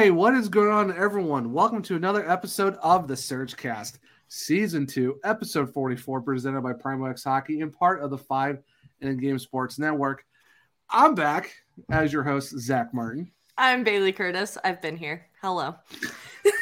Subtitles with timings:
[0.00, 1.52] Hey, what is going on, everyone?
[1.52, 7.22] Welcome to another episode of the Surgecast, Season 2, Episode 44, presented by Primo X
[7.22, 8.62] Hockey and part of the Five
[9.02, 10.24] in Game Sports Network.
[10.88, 11.52] I'm back
[11.90, 13.30] as your host, Zach Martin.
[13.58, 14.56] I'm Bailey Curtis.
[14.64, 15.26] I've been here.
[15.42, 15.74] Hello.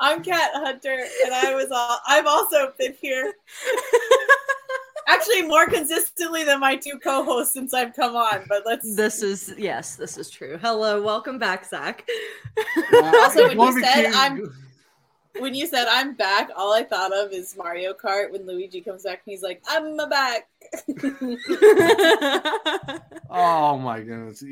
[0.00, 3.32] I'm Kat Hunter, and I was all, I've also been here.
[5.08, 8.44] Actually, more consistently than my two co-hosts since I've come on.
[8.48, 8.94] But let's.
[8.96, 10.58] This is yes, this is true.
[10.60, 12.06] Hello, welcome back, Zach.
[12.92, 14.54] Also, when you said I'm-
[15.38, 19.02] When you said I'm back, all I thought of is Mario Kart when Luigi comes
[19.04, 20.48] back and he's like, "I'm back."
[23.34, 24.44] Oh my goodness.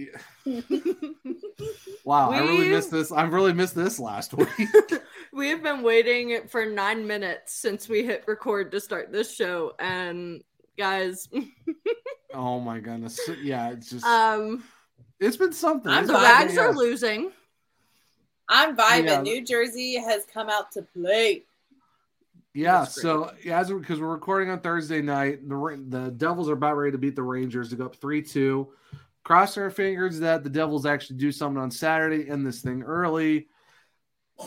[2.05, 3.13] Wow, I really missed this.
[3.13, 4.49] I've really missed this last week.
[5.35, 9.73] we have been waiting for nine minutes since we hit record to start this show,
[9.79, 10.43] and
[10.81, 11.29] guys,
[12.35, 13.21] oh my goodness.
[13.43, 14.65] Yeah, it's just um,
[15.21, 15.93] it's been something.
[15.93, 17.31] I'm the been- Rags are losing.
[18.49, 19.05] I'm vibing.
[19.07, 19.21] Yeah.
[19.21, 21.45] New Jersey has come out to play.
[22.53, 26.77] Yeah, so yeah, as because we're recording on Thursday night, the the Devils are about
[26.77, 28.73] ready to beat the Rangers to go up three two.
[29.23, 33.49] Cross our fingers that the Devils actually do something on Saturday, end this thing early,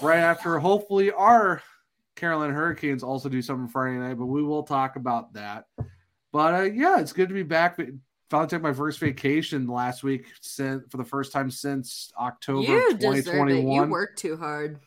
[0.01, 1.61] right after hopefully our
[2.15, 4.17] Carolina Hurricanes also do something Friday night.
[4.17, 5.65] But we will talk about that.
[6.33, 7.79] But uh, yeah, it's good to be back.
[8.29, 12.91] Finally took my first vacation last week since for the first time since October You
[12.91, 13.73] of 2021.
[13.73, 14.79] You work too hard.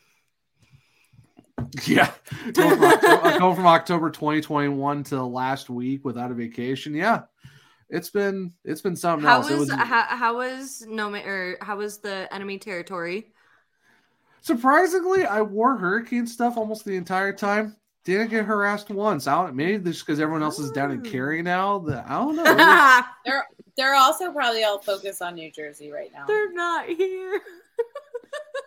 [1.85, 2.11] Yeah,
[2.53, 6.93] going from, October, from October 2021 to last week without a vacation.
[6.93, 7.23] Yeah,
[7.89, 9.49] it's been it's been something How else.
[9.49, 13.31] Was was how, how was no or how was the enemy territory?
[14.47, 17.75] surprisingly, I wore hurricane stuff almost the entire time.
[18.07, 19.27] Didn't get harassed once.
[19.27, 21.09] I don't maybe just because everyone else is down in Oh.
[21.09, 21.79] Cary now.
[21.79, 22.43] That I don't know.
[23.25, 23.45] They're
[23.75, 26.25] they're also probably all focused on New Jersey right now.
[26.25, 27.41] They're not here.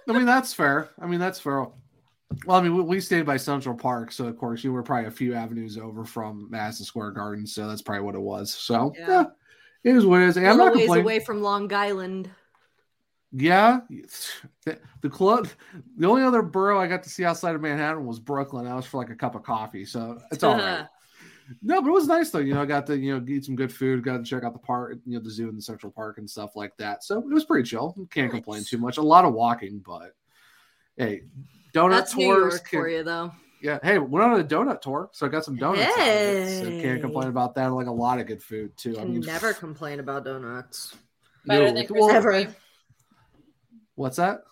[0.09, 0.91] I mean, that's fair.
[1.01, 1.67] I mean, that's fair.
[2.45, 5.07] Well, I mean, we, we stayed by Central Park, so of course you were probably
[5.07, 8.53] a few avenues over from Madison Square Garden, so that's probably what it was.
[8.53, 9.07] So Yeah.
[9.09, 9.25] yeah,
[9.91, 10.37] it is what it is.
[10.37, 11.05] And I'm not ways complaining.
[11.07, 12.31] away from Long Island.
[13.33, 13.81] Yeah,
[14.65, 15.49] the, the club.
[15.97, 18.67] The only other borough I got to see outside of Manhattan was Brooklyn.
[18.67, 20.87] I was for like a cup of coffee, so it's all right.
[21.63, 22.39] No, but it was nice though.
[22.39, 24.53] You know, I got to you know eat some good food, got to check out
[24.53, 27.03] the park, you know, the zoo and the Central Park and stuff like that.
[27.03, 27.97] So it was pretty chill.
[28.11, 28.99] Can't complain too much.
[28.99, 30.13] A lot of walking, but
[30.97, 31.23] hey,
[31.75, 32.53] donut That's New tours.
[32.55, 33.33] York can- for you, though.
[33.61, 35.89] yeah, hey, went on a donut tour, so I got some donuts.
[35.89, 37.67] out of it, so can't complain about that.
[37.73, 38.97] Like a lot of good food too.
[39.01, 40.95] I mean, never complain about donuts.
[41.47, 42.55] Better no, than well, Krispy Ever.
[44.01, 44.03] Kreme.
[44.03, 44.43] what's that?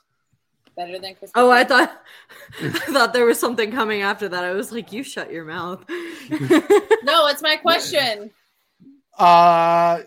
[0.76, 2.02] Better than Krispy Oh, I thought
[2.62, 4.44] I thought there was something coming after that.
[4.44, 5.84] I was like, "You shut your mouth."
[7.04, 8.30] No, it's my question.
[9.18, 10.00] Uh,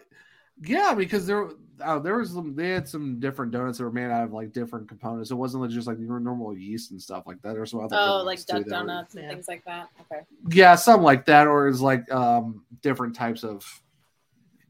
[0.63, 1.49] yeah, because there
[1.83, 4.51] uh, there was some they had some different donuts that were made out of like
[4.53, 5.31] different components.
[5.31, 7.53] It wasn't like just like your normal yeast and stuff like that.
[7.53, 9.29] There's some other Oh, like duck that were- donuts and Yeah.
[9.31, 9.89] things like that.
[10.01, 10.21] Okay.
[10.51, 13.65] yeah, something like that, or it's like um different types of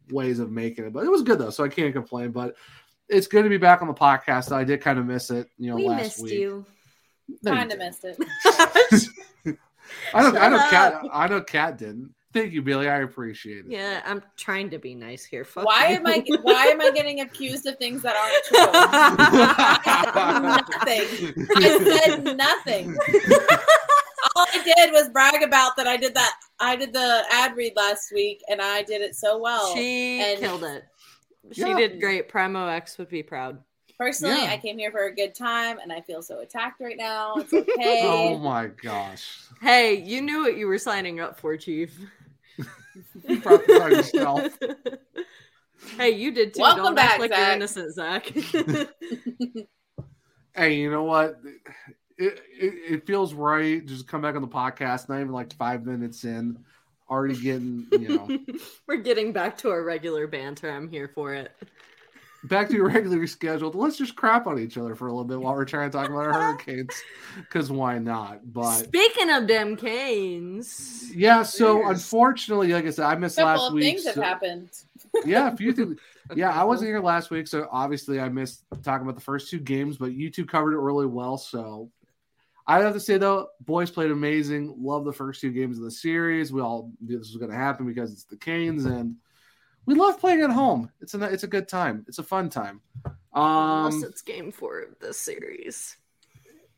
[0.09, 0.93] ways of making it.
[0.93, 2.31] But it was good though, so I can't complain.
[2.31, 2.55] But
[3.11, 4.51] it's good to be back on the podcast.
[4.51, 6.33] I did kind of miss it, you know, we last missed week.
[6.33, 6.65] you.
[7.43, 8.01] No, Kind of didn't.
[8.01, 8.05] missed
[9.45, 9.57] it.
[10.13, 11.01] I know, I know, Shut Cat.
[11.11, 12.13] I know, Cat didn't.
[12.33, 12.87] Thank you, Billy.
[12.87, 13.71] I appreciate it.
[13.71, 15.43] yeah, I'm trying to be nice here.
[15.43, 15.95] Fuck Why you.
[15.97, 18.71] am I why am I getting accused of things that aren't true?
[20.41, 21.47] nothing.
[21.57, 22.97] I said nothing.
[24.35, 27.73] All I did was brag about that I did that I did the ad read
[27.75, 29.73] last week and I did it so well.
[29.75, 30.83] she and- killed it.
[31.51, 31.75] She Yeah.
[31.77, 32.27] did great.
[32.29, 33.63] Primo X would be proud.
[33.97, 34.51] Personally, Yeah.
[34.51, 37.35] I came here for a good time and I feel so attacked right now.
[37.37, 38.01] It's okay.
[38.03, 39.37] Oh my gosh.
[39.61, 41.95] Hey, you knew what you were signing up for, Chief.
[43.43, 44.57] Probably not yourself.
[45.97, 46.61] hey, you did too.
[46.61, 47.55] Welcome Don't back, act like you're Zach.
[47.55, 49.67] innocent, Zach.
[50.53, 51.39] Hey, you know what?
[52.17, 53.85] It, it, it feels right.
[53.85, 56.59] Just come back on the podcast, not even like five minutes in,
[57.11, 58.39] already getting, you know,
[58.87, 60.71] We're getting back to our regular banter.
[60.71, 61.51] I'm here for it.
[62.45, 63.75] back to your regularly scheduled.
[63.75, 66.07] Let's just crap on each other for a little bit while we're trying to talk
[66.09, 67.03] about our hurricanes.
[67.37, 68.39] Because why not?
[68.53, 71.89] But Speaking of them canes, yeah, so Cheers.
[71.91, 73.83] unfortunately, like I said, I missed a couple last of week.
[73.83, 74.69] things have happened.
[75.13, 75.99] Uh, yeah, a few things.
[76.33, 79.59] Yeah, I wasn't here last week, so obviously I missed talking about the first two
[79.59, 81.37] games, but you two covered it really well.
[81.37, 81.89] So
[82.71, 84.75] I have to say though, boys played amazing.
[84.77, 86.53] Love the first two games of the series.
[86.53, 89.17] We all knew this was going to happen because it's the Canes, and
[89.85, 90.89] we love playing at home.
[91.01, 92.05] It's a it's a good time.
[92.07, 92.79] It's a fun time.
[93.33, 95.97] unless Um, it's game four of this series.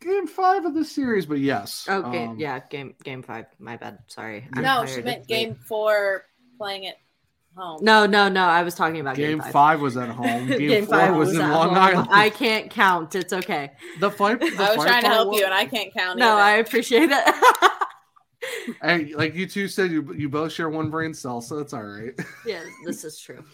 [0.02, 1.86] game five of the series, but yes.
[1.88, 3.46] Okay, um, yeah, game game five.
[3.60, 4.00] My bad.
[4.08, 4.48] Sorry.
[4.54, 6.26] I'm No, she meant game four
[6.58, 6.96] playing it
[7.56, 7.80] home.
[7.84, 8.44] No, no, no.
[8.46, 9.80] I was talking about Game game, five.
[9.82, 10.48] was at home.
[10.48, 11.78] Game, Game four five was, was in at Long home.
[11.78, 12.08] Island.
[12.12, 13.16] I can't count.
[13.16, 13.72] It's okay.
[14.00, 14.40] the fight.
[14.40, 16.20] The I was fight trying to help was- you, and I can't count.
[16.20, 16.42] No, either.
[16.42, 17.36] I appreciate it.
[18.82, 21.84] Hey, like you two said, you you both share one brain cell, so it's all
[21.84, 22.12] right.
[22.46, 23.38] yeah, this is true.
[23.38, 23.46] For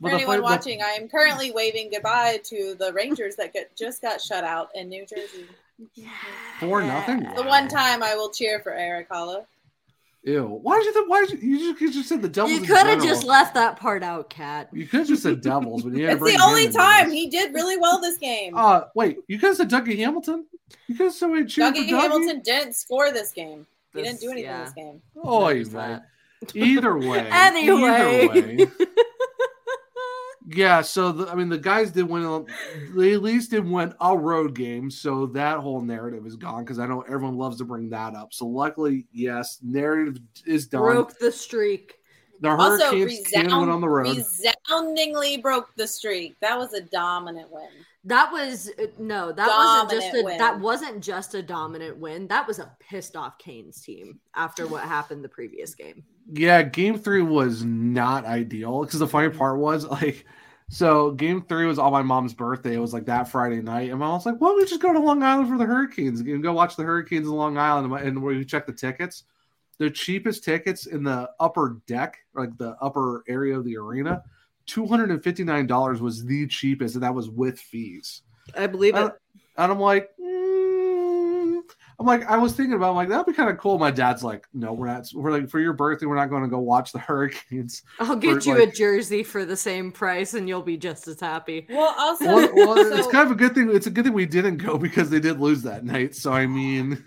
[0.00, 3.76] But anyone fight- the- watching, I am currently waving goodbye to the Rangers that get,
[3.76, 5.46] just got shut out in New Jersey.
[6.60, 7.24] Four nothing?
[7.34, 9.46] The one time I will cheer for Erik Haula.
[10.26, 10.44] Ew.
[10.62, 10.92] Why did you?
[10.94, 11.48] Th- why did you?
[11.50, 12.52] You just, you just said the Devils.
[12.52, 14.70] You could have just left that part out, Cat.
[14.72, 17.10] You could have just said Devils, but you had to It's bring the only time
[17.10, 18.56] he did really well this game.
[18.56, 19.18] Uh, wait.
[19.28, 20.46] You could have said Dougie Hamilton.
[20.86, 21.88] You could have said wait, for Dougie Dougie.
[21.88, 23.66] Hamilton didn't score this game.
[23.92, 24.64] He This- didn't do anything yeah.
[24.64, 25.02] this game.
[25.22, 25.98] Oh, he's either way.
[26.46, 26.56] that.
[26.56, 27.28] Either way.
[27.30, 28.28] Anyway.
[28.28, 28.66] Either way.
[30.46, 32.46] Yeah, so the, I mean, the guys did win.
[32.94, 36.78] They at least did win a road game, so that whole narrative is gone because
[36.78, 38.34] I know everyone loves to bring that up.
[38.34, 40.82] So luckily, yes, narrative is done.
[40.82, 41.94] Broke the streak.
[42.40, 44.16] The Also, Hurricanes can win on the road.
[44.16, 46.34] resoundingly broke the streak.
[46.40, 47.68] That was a dominant win.
[48.04, 50.38] That was uh, no, that wasn't just a Dominant win.
[50.38, 52.26] that wasn't just a dominant win.
[52.26, 56.04] That was a pissed off Canes team after what happened the previous game.
[56.32, 60.24] Yeah, game three was not ideal because the funny part was like,
[60.70, 62.74] so game three was on my mom's birthday.
[62.74, 64.92] It was like that Friday night, and mom was like, "Why don't we just go
[64.92, 68.22] to Long Island for the Hurricanes and go watch the Hurricanes in Long Island?" And
[68.22, 69.24] we checked the tickets.
[69.78, 74.22] The cheapest tickets in the upper deck, like the upper area of the arena,
[74.66, 78.22] two hundred and fifty nine dollars was the cheapest, and that was with fees.
[78.56, 79.10] I believe Uh,
[79.58, 80.10] And I'm like.
[81.98, 83.78] I'm like, I was thinking about, I'm like, that'd be kind of cool.
[83.78, 85.06] My dad's like, no, we're not.
[85.14, 87.82] We're like, for your birthday, we're not going to go watch the Hurricanes.
[88.00, 91.06] I'll get for, you like- a jersey for the same price and you'll be just
[91.06, 91.66] as happy.
[91.70, 93.70] Well, also, Well, well, it's kind of a good thing.
[93.74, 96.14] It's a good thing we didn't go because they did lose that night.
[96.16, 97.04] So I mean,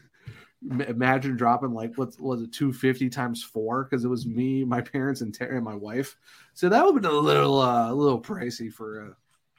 [0.71, 3.83] m- imagine dropping like what was it, two fifty times four?
[3.83, 6.15] Because it was me, my parents, and Terry, and my wife.
[6.53, 9.13] So that would have been a little, uh, a little pricey for uh,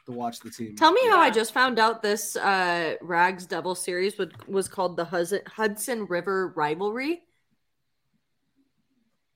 [0.08, 0.74] to watch the team.
[0.76, 4.96] Tell me how I just found out this uh, Rags Devil series was, was called
[4.96, 7.22] the Hudson, Hudson River Rivalry.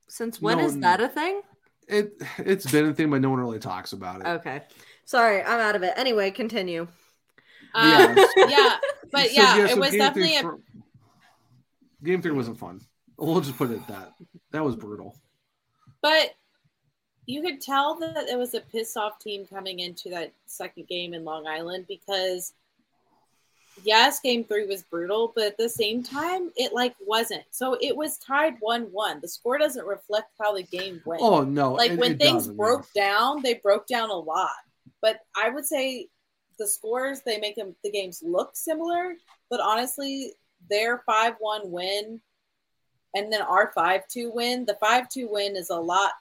[0.09, 1.43] Since when No is that a thing?
[1.89, 4.27] It it's been a thing, but no one really talks about it.
[4.27, 4.63] Okay.
[5.05, 5.95] Sorry, I'm out of it.
[5.97, 6.87] Anyway, continue.
[7.75, 8.15] um, Yeah.
[8.37, 8.77] yeah,
[9.11, 10.59] but So, yeah, so it was game definitely three a for-
[12.05, 12.81] game three wasn't fun.
[13.19, 14.13] We'll just put it at that.
[14.53, 15.17] That was brutal.
[16.03, 16.31] But
[17.27, 21.15] you could tell that it was a pissed off team coming into that second game
[21.15, 22.53] in Long Island because
[23.85, 27.45] yes, game three was brutal, but at the same time, it like wasn't.
[27.51, 29.21] So it was tied one one.
[29.21, 31.23] The score doesn't reflect how the game went.
[31.23, 31.75] Oh no!
[31.75, 34.51] like it- when it things broke down, they broke down a lot.
[35.01, 36.09] But I would say
[36.59, 39.15] the scores they make them the games look similar,
[39.49, 40.33] but honestly,
[40.71, 42.21] their five one win
[43.15, 44.65] and then our five two win.
[44.65, 46.13] The five two win is a lot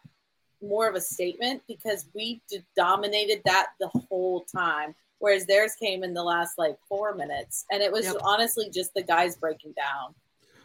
[0.61, 2.41] more of a statement because we
[2.75, 7.81] dominated that the whole time, whereas theirs came in the last like four minutes, and
[7.81, 8.17] it was Yep.
[8.23, 10.13] honestly just the guys breaking down.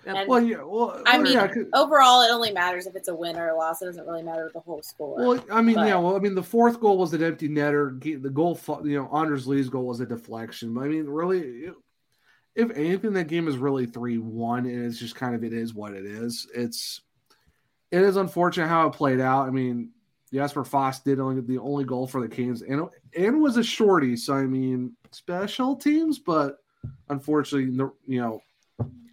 [0.06, 0.62] And Well, yeah.
[0.62, 3.82] Well, I mean, yeah, overall, it only matters if it's a win or a loss.
[3.82, 5.16] It doesn't really matter the whole score.
[5.16, 5.98] Well, I mean, But- yeah.
[5.98, 8.00] Well, I mean, the fourth goal was an empty netter.
[8.22, 10.72] The goal, you know, Anders Lee's goal was a deflection.
[10.74, 11.72] But I mean, really,
[12.54, 15.74] if anything, that game is really three one, and it's just kind of it is
[15.74, 16.46] what it is.
[16.54, 17.00] It's
[17.90, 19.48] it is unfortunate how it played out.
[19.48, 19.90] I mean,
[20.32, 24.16] Jesper Fast did only the only goal for the Canes, and and was a shorty.
[24.16, 26.56] So I mean, special teams, but
[27.08, 28.42] unfortunately, the you know.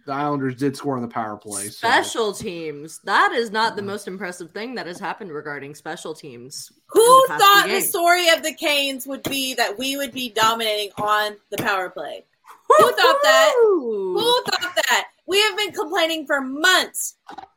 [0.06, 1.62] The Islanders did score on the power play.
[1.64, 3.00] so- Special teams.
[3.04, 6.70] That is not the most impressive thing that has happened regarding special teams.
[6.88, 10.90] Who the thought the story of the Canes would be that we would be dominating
[10.98, 12.22] on the power play?
[12.68, 13.52] Who thought that?
[13.62, 15.06] Who thought that?
[15.26, 17.16] We have been complaining for months.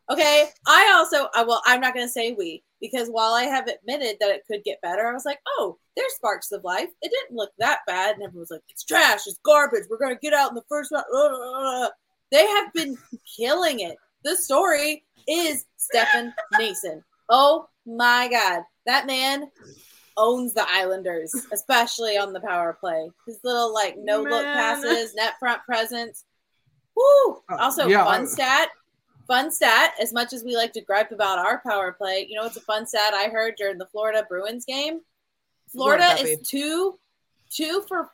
[0.09, 0.47] Okay.
[0.65, 4.17] I also, I well, I'm not going to say we because while I have admitted
[4.19, 6.89] that it could get better, I was like, oh, there's sparks of life.
[7.01, 9.83] It didn't look that bad, and everyone was like, it's trash, it's garbage.
[9.89, 11.91] We're going to get out in the first round.
[12.31, 12.97] They have been
[13.37, 13.95] killing it.
[14.23, 17.01] The story is Stefan Noesen.
[17.29, 19.49] Oh my God, that man
[20.17, 23.09] owns the Islanders, especially on the power play.
[23.25, 26.25] His little like no look passes, net front presence.
[26.95, 27.41] Woo!
[27.49, 28.69] Uh, Also, yeah, fun I- stat.
[29.27, 29.93] Fun stat.
[30.01, 32.61] As much as we like to gripe about our power play, you know it's a
[32.61, 35.01] fun stat I heard during the Florida Bruins game?
[35.69, 36.43] Florida What, is Duffy?
[36.43, 36.99] two,
[37.49, 38.09] two for,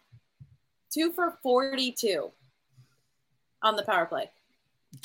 [0.91, 2.31] two for forty-two
[3.61, 4.29] on the power play.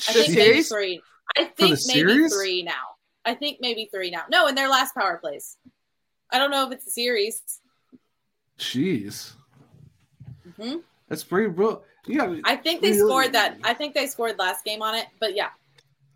[0.07, 1.01] I think maybe three.
[1.37, 2.33] I think maybe series?
[2.35, 2.73] three now.
[3.23, 4.23] I think maybe three now.
[4.31, 5.57] No, in their last power plays.
[6.31, 7.41] I don't know if it's a series.
[8.57, 9.33] Jeez.
[10.59, 11.83] hmm That's pretty bro.
[12.07, 12.35] Yeah.
[12.43, 12.99] I think they Really?
[13.07, 13.57] scored that.
[13.63, 15.49] I think they scored last game on it, but yeah.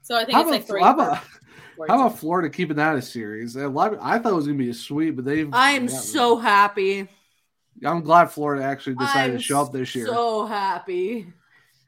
[0.03, 0.81] So I think How it's about, like three.
[0.81, 1.23] how about
[1.89, 3.55] How about Florida keeping that a series?
[3.55, 5.49] A lot- I thought it was going to be a sweep, but they've.
[5.53, 7.07] I am yeah, so happy.
[7.83, 10.05] I'm glad Florida actually decided I'm to show up this year.
[10.05, 11.33] So happy.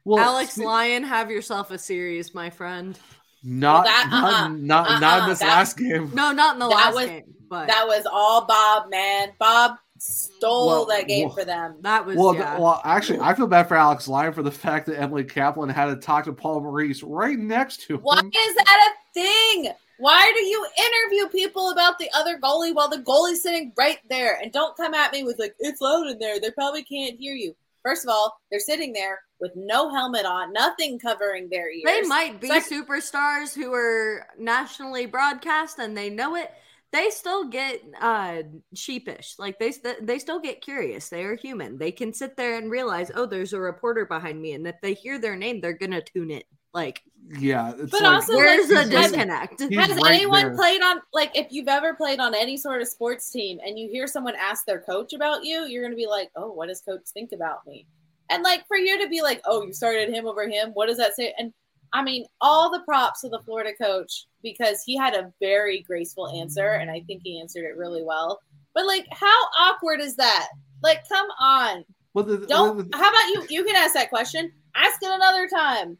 [0.04, 2.98] well, Alex spe- Lyon, have yourself a series, my friend.
[3.44, 6.10] not that- not, uh-uh, not, not in uh-uh, this that- last game.
[6.14, 9.28] No, not in the That last was- game, but That was all Bob, man.
[9.38, 11.76] Bob stole Well, that game well- for them.
[11.82, 12.58] that was Well, yeah.
[12.58, 15.86] well, actually, I feel bad for Alex Lyon for the fact that Emily Kaplan had
[15.86, 18.00] to talk to Paul Maurice right next to him.
[18.00, 19.72] Why is that a thing?
[19.98, 24.38] Why do you interview people about the other goalie while the goalie's sitting right there?
[24.42, 26.38] And don't come at me with like it's loud in there.
[26.38, 27.54] They probably can't hear you.
[27.82, 31.84] First of all, they're sitting there with no helmet on, nothing covering their ears.
[31.86, 36.50] They might be Sec- superstars who are nationally broadcast and they know it.
[36.92, 38.42] They still get uh,
[38.74, 39.34] sheepish.
[39.38, 41.08] Like they they still get curious.
[41.08, 41.78] They are human.
[41.78, 44.94] They can sit there and realize, oh, there's a reporter behind me, and if they
[44.94, 46.44] hear their name, they're gonna tune it.
[46.72, 47.02] Like,
[47.38, 49.62] Yeah, it's But like, also, where's like, the disconnect?
[49.68, 50.54] He's Has right anyone there.
[50.54, 53.88] played on like if you've ever played on any sort of sports team and you
[53.88, 57.02] hear someone ask their coach about you, you're gonna be like, Oh, what does coach
[57.12, 57.86] think about me?
[58.30, 60.98] And like for you to be like, Oh, you started him over him, what does
[60.98, 61.34] that say?
[61.38, 61.52] And
[61.92, 66.28] I mean, all the props to the Florida coach because he had a very graceful
[66.28, 68.40] answer and I think he answered it really well.
[68.74, 70.48] But like how awkward is that?
[70.82, 71.84] Like, come on.
[72.14, 74.52] well, the, Don't the- how about you you can ask that question.
[74.74, 75.98] Ask it another time.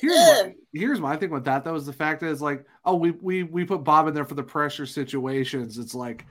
[0.00, 2.96] Here's my, here's my thing with that though is the fact that it's like oh
[2.96, 5.78] we we we put Bob in there for the pressure situations.
[5.78, 6.26] It's like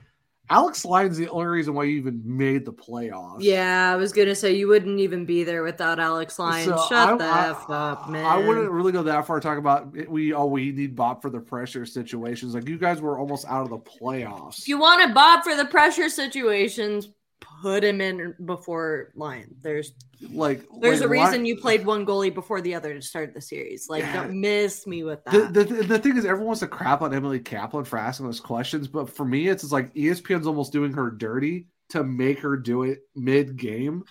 [0.50, 3.36] Alex Lyon's the only reason why you even made the playoffs.
[3.40, 6.66] Yeah, I was gonna say you wouldn't even be there without Alex Lyon.
[6.66, 8.26] So Shut I- the I- f up, man.
[8.26, 11.22] I wouldn't really go that far to talk about it- we oh we need Bob
[11.22, 12.54] for the pressure situations.
[12.54, 14.58] Like you guys were almost out of the playoffs.
[14.58, 17.08] If you wanted Bob for the pressure situations,
[17.40, 19.54] put him in before Lyon.
[19.62, 19.92] There's
[20.32, 23.34] like there's like, a reason Lyon- you played one goalie before the other to start
[23.34, 23.88] the series.
[23.88, 24.22] Like, Yeah.
[24.24, 25.52] don't miss me with that.
[25.52, 28.40] The, the, the thing is, everyone wants to crap on Emily Kaplan for asking those
[28.40, 32.56] questions, but for me, it's, it's like ESPN's almost doing her dirty to make her
[32.56, 34.04] do it mid game.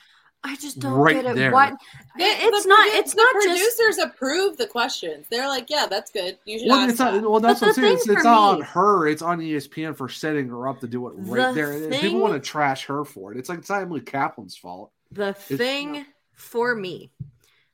[0.44, 1.36] I just don't right get it.
[1.36, 1.52] there.
[1.52, 1.70] Why?
[1.72, 1.76] The-
[2.24, 2.88] It- it's the not?
[2.96, 3.48] It's the not just.
[3.48, 5.26] producers approve the questions.
[5.30, 6.38] They're like, yeah, that's good.
[6.46, 7.14] You should Well, ask it's not.
[7.14, 7.30] that.
[7.30, 7.94] Well, that's what I'm the saying.
[7.96, 9.08] It's, thing it's not me- on her.
[9.08, 11.80] It's on ESPN for setting her up to do it right The there.
[11.90, 13.38] Thing- People want to trash her for it.
[13.38, 14.92] It's like it's not Emily Kaplan's fault.
[15.12, 17.12] The It's thing not- for me,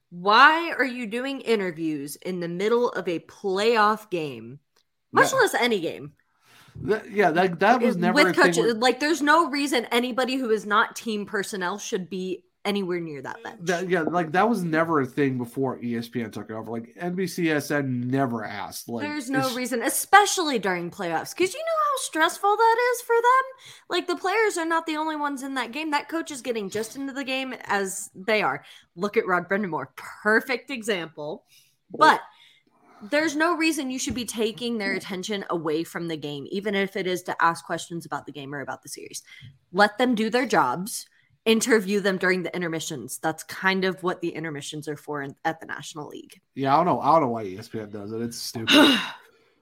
[0.09, 4.59] why are you doing interviews in the middle of a playoff game,
[5.11, 5.37] much Yeah.
[5.39, 6.13] less any game?
[6.81, 8.57] That- yeah, that that was never a with thing coaches.
[8.57, 13.21] where- Like, there's no reason anybody who is not team personnel should be anywhere near
[13.21, 13.59] that bench.
[13.61, 16.71] that, yeah, like that was never a thing before ESPN took over.
[16.71, 18.89] Like NBCSN never asked.
[18.89, 23.15] Like There's no reason, especially during playoffs, because you know how stressful that is for
[23.15, 23.89] them.
[23.89, 25.91] Like the players are not the only ones in that game.
[25.91, 28.65] That coach is getting just into the game as they are.
[28.95, 31.45] Look at Rod Brind'Amour, perfect example.
[31.91, 32.21] But
[33.09, 36.95] there's no reason you should be taking their attention away from the game, even if
[36.95, 39.21] it is to ask questions about the game or about the series.
[39.71, 41.07] Let them do their jobs.
[41.45, 43.19] Interview them during the intermissions.
[43.19, 46.41] That's kind of what the intermissions are for in, at the National League.
[46.55, 46.99] Yeah, I don't know.
[46.99, 48.21] I don't know why ESPN does it.
[48.21, 48.99] It's stupid.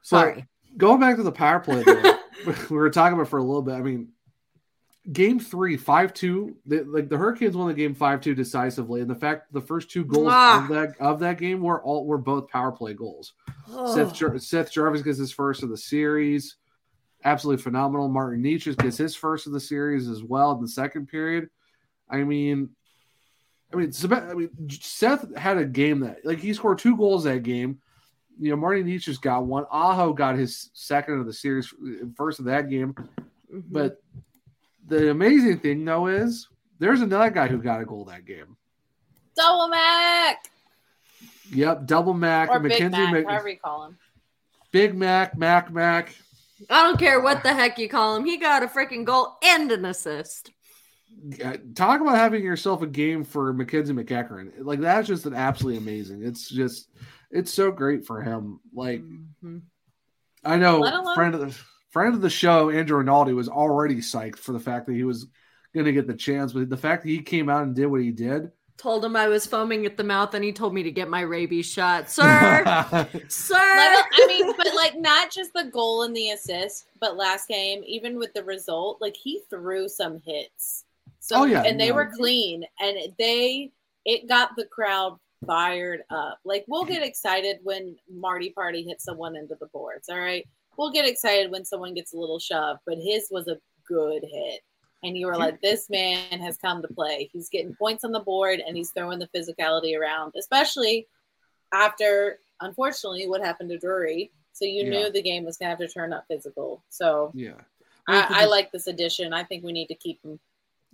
[0.06, 0.46] So, Sorry.
[0.76, 2.18] going back to the power play, though,
[2.70, 3.76] we were talking about it for a little bit.
[3.76, 4.10] I mean,
[5.10, 9.10] game three, five two, the, like the Hurricanes won the game five two decisively, and
[9.10, 10.62] the fact the first two goals Ah.
[10.64, 13.32] of that of that game were all were both power play goals.
[13.70, 13.96] Oh.
[13.96, 16.58] Seth, Jar- Seth Jarvis gets his first of the series,
[17.24, 18.10] absolutely phenomenal.
[18.10, 21.50] Martin Necas gets his first of the series as well in the second period.
[22.10, 22.70] I mean.
[23.72, 27.42] I mean, I mean, Seth had a game that like he scored two goals that
[27.42, 27.80] game
[28.40, 29.66] you know, Marty Necas just got one.
[29.72, 31.74] Aho got his second of the series,
[32.16, 32.94] first of that game.
[33.52, 33.64] Mhm.
[33.70, 34.02] But
[34.88, 36.48] the amazing thing, though, is
[36.80, 38.58] there's another guy who got a goal that game.
[39.36, 40.50] Double Mac
[41.52, 43.98] Yep, double Mac, or Big Mackenzie, Mac, Mc- however you call him.
[44.72, 46.16] Big Mac, Mac, Mac.
[46.70, 48.26] I don't care what the heck you call him.
[48.26, 50.52] He got a freaking goal and an assist.
[51.76, 54.52] Talk about having yourself a game for Mackenzie McEachern.
[54.60, 56.24] Like that's just an absolutely amazing.
[56.24, 56.90] It's just,
[57.32, 58.60] it's so great for him.
[58.74, 59.62] Like Mhm.
[60.44, 61.58] I know alone- friend of the
[61.92, 65.28] friend of the show, Andrew Rinaldi, was already psyched for the fact that he was
[65.74, 68.02] going to get the chance, but the fact that he came out and did what
[68.02, 70.90] he did, Told him I was foaming at the mouth, and he told me to
[70.92, 72.64] get my rabies shot, sir.
[73.30, 73.54] sir.
[73.54, 77.84] Let- I mean, but like not just the goal and the assist, but last game,
[77.86, 80.86] even with the result, like he threw some hits.
[81.24, 81.96] So Oh, yeah, and they no.
[81.96, 83.72] were clean, and they
[84.04, 86.38] it got the crowd fired up.
[86.44, 90.10] Like we'll get excited when Marty Party hits someone into the boards.
[90.10, 90.46] All right,
[90.78, 94.60] we'll get excited when someone gets a little shove, but his was a good hit.
[95.04, 97.30] And you were like, this man has come to play.
[97.32, 101.08] He's getting points on the board and he's throwing the physicality around, especially
[101.74, 104.32] after, unfortunately, what happened to Drury.
[104.54, 104.90] So you Yeah.
[104.90, 106.84] knew the game was gonna have to turn up physical.
[106.90, 107.60] So Yeah.
[108.08, 109.34] I, I like this addition.
[109.34, 110.40] I think we need to keep him.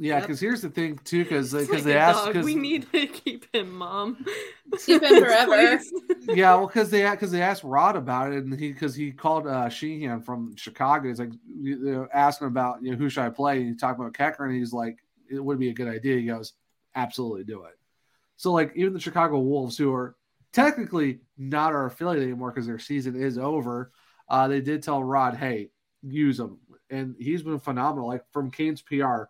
[0.02, 0.24] Yeah, Yep.
[0.24, 2.28] because here's the thing too, because because like they asked dog.
[2.34, 4.26] because we need to keep him, mom.
[4.86, 5.80] Keep him forever.
[6.22, 9.46] Yeah, well, because they because they asked Rod about it, and he because he called
[9.46, 11.10] uh, Sheahan from Chicago.
[11.10, 14.00] He's like you know, asking about you know who should I play, and he talked
[14.00, 16.18] about Kecker, and he's like it would be a good idea.
[16.18, 16.54] He goes,
[16.96, 17.78] absolutely do it.
[18.38, 20.16] So like even the Chicago Wolves, who are
[20.54, 23.92] technically not our affiliate anymore because their season is over,
[24.30, 26.58] uh, they did tell Rod, hey, use him,
[26.90, 28.08] and he's been phenomenal.
[28.08, 29.24] Like from Canes PR,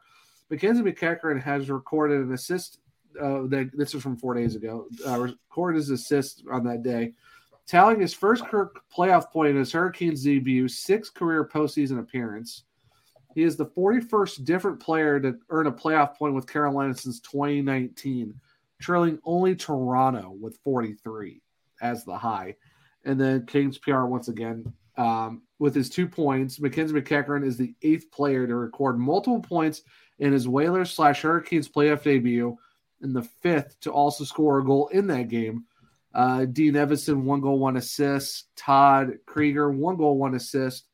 [0.49, 2.79] Mackenzie McEachern has recorded an assist.
[3.19, 4.85] Uh, that this is from four days ago.
[5.05, 7.11] Uh, recorded his assist on that day,
[7.67, 12.63] tallying his first playoff point in his Hurricanes debut, sixth career postseason appearance.
[13.35, 18.33] He is the 41st different player to earn a playoff point with Carolina since 2019,
[18.79, 21.41] trailing only Toronto with 43
[21.81, 22.55] as the high.
[23.05, 26.59] And then Canes PR once again um, with his two points.
[26.59, 29.83] Mackenzie McEachern is the eighth player to record multiple points
[30.19, 32.57] in his Whalers slash Hurricanes playoff debut,
[33.01, 35.65] and the fifth to also score a goal in that game.
[36.13, 38.53] Uh, Dean Evason, one goal, one assist.
[38.55, 40.85] Todd Krygier, one goal, one assist.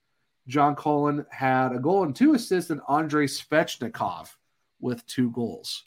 [0.48, 4.30] John Cullen had a goal and two assists, and Andrei Svechnikov
[4.80, 5.84] with two goals.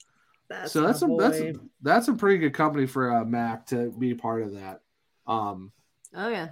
[0.49, 3.91] That's so that's some that's some, that's some pretty good company for uh, Mac to
[3.91, 4.81] be part of that.
[5.27, 5.73] Um,
[6.15, 6.49] oh yeah.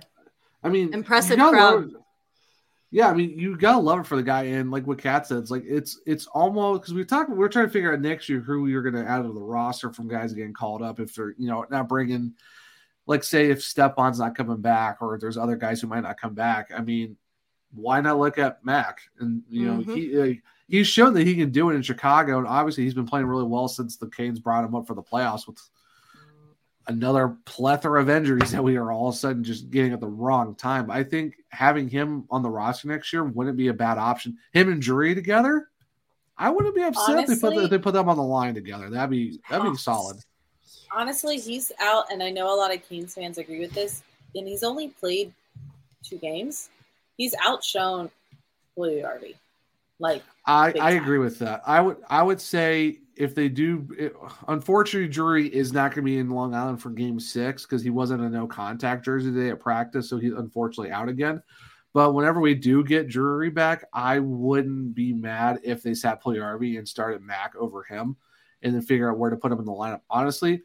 [0.63, 1.91] I mean, Impressive crowd.
[1.91, 1.97] it.
[2.93, 5.39] Yeah, I mean, you gotta love it for the guy, and like what Kat said,
[5.39, 7.31] it's like it's it's almost because we talked.
[7.31, 9.41] We are trying to figure out next year who you're going to add to the
[9.41, 12.35] roster from guys getting called up if they're you know not bringing,
[13.07, 16.19] like say if Stepan's not coming back or if there's other guys who might not
[16.21, 16.71] come back.
[16.75, 17.17] I mean,
[17.75, 19.01] why not look at Mac?
[19.19, 19.95] And you know Mhm.
[19.95, 20.35] he uh,
[20.69, 23.45] he's shown that he can do it in Chicago, and obviously he's been playing really
[23.45, 25.59] well since the Canes brought him up for the playoffs with
[26.89, 30.07] another plethora of injuries that we are all of a sudden just getting at the
[30.07, 30.91] wrong time.
[30.91, 34.37] I think having him on the roster next year wouldn't be a bad option.
[34.53, 35.69] Him and Drury together,
[36.39, 38.55] I wouldn't be upset if they put Honestly- if they put them on the line
[38.55, 38.91] together.
[38.91, 40.19] That'd be that'd be solid.
[40.93, 44.03] Honestly, he's out, and I know a lot of Canes fans agree with this.
[44.35, 45.33] And he's only played
[46.05, 46.69] two games.
[47.17, 48.11] He's outshone
[48.77, 49.35] Puljujärvi.
[49.99, 51.03] Like I I time.
[51.03, 51.63] agree with that.
[51.67, 54.15] I would I would say if they do, it,
[54.49, 57.91] unfortunately, Drury is not going to be in Long Island for Game Six because he
[57.91, 61.43] wasn't a no contact jersey today at practice, so he's unfortunately out again.
[61.93, 66.77] But whenever we do get Drury back, I wouldn't be mad if they sat Puljujärvi
[66.77, 68.17] and started Mac over him,
[68.63, 70.03] and then figure out where to put him in the lineup.
[70.11, 70.63] Honestly,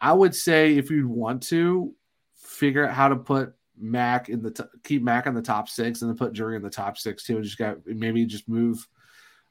[0.00, 1.94] I would say if you'd want to
[2.34, 6.02] figure out how to put Mac in the t- keep Mac in the top six
[6.02, 8.88] and then put Drury in the top six too, and just got maybe just move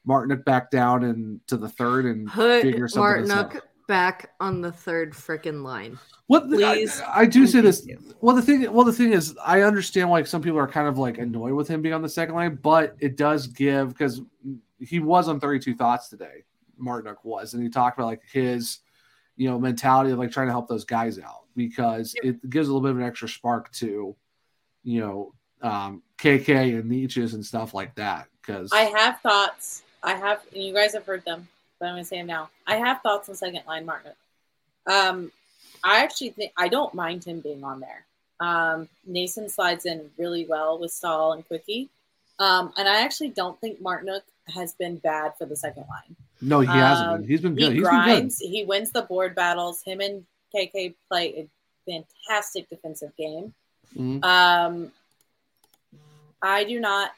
[0.07, 3.63] Martinook back down and to the third and Put figure something else Martinook out.
[3.87, 5.97] back on the third freaking line.
[6.27, 7.01] What the, Please.
[7.01, 7.85] I, I do say this.
[7.85, 7.99] you.
[8.21, 10.97] Well, the thing, well, the thing is, I understand like some people are kind of
[10.97, 14.21] like annoyed with him being on the second line, but it does give because
[14.79, 16.43] he was on Thirty Two Thoughts today.
[16.81, 18.79] Martinook was, and he talked about like his,
[19.37, 22.73] you know, mentality of like trying to help those guys out because it gives a
[22.73, 24.15] little bit of an extra spark to,
[24.83, 28.27] you know, um, KK and Necas's and stuff like that.
[28.41, 29.83] Because I have thoughts.
[30.05, 31.47] I have, and you guys have heard them,
[31.79, 32.49] but I'm going to say them now.
[32.67, 34.11] I have thoughts on second line Martin.
[34.87, 35.31] Um,
[35.83, 38.05] I actually think I don't mind him being on there.
[38.39, 41.89] Um, Noesen slides in really well with Staal and Quickie,
[42.39, 44.21] um, and I actually don't think Martinook
[44.53, 46.15] has been bad for the second line.
[46.41, 47.09] no, he hasn't.
[47.09, 47.29] Um, been.
[47.29, 47.59] He's been good.
[47.71, 48.03] He He's been good.
[48.05, 48.39] grinds.
[48.39, 49.81] He wins the board battles.
[49.83, 51.47] Him and KK play
[51.87, 53.53] a fantastic defensive game.
[53.95, 54.23] Mhm.
[54.23, 54.91] Um,
[56.41, 57.11] I do not.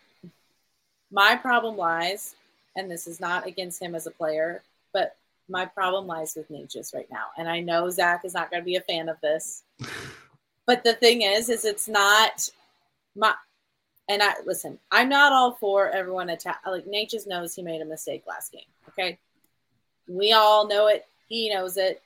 [1.12, 2.36] My problem lies,
[2.78, 4.62] and this is not against him as a player,
[4.94, 5.16] but
[5.50, 7.26] my problem lies with Necas right now.
[7.38, 9.64] And I know Zach is not going to be a fan of this,
[10.66, 12.50] but the thing is, is it's not
[13.16, 13.34] my.
[14.10, 14.80] And I listen.
[14.90, 16.62] I'm not all for everyone attack.
[16.66, 18.62] Like Necas knows he made a mistake last game.
[18.90, 19.18] Okay,
[20.08, 21.06] we all know it.
[21.28, 22.02] He knows it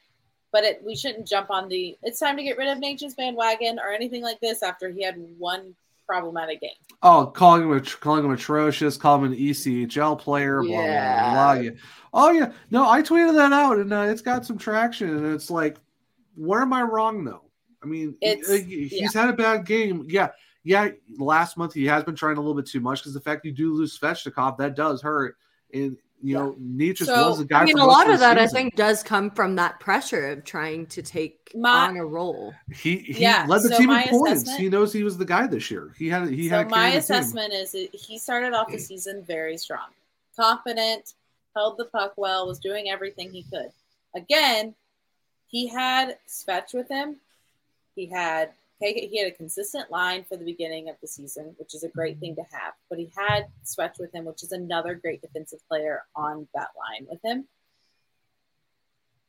[0.51, 3.79] but it, we shouldn't jump on the it's time to get rid of Nature's bandwagon
[3.79, 5.75] or anything like this after he had one
[6.11, 6.69] problematic game.
[7.03, 11.33] Oh, calling him a, calling him atrocious, calling him an ECHL player, blah blah Yeah.
[11.33, 11.53] blah.
[11.53, 11.61] blah.
[11.61, 11.69] Yeah.
[12.13, 15.09] Oh yeah, no, I tweeted that out and uh, it's got some traction.
[15.09, 15.77] And it's like,
[16.35, 17.43] where am I wrong though?
[17.81, 20.05] I mean, It's- he's had a bad game.
[20.09, 20.29] Yeah,
[20.63, 20.89] yeah.
[21.17, 23.51] Last month he has been trying a little bit too much because the fact you
[23.53, 25.37] do lose Svechnikov that does hurt.
[25.73, 27.61] And you know, Necas So, was the guy.
[27.61, 30.29] I mean, for a lot the of that I think does come from that pressure
[30.31, 32.53] of trying to take My- on a role.
[32.73, 34.55] he he Yeah, led the so team my in points.
[34.55, 35.93] He knows he was the guy this year.
[35.97, 36.63] He had he so had.
[36.65, 36.99] to my carry team.
[36.99, 39.89] assessment is that he started off the season very strong,
[40.35, 41.13] confident,
[41.55, 43.71] held the puck well, was doing everything he could.
[44.15, 44.75] Again,
[45.47, 47.17] he had Svetch with him.
[47.95, 51.73] He had okay, he had a consistent line for the beginning of the season, which
[51.75, 52.73] is a great thing to have.
[52.89, 57.07] But he had Svetch with him, which is another great defensive player on that line
[57.09, 57.45] with him.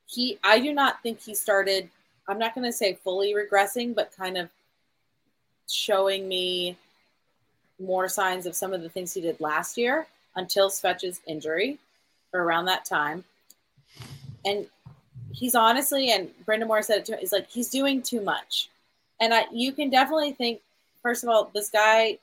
[0.07, 1.89] He, I do not think he started.
[2.29, 4.49] I'm not going to say fully regressing, but kind of
[5.71, 6.77] showing me
[7.79, 11.79] more signs of some of the things he did last year until Svetch's injury
[12.33, 13.25] or around that time.
[14.45, 14.67] And
[15.31, 18.69] he's honestly, and Brind'Amour said it to too, is like he's doing too much.
[19.23, 20.61] And I, you can definitely think,
[21.01, 22.19] first of all, this guy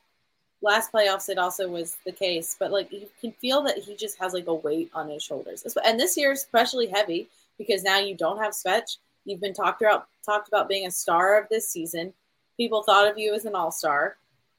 [0.62, 4.19] last playoffs it also was the case, but like you can feel that he just
[4.19, 5.65] has like a weight on his shoulders.
[5.85, 8.97] And this year is especially heavy because now you don't have Svetch.
[9.23, 12.13] You've been talked about talked about being a star of this season.
[12.57, 14.17] People thought of you as an all star.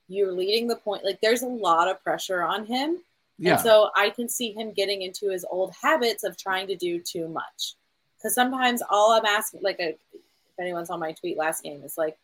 [0.08, 1.04] You're leading the point.
[1.04, 3.00] Like there's a lot of pressure on him.
[3.38, 3.52] Yeah.
[3.52, 7.00] And so I can see him getting into his old habits of trying to do
[7.00, 7.74] too much.
[8.16, 11.96] Because sometimes all I'm asking, like a, if anyone saw my tweet last game, is
[11.96, 12.18] like,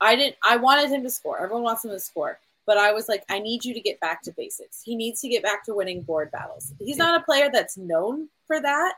[0.00, 1.40] I didn't, I wanted him to score.
[1.40, 2.38] Everyone wants him to score.
[2.66, 4.82] But I was like, I need you to get back to basics.
[4.82, 6.72] He needs to get back to winning board battles.
[6.78, 8.94] He's not a player that's known for that.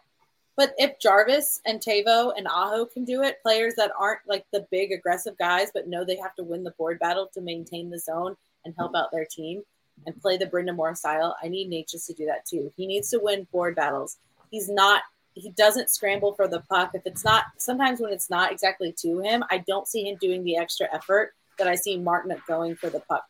[0.56, 4.66] But if Jarvis and Tavo and Aho can do it, players that aren't like the
[4.70, 7.98] big aggressive guys, but know they have to win the board battle to maintain the
[7.98, 9.62] zone and help out their team
[10.06, 12.72] and play the Brind'Amour style, I need Necas to do that too.
[12.76, 14.16] He needs to win board battles.
[14.50, 15.02] He's not
[15.36, 16.92] he doesn't scramble for the puck.
[16.94, 20.42] If it's not sometimes when it's not exactly to him, I don't see him doing
[20.42, 23.24] the extra effort that I see Martinook going for the puck.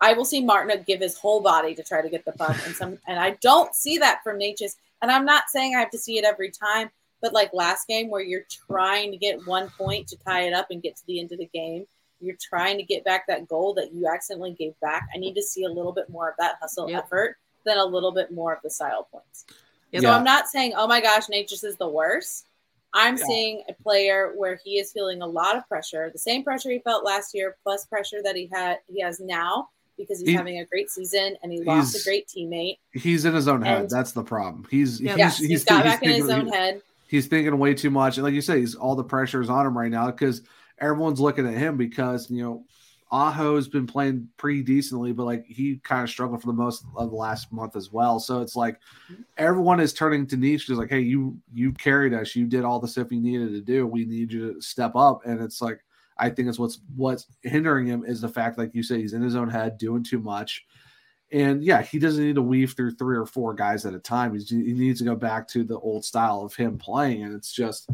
[0.00, 2.74] I will see Martinook give his whole body to try to get the puck, and
[2.74, 4.76] some, and I don't see that from Necas.
[5.00, 8.08] And I'm not saying I have to see it every time, but like last game
[8.08, 11.20] where you're trying to get one point to tie it up and get to the
[11.20, 11.86] end of the game,
[12.20, 15.08] you're trying to get back that goal that you accidentally gave back.
[15.14, 17.04] I need to see a little bit more of that hustle Yep.
[17.04, 19.44] effort than a little bit more of the style points.
[19.92, 20.02] Yep.
[20.02, 22.46] So I'm not saying, oh my gosh, Necas is the worst.
[22.94, 23.24] I'm Yeah.
[23.26, 26.78] seeing a player where he is feeling a lot of pressure, the same pressure he
[26.80, 30.58] felt last year, plus pressure that he had he has now because he's He- having
[30.58, 32.78] a great season and he lost a great teammate.
[32.92, 33.80] He's in his own head.
[33.82, 34.66] And- That's the problem.
[34.70, 35.10] He's Yep.
[35.10, 36.82] he's, yes, he's, he's got back in his thinking- own head.
[37.08, 38.16] he's thinking way too much.
[38.16, 40.42] And like you say, he's all the pressure is on him right now because
[40.78, 42.64] everyone's looking at him because you know
[43.12, 47.10] Aho's been playing pretty decently, but like he kind of struggled for the most of
[47.10, 48.18] the last month as well.
[48.18, 48.80] So it's like
[49.36, 52.88] everyone is turning to Niche like, hey, you you carried us, you did all the
[52.88, 53.86] stuff you needed to do.
[53.86, 55.26] We need you to step up.
[55.26, 55.84] And it's like
[56.16, 59.22] I think it's what's what's hindering him is the fact, like you say, he's in
[59.22, 60.64] his own head, doing too much.
[61.32, 64.34] And yeah, he doesn't need to weave through three or four guys at a time.
[64.34, 67.24] He's, he needs to go back to the old style of him playing.
[67.24, 67.88] And it's just,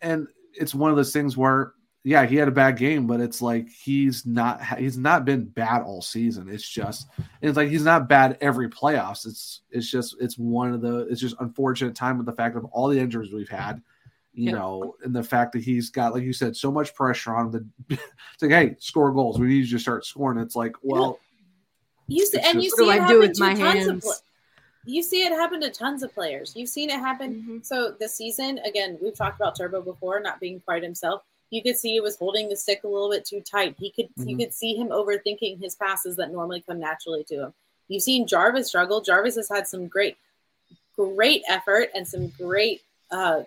[0.00, 3.40] and it's one of those things where, yeah, he had a bad game, but it's
[3.40, 6.48] like he's not, he's not been bad all season.
[6.48, 7.06] It's just,
[7.40, 9.24] it's like he's not bad every playoffs.
[9.26, 12.64] It's, it's just, it's one of the, it's just unfortunate time with the fact of
[12.66, 13.80] all the injuries we've had,
[14.34, 14.54] you Yep.
[14.54, 17.72] know, and the fact that he's got, like you said, so much pressure on him.
[17.88, 17.94] The,
[18.34, 19.38] it's like, hey, score goals.
[19.38, 20.38] We need you to start scoring.
[20.38, 21.20] It's like, well,
[22.08, 23.54] You see, It's and you see What it do I happen do with to my
[23.54, 24.22] tons of hands?
[24.84, 26.54] you see it happen to tons of players.
[26.56, 27.46] You've seen it happen.
[27.48, 27.64] Mhm.
[27.64, 31.22] So this season, again, we've talked about Turbo before, not being quite himself.
[31.52, 33.76] You could see he was holding the stick a little bit too tight.
[33.78, 34.38] He could you Mhm.
[34.38, 37.54] could see him overthinking his passes that normally come naturally to him.
[37.88, 39.02] You've seen Jarvis struggle.
[39.02, 40.16] Jarvis has had some great,
[40.96, 42.82] great effort and some great.
[43.10, 43.42] uh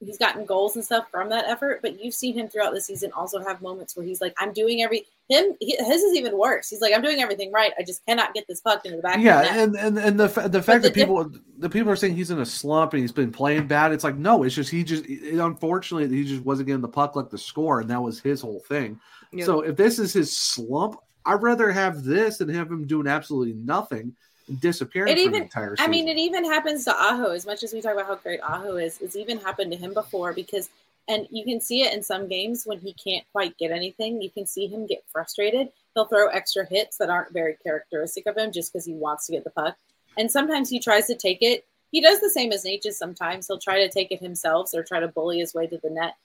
[0.00, 3.10] He's gotten goals and stuff from that effort, but you've seen him throughout the season
[3.12, 6.68] also have moments where he's like, "I'm doing every him." He, his is even worse.
[6.68, 7.72] He's like, "I'm doing everything right.
[7.78, 9.60] I just cannot get this puck into the back." yeah, of the net.
[9.60, 12.30] and and and the fa- the fact the that people the people are saying he's
[12.30, 13.92] in a slump and he's been playing bad.
[13.92, 17.16] It's like no, it's just he just it, unfortunately he just wasn't getting the puck
[17.16, 19.00] like the score, and that was his whole thing.
[19.32, 19.46] Yep.
[19.46, 23.54] So if this is his slump, I'd rather have this than have him doing absolutely
[23.54, 24.14] nothing
[24.46, 27.30] and disappearing It for even- the entire I mean, it even happens to Aho.
[27.30, 29.94] As much as we talk about how great Aho is, it's even happened to him
[29.94, 30.68] before because,
[31.08, 34.22] and you can see it in some games when he can't quite get anything.
[34.22, 35.68] You can see him get frustrated.
[35.94, 39.32] He'll throw extra hits that aren't very characteristic of him just because he wants to
[39.32, 39.76] get the puck.
[40.16, 41.66] And sometimes he tries to take it.
[41.92, 43.46] He does the same as Necas sometimes.
[43.46, 46.16] He'll try to take it himself or try to bully his way to the net.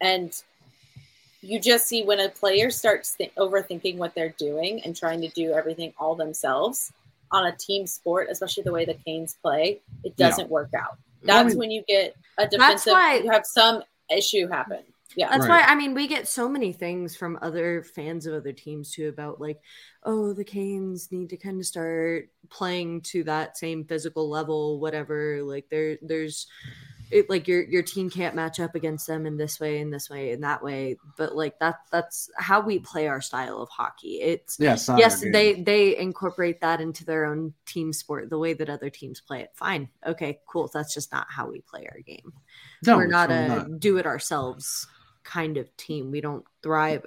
[0.00, 0.32] And
[1.40, 5.28] you just see when a player starts th- overthinking what they're doing and trying to
[5.28, 6.92] do everything all themselves
[7.30, 10.96] on a team sport, especially the way the Canes play, it doesn't work out.
[11.24, 12.92] Well, I That's mean- when you get a defensive.
[12.92, 14.84] why- you have some issue happen.
[15.16, 15.64] Yeah, That's Right.
[15.66, 19.08] why I mean we get so many things from other fans of other teams too
[19.08, 19.58] about like,
[20.04, 25.42] oh, the Canes need to kind of start playing to that same physical level, whatever.
[25.42, 26.46] Like there there's
[27.10, 30.10] it like your your team can't match up against them in this way and this
[30.10, 30.96] way and that way.
[31.16, 34.20] But like that that's how we play our style of hockey.
[34.20, 38.52] It's yeah, it's yes, they they incorporate that into their own team sport, the way
[38.54, 39.50] that other teams play it.
[39.54, 39.88] Fine.
[40.06, 40.70] Okay, cool.
[40.72, 42.32] That's just not how we play our game
[42.86, 44.86] no, we're not a do it ourselves
[45.24, 46.10] kind of team.
[46.10, 47.04] We don't thrive.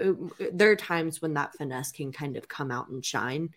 [0.52, 3.50] there are times when that finesse can kind of come out and shine.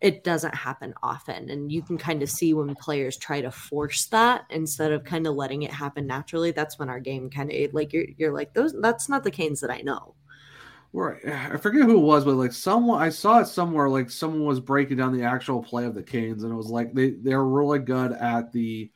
[0.00, 1.50] It doesn't happen often.
[1.50, 5.26] And you can kind of see when players try to force that instead of kind
[5.26, 6.52] of letting it happen naturally.
[6.52, 9.60] That's when our game kind of like you're you're like, those that's not the Canes
[9.60, 10.14] that I know.
[10.92, 11.20] Right.
[11.26, 13.88] I forget who it was, but like someone I saw it somewhere.
[13.88, 16.94] Like someone was breaking down the actual play of the Canes, and it was like
[16.94, 18.90] they they're really good at the.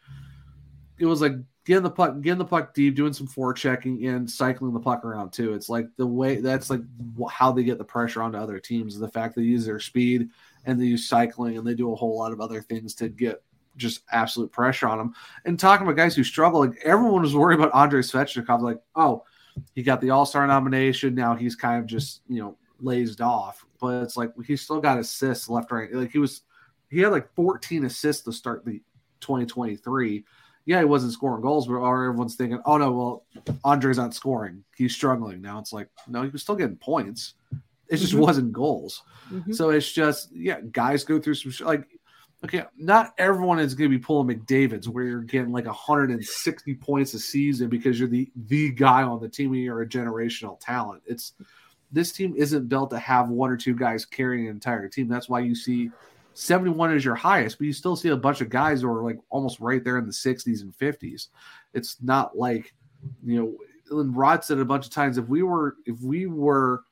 [0.98, 1.32] It was like
[1.66, 5.32] getting the puck, getting the puck deep, doing some forechecking, and cycling the puck around
[5.32, 5.52] too.
[5.52, 6.80] It's like the way that's like
[7.30, 8.98] how they get the pressure onto other teams.
[8.98, 10.30] The fact they use their speed
[10.64, 13.42] and they use cycling, and they do a whole lot of other things to get
[13.76, 15.14] just absolute pressure on them.
[15.44, 18.60] And talking about guys who struggle, like everyone was worried about Andrei Svechnikov.
[18.60, 19.24] Like, oh,
[19.74, 21.14] he got the All Star nomination.
[21.14, 24.98] Now he's kind of just you know lazed off, but it's like he still got
[24.98, 25.92] assists left right.
[25.92, 26.42] Like he was,
[26.90, 28.80] he had like 14 assists to start the
[29.20, 30.24] 2023.
[30.64, 33.24] Yeah, he wasn't scoring goals, but everyone's thinking, oh no, well
[33.64, 34.64] Andre's not scoring.
[34.76, 35.58] He's struggling now.
[35.58, 37.34] It's like no, he was still getting points.
[37.92, 38.20] It just Mhm.
[38.20, 39.02] wasn't goals.
[39.30, 39.54] Mhm.
[39.54, 41.86] So it's just yeah, guys go through some sh- like
[42.44, 47.14] okay, not everyone is going to be pulling McDavid's where you're getting like 160 points
[47.14, 51.02] a season because you're the the guy on the team and you're a generational talent.
[51.06, 51.34] It's
[51.92, 55.08] this team isn't built to have one or two guys carrying an entire team.
[55.08, 55.90] That's why you see
[56.34, 59.18] 71 is your highest, but you still see a bunch of guys who are like
[59.28, 61.28] almost right there in the 60s and 50s.
[61.74, 62.74] It's not like
[63.24, 63.38] you
[63.90, 66.84] know, and Rod said a bunch of times if we were if we were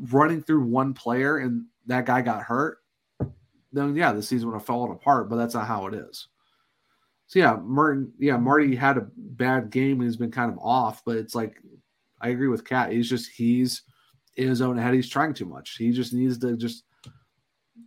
[0.00, 2.78] running through one player and that guy got hurt,
[3.72, 5.28] then yeah, the season would have fallen apart.
[5.28, 6.28] But that's not how it is.
[7.26, 11.02] So yeah, Martin, yeah, Marty had a bad game and he's been kind of off.
[11.04, 11.56] But it's like
[12.20, 12.92] I agree with Kat.
[12.92, 13.82] He's just he's
[14.36, 14.94] in his own head.
[14.94, 15.76] He's trying too much.
[15.76, 16.84] He just needs to just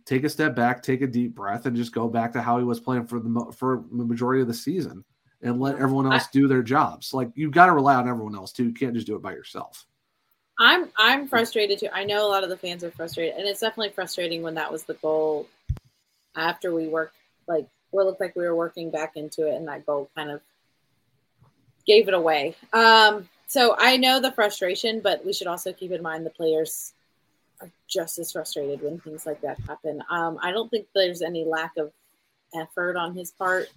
[0.04, 2.64] take a step back, take a deep breath, and just go back to how he
[2.64, 5.04] was playing for the for the majority of the season,
[5.42, 7.14] and let everyone else do their jobs.
[7.14, 8.64] Like you've got to rely on everyone else too.
[8.64, 9.86] You can't just do it by yourself.
[10.58, 11.88] I'm I'm frustrated too.
[11.92, 14.72] I know a lot of the fans are frustrated, and it's definitely frustrating when that
[14.72, 15.48] was the goal.
[16.34, 17.14] After we worked,
[17.46, 20.40] like we looked like we were working back into it, and that goal kind of
[21.86, 22.54] gave it away.
[22.72, 26.92] Um, so I know the frustration, but we should also keep in mind the players
[27.60, 30.02] are just as frustrated when things like that happen.
[30.10, 31.92] Um, I don't think there's any lack of
[32.54, 33.68] effort on his part,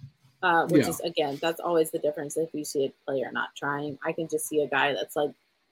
[0.42, 0.90] uh, which Yeah.
[0.90, 3.98] is again that's always the difference if you see a player not trying.
[4.04, 5.30] I can just see a guy that's like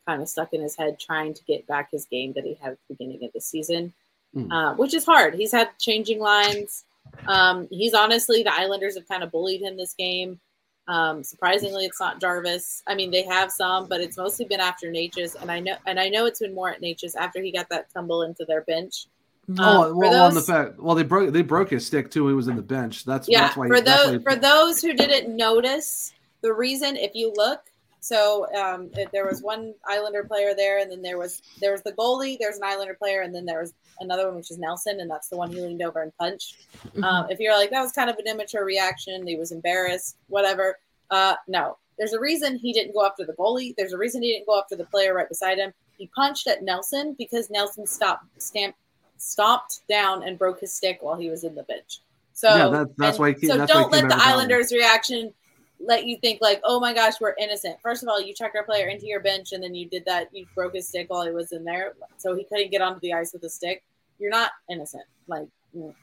[0.08, 2.72] kind of stuck in his head trying to get back his game that he had
[2.72, 3.92] at the beginning of the season,
[4.34, 4.50] Mm.
[4.52, 5.34] uh, which is hard.
[5.34, 6.84] He's had changing lines.
[7.26, 10.40] Um, he's honestly, the Islanders have kind of bullied him this game.
[10.86, 12.82] Um, surprisingly, it's not Jarvis.
[12.86, 15.98] I mean, they have some, but it's mostly been after Necas, and I know, and
[16.00, 19.06] I know it's been more at Necas after he got that tumble into their bench.
[19.50, 22.28] Um, oh, for well, on the fact, well, they broke they broke his stick too.
[22.28, 23.04] He was in the bench.
[23.06, 23.66] That's yeah that's why.
[23.68, 27.60] for that's why those he- for those who didn't notice the reason if you look
[28.00, 31.82] so um, if there was one islander player there and then there was there was
[31.82, 35.00] the goalie there's an islander player and then there was another one which is nelson
[35.00, 36.56] and that's the one he leaned over and punched
[36.86, 37.02] Mm-hmm.
[37.04, 40.78] um, if you're like that was kind of an immature reaction he was embarrassed whatever
[41.10, 44.32] uh, no there's a reason he didn't go after the goalie there's a reason he
[44.32, 48.24] didn't go after the player right beside him he punched at nelson because nelson stopped
[48.40, 48.76] stamp
[49.16, 51.98] stomped down and broke his stick while he was in the bench
[52.34, 54.14] so Yeah, that- that's and why he- so that's don't let the.
[54.16, 55.34] Islanders' reaction
[55.80, 57.78] let you think like, oh my gosh, we're innocent.
[57.82, 60.28] First of all, you checked our player into your bench, and then you did that.
[60.32, 63.12] You broke his stick while he was in there, so he couldn't get onto the
[63.12, 63.84] ice with a stick.
[64.18, 65.04] You're not innocent.
[65.28, 65.94] Like, mm,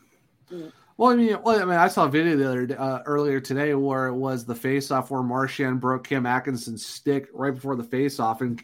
[0.98, 3.74] Well, I mean, well, I mean, I saw a video the other uh, earlier today
[3.74, 8.42] where it was the face-off where Marchand broke Cam Atkinson's stick right before the face-off,
[8.42, 8.62] and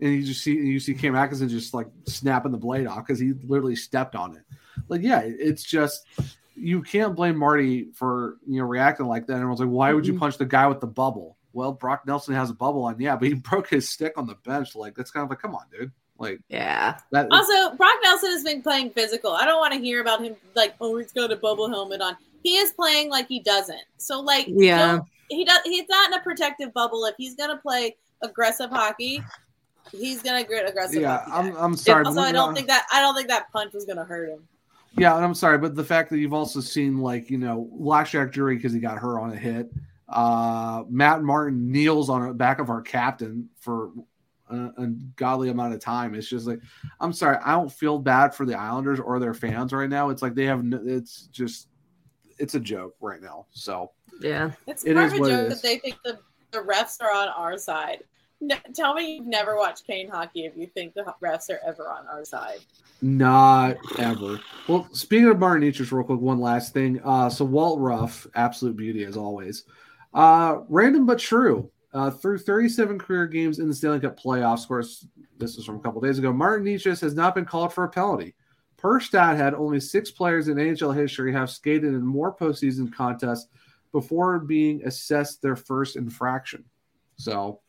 [0.00, 3.18] and you just see you see Cam Atkinson just like snapping the blade off because
[3.18, 4.42] he literally stepped on it.
[4.88, 6.06] Like, yeah, it's just
[6.60, 9.32] you can't blame Marty for you know reacting like that.
[9.34, 10.18] And everyone's like, why would you Mhm.
[10.20, 11.36] punch the guy with the bubble?
[11.52, 14.36] Well, Brock Nelson has a bubble on, yeah, but he broke his stick on the
[14.44, 14.74] bench.
[14.76, 15.90] Like, that's kind of like, come on, dude.
[16.18, 16.98] Like Yeah.
[17.12, 17.28] that.
[17.30, 19.32] also, Brock Nelson has been playing physical.
[19.32, 22.16] I don't want to hear about him like, oh, he's got a bubble helmet on.
[22.42, 23.80] He is playing like he doesn't.
[23.96, 25.00] So, like, Yeah.
[25.28, 25.60] he does.
[25.64, 27.04] He's not in a protective bubble.
[27.06, 29.22] If he's gonna play aggressive hockey,
[29.92, 31.00] he's gonna get aggressive.
[31.02, 31.56] yeah, hockey I'm.
[31.56, 32.04] I'm sorry.
[32.04, 34.46] but Also, I don't think that I don't think that punch was gonna hurt him.
[34.96, 38.32] Yeah, and I'm sorry, but the fact that you've also seen like you know Lashak
[38.32, 39.70] Jury because he got her on a hit.
[40.08, 43.92] Uh, Matt Martin kneels on the back of our captain for
[44.50, 46.14] a ungodly amount of time.
[46.14, 46.60] It's just like
[46.98, 50.10] I'm sorry, I don't feel bad for the Islanders or their fans right now.
[50.10, 51.68] It's like they have no, it's just
[52.38, 53.46] it's a joke right now.
[53.52, 54.50] So Yeah.
[54.66, 56.18] It's It part is of a joke that they think the,
[56.50, 58.02] the refs are on our side.
[58.42, 61.90] N- tell me you've never watched Kane hockey if you think the refs are ever
[61.90, 62.58] on our side.
[63.02, 64.40] Not ever.
[64.68, 67.00] Well, speaking of Martin Necas's real quick, one last thing.
[67.04, 69.64] Uh, so Walt Ruff, absolute beauty as always.
[70.12, 71.70] Uh, random but true.
[71.92, 75.06] Uh, through 37 career games in the Stanley Cup playoffs, of course,
[75.38, 77.88] this was from a couple days ago, Martin Necas has not been called for a
[77.88, 78.34] penalty.
[78.76, 83.48] Per Stathead only six players in NHL history have skated in more postseason contests
[83.92, 86.64] before being assessed their first infraction.
[87.16, 87.60] So,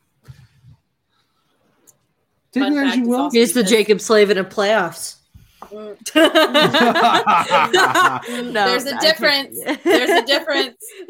[2.52, 5.16] take Fun it as fact you is He's the because- Jaccob Slavin of playoffs.
[5.64, 5.98] Mm.
[8.54, 9.60] no, There's a I difference.
[9.84, 10.78] There's a difference.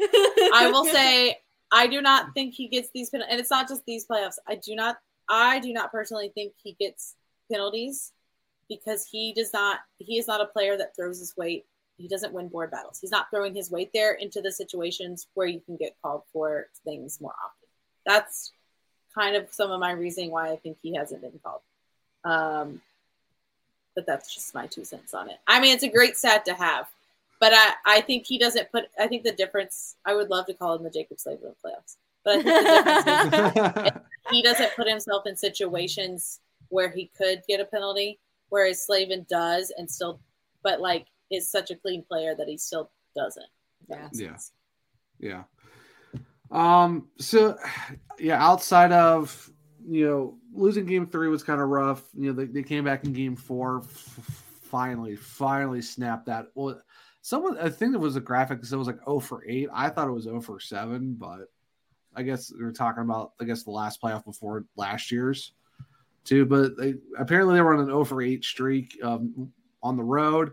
[0.54, 1.38] I will say
[1.72, 4.36] I do not think he gets these pen- and it's not just these playoffs.
[4.46, 4.96] I do not
[5.28, 7.14] I do not personally think he gets
[7.50, 8.12] penalties
[8.68, 11.64] because he does not he is not a player that throws his weight.
[11.96, 12.98] He doesn't win board battles.
[13.00, 16.68] He's not throwing his weight there into the situations where you can get called for
[16.84, 17.68] things more often.
[18.06, 18.52] That's
[19.14, 21.60] kind of some of my reasoning why I think he hasn't been called.
[22.24, 22.80] Um,
[23.94, 25.38] but that's just my two cents on it.
[25.46, 26.88] I mean, it's a great stat to have,
[27.40, 28.84] but I, I think he doesn't put.
[28.98, 29.96] I think the difference.
[30.04, 33.50] I would love to call him the Jaccob Slavin of playoffs, but I think the
[33.52, 38.86] difference is he doesn't put himself in situations where he could get a penalty, whereas
[38.86, 40.20] Slavin does, and still,
[40.62, 43.46] but like is such a clean player that he still doesn't.
[43.88, 44.08] Yeah.
[44.12, 44.36] Yeah.
[45.18, 45.42] Yeah.
[46.52, 47.08] Um.
[47.18, 47.56] So,
[48.18, 48.44] yeah.
[48.44, 49.50] Outside of
[49.88, 52.02] you know losing game three was kind of rough.
[52.16, 53.78] You know they, they came back in game four.
[53.84, 56.46] F- finally, finally snapped that.
[56.54, 56.80] Well,
[57.22, 59.68] someone I think it was a graphic because it was like 0 for eight.
[59.72, 61.50] I thought it was 0 for seven, but
[62.14, 65.52] I guess were talking about I guess the last playoff before last year's
[66.24, 66.46] too.
[66.46, 70.52] But they apparently they were on an 0 for eight streak um, on the road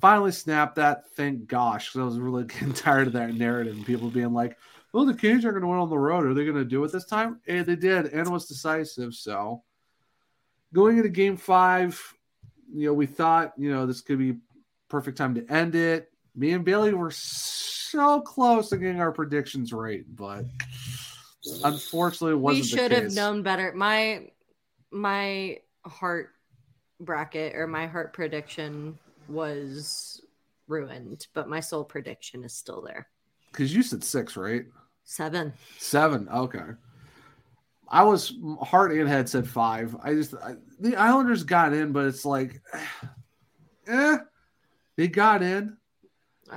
[0.00, 1.08] finally snapped that.
[1.16, 4.58] Thank gosh, 'cause I was really getting tired of that narrative and people being like,
[4.94, 6.24] "Well, the Kings are going to win on the road.
[6.24, 9.12] Are they going to do it this time?" And they did, and it was decisive.
[9.12, 9.64] So,
[10.72, 12.00] going into Game Five,
[12.72, 14.36] you know, we thought, you know, this could be
[14.88, 16.12] perfect time to end it.
[16.36, 20.44] Me and Bailey were so close to getting our predictions right, but
[21.64, 23.72] unfortunately, it we should have known better.
[23.74, 24.28] My
[24.92, 26.30] my heart
[27.00, 28.96] bracket or my heart prediction
[29.28, 30.20] was
[30.68, 33.08] ruined, but my soul prediction is still there.
[33.50, 34.66] because you said six, right?
[35.04, 35.52] Seven.
[35.78, 36.28] Seven.
[36.28, 36.64] Okay.
[37.88, 39.94] I was heart and head said five.
[40.02, 42.60] I just I, the Islanders got in, but it's like,
[43.86, 44.18] eh,
[44.96, 45.76] they got in.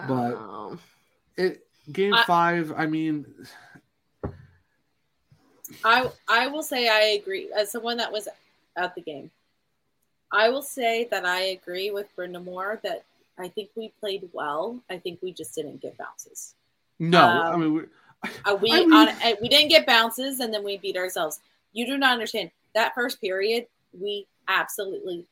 [0.08, 0.78] But- Oh.
[1.38, 2.74] It game I- five.
[2.76, 3.26] I mean,
[5.84, 8.28] I I will say I agree as someone that was
[8.76, 9.30] at the game.
[10.32, 13.04] I will say that I agree with Brind'Amour that
[13.38, 14.82] I think we played well.
[14.90, 16.56] I think we just didn't get bounces.
[17.00, 17.20] no.
[17.22, 17.82] I Um, mean, we,
[18.46, 21.40] Uh, we I mean- on uh, we didn't get bounces and then we beat ourselves.
[21.74, 23.68] You do not understand that first period.
[24.00, 25.26] We absolutely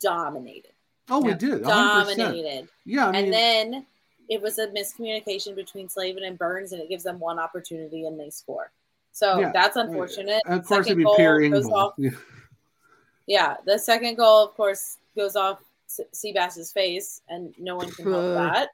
[0.00, 0.72] dominated,
[1.08, 1.62] oh, we did.
[1.62, 1.64] 100%.
[1.64, 3.08] dominated, Yeah.
[3.08, 3.86] I mean, and then
[4.28, 8.18] it was a miscommunication between Slavin and Burns, and it gives them one opportunity and
[8.18, 8.70] they score.
[9.12, 9.50] So Yeah.
[9.52, 10.42] that's unfortunate.
[10.46, 12.10] of course, it'd Second be goal Pierre goes off Yeah.
[13.26, 18.04] Yeah, the second goal, of course, goes off S- Seabass's face, and no one can
[18.10, 18.70] help that.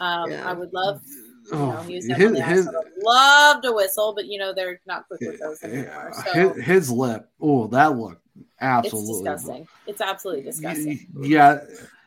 [0.00, 0.48] Um, Yeah.
[0.48, 1.02] I would love,
[1.50, 5.06] you know, Oh, his, his, I would love to whistle, but you know they're not
[5.08, 6.12] quick with those anymore.
[6.24, 7.28] So his, his lip.
[7.40, 9.68] Oh, that looked it's absolutely disgusting.
[9.86, 11.06] It's absolutely disgusting.
[11.20, 11.60] Yeah.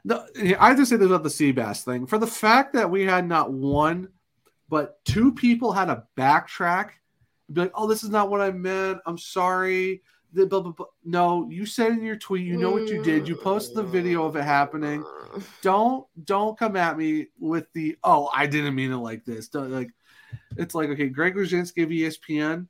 [0.06, 0.26] No,
[0.60, 2.06] I just say this about the Seabass thing.
[2.06, 4.10] For the fact that we had not one,
[4.68, 6.90] but two people had a backtrack,
[7.52, 9.00] be like, "Oh, this is not what I meant.
[9.06, 10.02] I'm sorry."
[10.34, 10.86] The blah, blah, blah.
[11.06, 13.28] No, you said in your tweet, you know what you did.
[13.28, 15.06] You posted the video of it happening.
[15.62, 19.48] Don't don't come at me with the oh, I didn't mean it like this.
[19.48, 19.92] Don't, like,
[20.58, 22.68] it's like okay, Greg Wyshynski of ESPN.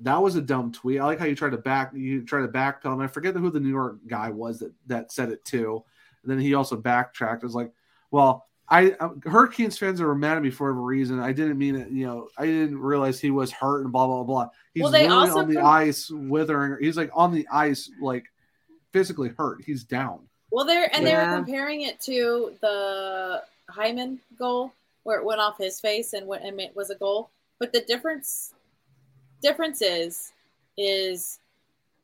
[0.00, 1.00] That was a dumb tweet.
[1.00, 2.92] I like how you tried to back you try to backpedal.
[2.92, 5.82] And I forget who the New York guy was that that said it too.
[6.22, 7.42] And then he also backtracked.
[7.42, 7.72] It was like,
[8.10, 11.20] well, I um, Hurricanes fans are mad at me for whatever reason.
[11.20, 11.90] I didn't mean it.
[11.90, 14.48] You know, I didn't realize he was hurt and blah blah blah.
[14.72, 16.76] He's Well, they literally also on the com- ice withering.
[16.80, 18.24] He's like on the ice, like
[18.92, 19.62] physically hurt.
[19.64, 20.20] He's down.
[20.50, 25.58] Well, they're and they were comparing it to the Hyman goal where it went off
[25.58, 27.30] his face and went and it was a goal.
[27.58, 28.54] But the difference
[29.42, 30.32] difference is
[30.78, 31.38] is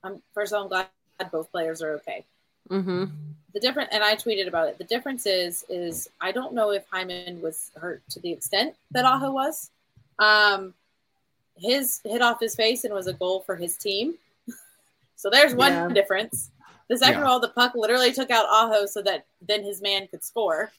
[0.02, 0.88] I'm first of all I'm glad
[1.30, 2.24] both players are okay.
[2.70, 3.04] Mm-hmm.
[3.58, 4.78] The different and I tweeted about it.
[4.78, 9.04] The difference is is I don't know if Hyman was hurt to the extent that
[9.04, 9.70] Aho was.
[10.20, 10.74] Um
[11.56, 14.14] his hit off his face and was a goal for his team.
[15.16, 15.88] so there's one Yeah.
[15.88, 16.50] difference.
[16.88, 17.26] The second Yeah.
[17.26, 20.70] goal, the puck literally took out Aho so that then his man could score.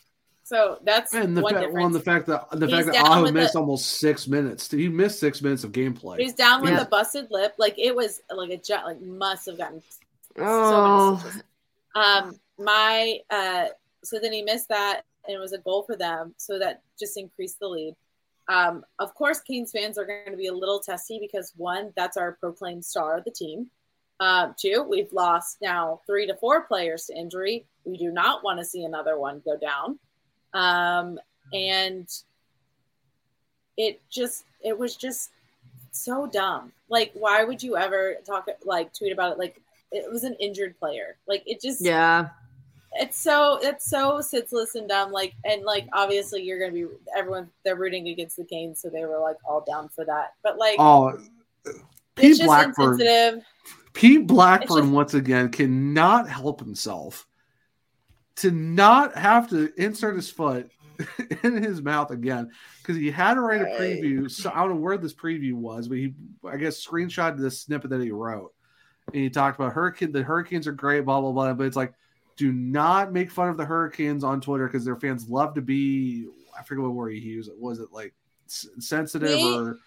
[0.45, 1.75] So that's And the one fact, difference.
[1.75, 4.71] well, and the fact that the He's fact that Aho missed the- almost six minutes.
[4.71, 6.17] He missed six minutes of gameplay.
[6.19, 6.83] He's down with Yeah.
[6.83, 7.55] a busted lip.
[7.57, 8.85] Like it was like a jet.
[8.85, 9.81] Like must have gotten
[10.37, 11.43] so Oh, stitches.
[11.95, 13.67] Um, my uh,
[14.03, 17.17] so then he missed that, and it was a goal for them, so that just
[17.17, 17.95] increased the lead.
[18.47, 22.17] Um, of course, Canes fans are going to be a little testy because one, that's
[22.17, 23.67] our proclaimed star of the team.
[24.19, 27.65] Uh, two, we've lost now three to four players to injury.
[27.85, 29.99] We do not want to see another one go down.
[30.53, 31.19] Um,
[31.53, 32.07] and
[33.77, 35.29] it just, it was just
[35.91, 36.73] so dumb.
[36.89, 39.37] Like, why would you ever talk, like, tweet about it?
[39.37, 41.17] Like, it was an injured player.
[41.27, 42.29] Like, it just, Yeah.
[42.99, 45.11] It's so it's so senseless and dumb.
[45.11, 46.85] Like and like obviously you're gonna be
[47.15, 50.33] everyone they're rooting against the Canes, so they were like all down for that.
[50.43, 51.71] But like Oh, uh,
[52.15, 53.43] Pete just Blackburn.
[53.93, 57.25] Pete Blackburn just- once again cannot help himself
[58.37, 60.69] to not have to insert his foot
[61.43, 62.49] in his mouth again
[62.81, 64.29] because he had to write a preview.
[64.29, 66.13] So I don't know where this preview was, but he
[66.45, 68.53] I guess screenshotted this snippet that he wrote.
[69.07, 70.11] And he talked about hurricane.
[70.11, 71.53] The hurricanes are great, blah blah blah.
[71.53, 71.93] But it's like,
[72.39, 76.25] do not make fun of the hurricanes on Twitter because their fans love to be.
[76.57, 77.51] I forget what word he used.
[77.59, 78.13] Was it like
[78.47, 79.53] sensitive Me?
[79.53, 79.77] or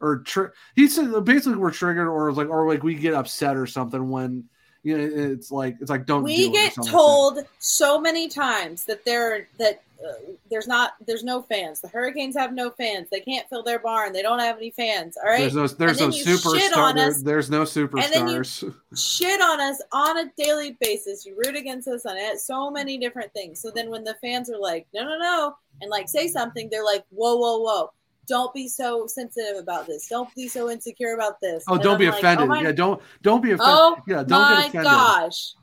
[0.00, 3.66] or tri- he said basically we're triggered or like or like we get upset or
[3.66, 4.44] something when
[4.86, 8.84] you know it's like it's like don't We or get like told so many times
[8.84, 10.12] that there that uh,
[10.48, 11.80] there's not there's no fans.
[11.80, 13.08] The Hurricanes have no fans.
[13.10, 14.12] They can't fill their barn.
[14.12, 15.16] They don't have any fans.
[15.16, 15.40] All right.
[15.40, 16.76] There's no there's no you shit superstar.
[16.76, 18.74] on There, there's no superstars.
[18.96, 21.26] shit on us on a daily basis.
[21.26, 22.38] You root against us on it.
[22.38, 23.60] So many different things.
[23.60, 26.84] So then when the fans are like, no, no, no, and like say something, they're
[26.84, 27.92] like, whoa, whoa, whoa.
[28.26, 30.08] Don't be so sensitive about this.
[30.08, 31.64] Don't be so insecure about this.
[31.68, 32.44] Oh, And don't I'm be like, offended.
[32.44, 33.74] oh my, yeah, don't don't be offended.
[33.76, 34.84] oh yeah, don't my get offended.
[34.92, 35.54] gosh.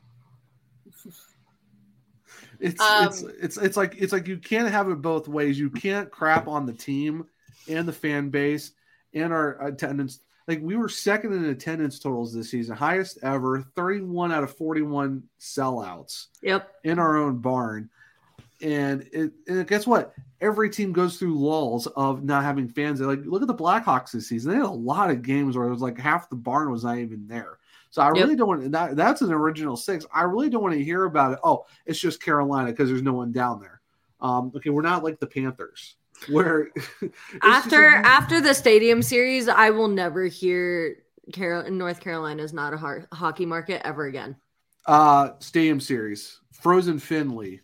[2.60, 5.58] It's Um, it's it's it's like it's like you can't have it both ways.
[5.58, 7.26] You can't crap on the team
[7.68, 8.72] and the fan base
[9.12, 10.20] and our attendance.
[10.46, 15.24] Like we were second in attendance totals this season, highest ever, 31 out of 41
[15.40, 16.70] sellouts Yep.
[16.84, 17.90] in our own barn.
[18.64, 20.14] And it and guess what?
[20.40, 23.00] Every team goes through lulls of not having fans.
[23.00, 24.50] Like look at the Blackhawks this season.
[24.50, 26.98] They had a lot of games where it was like half the barn was not
[26.98, 27.58] even there.
[27.90, 28.16] So I Yep.
[28.16, 28.96] really don't want that.
[28.96, 30.04] That's an original six.
[30.12, 31.38] I really don't want to hear about it.
[31.44, 33.80] Oh, it's just Carolina because there's no one down there.
[34.20, 35.96] Um, okay, we're not like the Panthers
[36.30, 36.70] where
[37.42, 40.96] After like- after the stadium series, I will never hear
[41.32, 44.36] Carol North Carolina is not a har- hockey market ever again.
[44.86, 47.60] uh stadium series, Frozen Finley,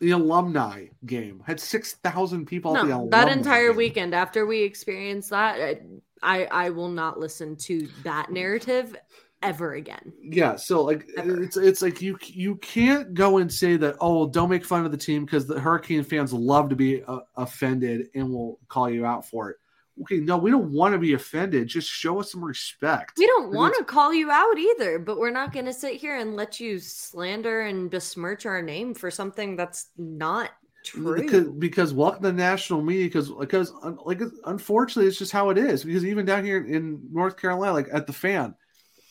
[0.00, 3.76] the alumni game had six thousand people at the No, alumni that entire game.
[3.76, 5.80] weekend after we experienced that,
[6.22, 8.96] I I will not listen to that narrative
[9.42, 10.12] ever again.
[10.22, 11.42] Yeah, so like Ever.
[11.42, 14.90] it's it's like you you can't go and say that oh don't make fun of
[14.92, 19.04] the team because the Hurricane fans love to be uh, offended and will call you
[19.06, 19.56] out for it.
[20.02, 21.68] Okay, no, we don't want to be offended.
[21.68, 23.16] Just show us some respect.
[23.16, 26.16] We don't want to call you out either, but we're not going to sit here
[26.16, 30.50] and let you slander and besmirch our name for something that's not
[30.84, 31.16] true.
[31.16, 33.72] Because, because welcome to national media because because
[34.04, 37.88] like unfortunately it's just how it is because even down here in North Carolina like
[37.92, 38.54] at the fan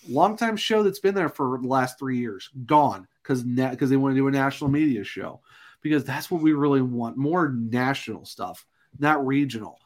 [0.08, 4.14] longtime show that's been there for the last three years gone because because they want
[4.14, 5.42] to do a national media show
[5.82, 8.66] because that's what we really want more national stuff
[9.00, 9.80] not regional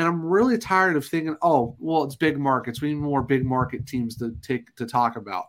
[0.00, 2.80] and I'm really tired of thinking oh well it's big markets.
[2.80, 5.46] We need more big market teams to take to talk about.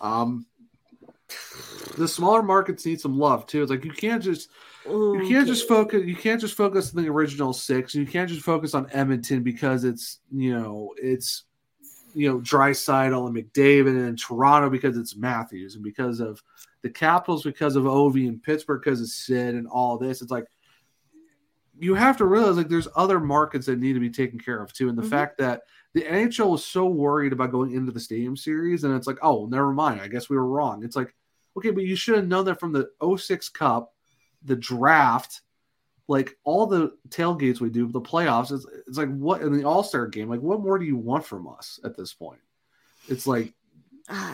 [0.00, 0.46] Um
[1.96, 3.62] the smaller markets need some love too.
[3.62, 4.50] It's like you can't just
[4.86, 7.94] you can't just focus you can't just focus on the original six.
[7.94, 11.44] You can't just focus on edmonton because it's you know it's
[12.14, 16.42] you know Draisaitl and mcdavid and toronto because it's matthews and because of
[16.82, 20.20] the capitals because of ovi and pittsburgh because of sid and all this.
[20.20, 20.44] It's like
[21.80, 24.72] you have to realize like there's other markets that need to be taken care of
[24.72, 25.10] too and the Mhm.
[25.10, 25.62] fact that
[25.94, 29.46] the nhl was so worried about going into the stadium series and it's like oh
[29.46, 31.14] never mind i guess we were wrong it's like
[31.56, 33.92] okay but you should have known that from the 06 cup
[34.44, 35.42] the draft,
[36.06, 39.82] like all the tailgates we do, the playoffs, it's, it's like what in the All
[39.82, 42.40] Star game, like what more do you want from us at this point?
[43.08, 43.52] It's like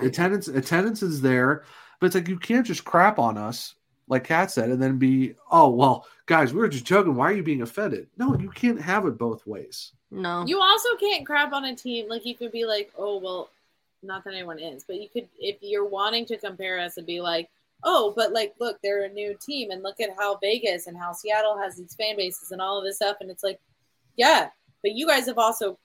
[0.03, 1.65] attendance, attendance is there,
[2.01, 3.75] but it's like you can't just crap on us,
[4.09, 7.15] like Kat said, and then be, oh well, guys, we were just joking.
[7.15, 8.07] Why are you being offended?
[8.19, 9.93] No, you can't have it both ways.
[10.11, 10.45] no.
[10.47, 12.09] You also can't crap on a team.
[12.09, 13.51] Like you could be like, oh well,
[14.03, 17.21] not that anyone is, but you could if you're wanting to compare us and be
[17.21, 17.49] like,
[17.83, 21.13] oh, but like look, they're a new team and look at how Vegas and how
[21.13, 23.59] Seattle has these fan bases and all of this stuff, and it's like,
[24.17, 24.49] yeah,
[24.83, 25.79] but you guys have also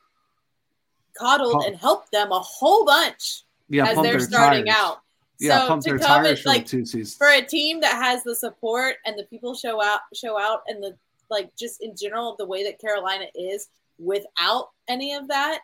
[1.17, 4.77] coddled Pump- and helped them a whole bunch Yeah, as they're starting tires.
[4.77, 5.01] out.
[5.39, 7.15] Yeah, so pump to their come tires and for like two seasons.
[7.15, 10.83] for a team that has the support and the people show out show out and
[10.83, 10.97] the
[11.29, 13.69] like just in general the way that Carolina is
[13.99, 15.59] without any of that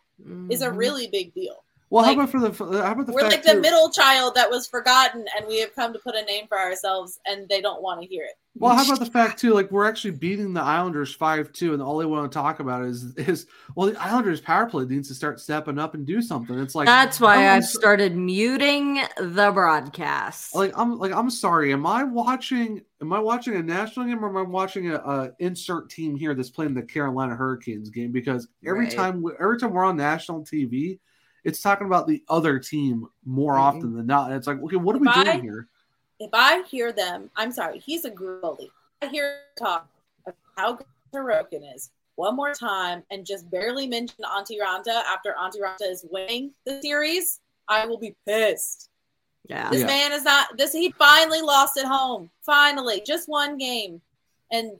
[0.49, 0.77] is a Mhm.
[0.77, 1.64] really big deal.
[1.91, 3.61] Well, Like, how about for the for- how about the We're fact like the too-
[3.61, 7.19] middle child that was forgotten, and we have come to put a name for ourselves,
[7.27, 8.31] and they don't want to hear it.
[8.57, 9.53] Well, how about the fact too?
[9.53, 12.85] Like we're actually beating the Islanders five two, and all they want to talk about
[12.85, 16.57] is is well, the Islanders power play needs to start stepping up and do something.
[16.57, 20.55] It's like That's why I'm- I've started muting the broadcast.
[20.55, 21.71] like I'm like I'm sorry.
[21.71, 22.81] Am I watching?
[23.01, 26.33] Am I watching a national game or am I watching a, a insert team here
[26.33, 28.11] that's playing the Carolina Hurricanes game?
[28.11, 28.91] Because every Right.
[28.95, 30.97] time every time we're on national TV,
[31.45, 33.59] it's talking about the other team more Mhm.
[33.61, 34.27] often than not.
[34.29, 35.23] And it's like, okay, what are we Bye.
[35.23, 35.67] doing here?
[36.19, 38.69] If I hear them, I'm sorry, he's a goalie.
[39.01, 39.87] I hear talk
[40.25, 45.33] of how good Sorokin is one more time and just barely mention Antti Raanta after
[45.39, 48.89] Antti Raanta is winning the series, I will be pissed.
[49.47, 49.69] yeah.
[49.69, 49.85] This Yeah.
[49.87, 50.73] man is not this.
[50.73, 52.31] He finally lost at home.
[52.41, 54.01] Finally, just one game,
[54.51, 54.71] and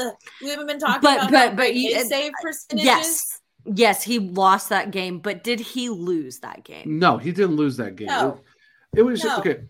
[0.00, 0.10] uh,
[0.40, 2.84] we haven't been talking But- about but- how but great he- save percentages.
[2.86, 3.40] Yes.
[3.64, 6.98] Yes, he lost that game, but did he lose that game?
[6.98, 8.08] No, he didn't lose that game.
[8.08, 8.40] No.
[8.94, 9.38] It, it was No.
[9.38, 9.60] okay.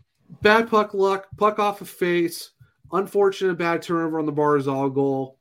[0.41, 2.51] Bad puck luck, puck off a face,
[2.91, 5.39] unfortunate bad turnover on the Barzal goal.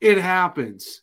[0.00, 1.02] It happens.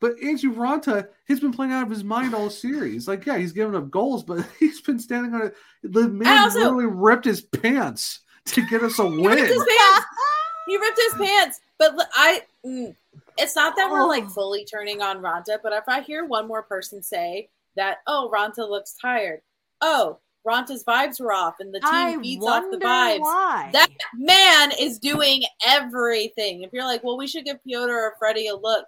[0.00, 3.06] But Antti Raanta, he's been playing out of his mind all series.
[3.06, 5.54] Like, yeah, he's giving up goals, but he's been standing on it.
[5.84, 9.38] The man also- literally ripped his pants to get us a He ripped win.
[9.38, 10.06] his pants.
[10.66, 11.60] He ripped his pants.
[11.78, 12.94] But I, mm,
[13.38, 14.30] it's not that we're like Oh.
[14.30, 15.58] fully turning on Raanta.
[15.62, 19.42] But if I hear one more person say that, oh, Raanta looks tired.
[19.80, 23.20] Oh, Raanta's vibes were off, and the team I feeds off the vibes.
[23.20, 23.70] why.
[23.72, 26.62] That man is doing everything.
[26.62, 28.86] If you're like, well, we should give Piotr or Freddie a look.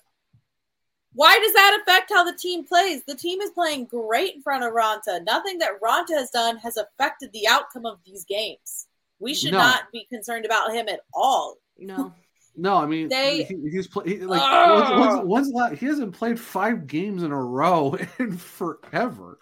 [1.13, 3.03] Why does that affect how the team plays?
[3.07, 5.25] The team is playing great in front of Raanta.
[5.25, 8.89] Nothing that Raanta has done has affected the outcome of these games.
[9.21, 9.59] We should No.
[9.59, 11.59] not be concerned about him at all.
[11.79, 12.13] no.
[12.57, 14.99] No, I mean They- he, he's play, he, like Ugh.
[14.99, 19.39] once, once, once la- he hasn't played five games in a row in forever.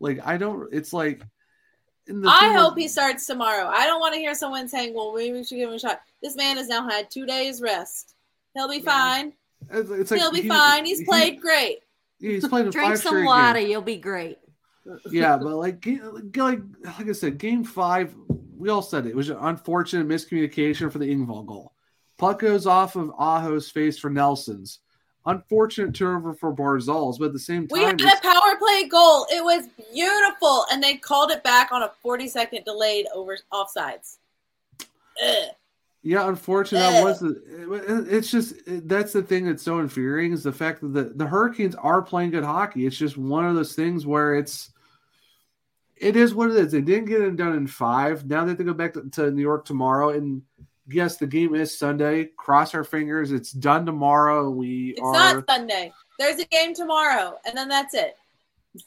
[0.00, 0.72] Like I don't.
[0.72, 1.22] It's like.
[2.08, 3.66] and the I hope is- he starts tomorrow.
[3.68, 6.00] I don't want to hear someone saying, well, maybe we should give him a shot.
[6.22, 8.14] This man has now had two days rest.
[8.54, 8.82] He'll be Yeah.
[8.84, 9.32] fine.
[9.70, 10.84] It's, it's He'll be he- fine.
[10.86, 11.78] He's he- played great.
[12.18, 13.70] He's played in Drink five some water, games.
[13.70, 14.38] you'll be great.
[15.10, 15.84] Yeah, but like,
[16.36, 18.14] like, like I said, game five,
[18.56, 21.72] we all said it, it was an unfortunate miscommunication for the Engvall goal.
[22.18, 24.80] Puck goes off of Aho's face for Nelson's.
[25.26, 29.26] Unfortunate turnover for Barzal's, but at the same time, We had a power play goal.
[29.28, 34.18] It was beautiful, and they called it back on a 40 second delayed over offsides.
[34.80, 35.48] Ugh.
[36.06, 38.06] Yeah, unfortunately, that was the.
[38.08, 38.54] It's just
[38.86, 42.30] that's the thing that's so infuriating is the fact that the, the Hurricanes are playing
[42.30, 42.86] good hockey.
[42.86, 44.70] It's just one of those things where it's.
[45.96, 46.70] It is what it is.
[46.70, 48.24] They didn't get it done in five.
[48.24, 50.42] Now they have to go back to, to New York tomorrow, and
[50.88, 52.26] yes, the game is Sunday.
[52.36, 53.32] Cross our fingers.
[53.32, 54.50] It's done tomorrow.
[54.50, 55.12] We It's are.
[55.12, 55.92] not Sunday.
[56.18, 58.16] There's a game tomorrow, and then that's it.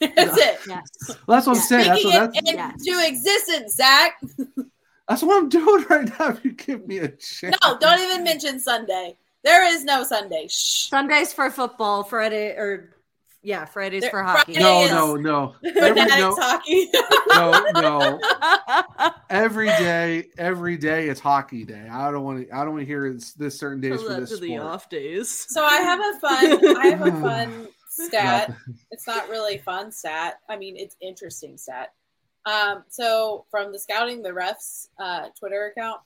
[0.00, 0.60] That's it.
[0.68, 0.86] Yes.
[1.26, 1.60] That's what I'm Yeah.
[1.62, 1.86] saying.
[1.88, 4.20] That's Speaking what, it that's, into existence, Zach.
[5.08, 6.28] that's what I'm doing right now.
[6.28, 7.56] If you give me a chance.
[7.60, 9.16] No, don't even mention Sunday.
[9.42, 10.46] There is no Sunday.
[10.48, 10.90] Shh.
[10.90, 12.94] Sundays for football, Friday or
[13.42, 14.54] yeah, Fridays There- for hockey.
[14.54, 15.70] Friday- No, no, no.
[15.80, 16.88] Every, no, hockey.
[17.28, 19.10] no, no.
[19.30, 21.88] every day, every day it's hockey day.
[21.90, 22.54] I don't want to.
[22.54, 24.90] I don't want to hear this, this certain days for this sport.
[24.90, 25.30] days.
[25.48, 26.76] so I have a fun.
[26.76, 28.54] I have a fun stat.
[28.90, 30.40] It's not really fun stat.
[30.48, 31.92] I mean, it's interesting stat.
[32.46, 36.00] Um, so from the scouting the refs uh, Twitter account,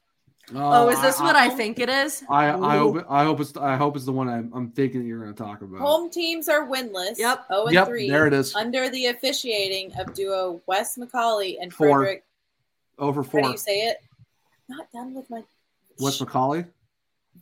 [0.55, 2.23] Oh, is this I, what I think it is?
[2.29, 3.07] I, I hope.
[3.09, 3.57] I hope it's.
[3.57, 5.81] I hope it's the one I'm, I'm thinking that you're going to talk about.
[5.81, 7.19] home teams are winless.
[7.19, 7.47] Yep.
[7.49, 8.55] zero and yep, three there it is.
[8.55, 12.01] under the officiating of duo Wes McCauley and Four.
[12.01, 12.25] Frederick.
[12.99, 13.41] Over four.
[13.41, 14.03] How do you say it?
[14.69, 15.43] Not done with my
[15.99, 16.67] Wes McCauley.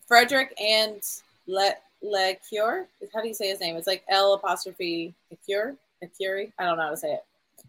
[0.06, 1.02] Frederick and
[1.46, 1.72] Le
[2.02, 2.86] Le Cure.
[3.12, 3.76] How do you say his name?
[3.76, 5.76] It's like L apostrophe Lecure.
[6.02, 6.52] Lecure.
[6.58, 7.18] I don't know how to say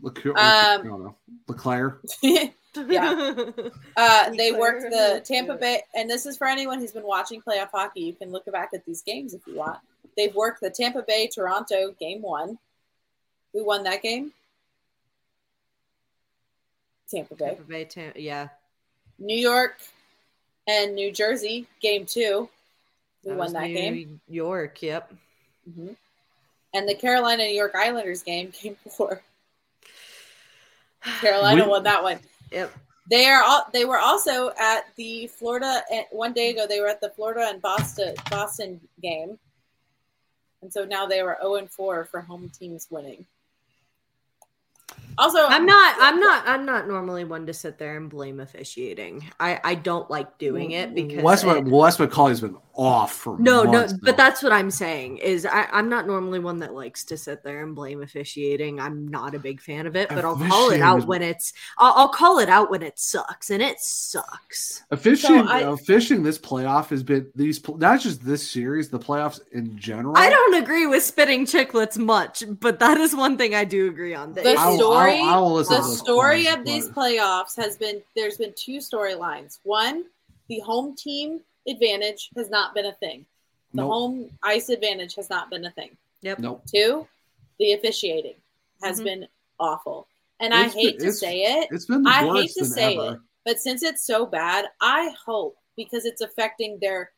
[0.01, 0.37] Leclerc.
[0.37, 1.15] Um, I don't know.
[1.47, 2.01] Leclerc.
[2.77, 2.91] it.
[2.91, 3.69] Yeah.
[3.95, 4.59] Uh, they Leclerc.
[4.59, 8.01] worked the Tampa Bay, and this is for anyone who's been watching playoff hockey.
[8.01, 9.79] You can look back at these games if you want.
[10.17, 12.57] They've worked the Tampa Bay Toronto game one.
[13.53, 14.31] Who won that game?
[17.09, 17.45] Tampa Bay.
[17.47, 18.47] Tampa Bay, Tam- yeah.
[19.19, 19.77] New York
[20.67, 22.49] and New Jersey game two.
[23.23, 24.21] Who That won was that New game?
[24.27, 25.13] York, yep.
[25.71, 25.89] hmm
[26.73, 29.21] And the Carolina New York Islanders game game four.
[31.21, 32.19] Carolina We- won that one.
[32.53, 32.71] Yep.
[33.09, 33.65] They are all.
[33.73, 35.81] They were also at the Florida.
[35.91, 39.37] eh, One day ago, they were at the Florida and Boston Boston game,
[40.61, 43.25] and so now they were zero and four for home teams winning.
[45.17, 49.29] Also, I'm not I'm not I'm not normally one to sit there and blame officiating.
[49.39, 53.63] I I don't like doing it because Wes, it- Wes McCauley's been off for No,
[53.63, 57.03] no, months but that's what I'm saying is I, I'm not normally one that likes
[57.05, 58.79] to sit there and blame officiating.
[58.79, 61.93] I'm not a big fan of it, but I'll call it out when it's I'll,
[61.95, 64.83] I'll call it out when it sucks, and it sucks.
[64.91, 68.99] Officiating, So I- uh, fishing this playoff has been these not just this series, the
[68.99, 70.17] playoffs in general.
[70.17, 74.15] I don't agree with spitting chicklets much, but that is one thing I do agree
[74.15, 74.33] on.
[74.33, 77.77] The I will- story, I will listen the to story points, of these playoffs has
[77.77, 79.59] been there's been two storylines.
[79.63, 80.05] One,
[80.47, 83.25] the home team advantage has not been a thing.
[83.73, 83.91] The Nope.
[83.91, 85.97] home ice advantage has not been a thing.
[86.21, 86.39] Yep.
[86.39, 86.63] Nope.
[86.67, 87.07] Two,
[87.59, 88.35] the officiating
[88.81, 89.03] has Mhm.
[89.03, 89.27] been
[89.59, 90.07] awful.
[90.39, 92.59] And I It's been- hate to say it, It's been the I worst hate to
[92.65, 93.15] than say ever.
[93.15, 97.11] it, but since it's so bad, I hope because it's affecting their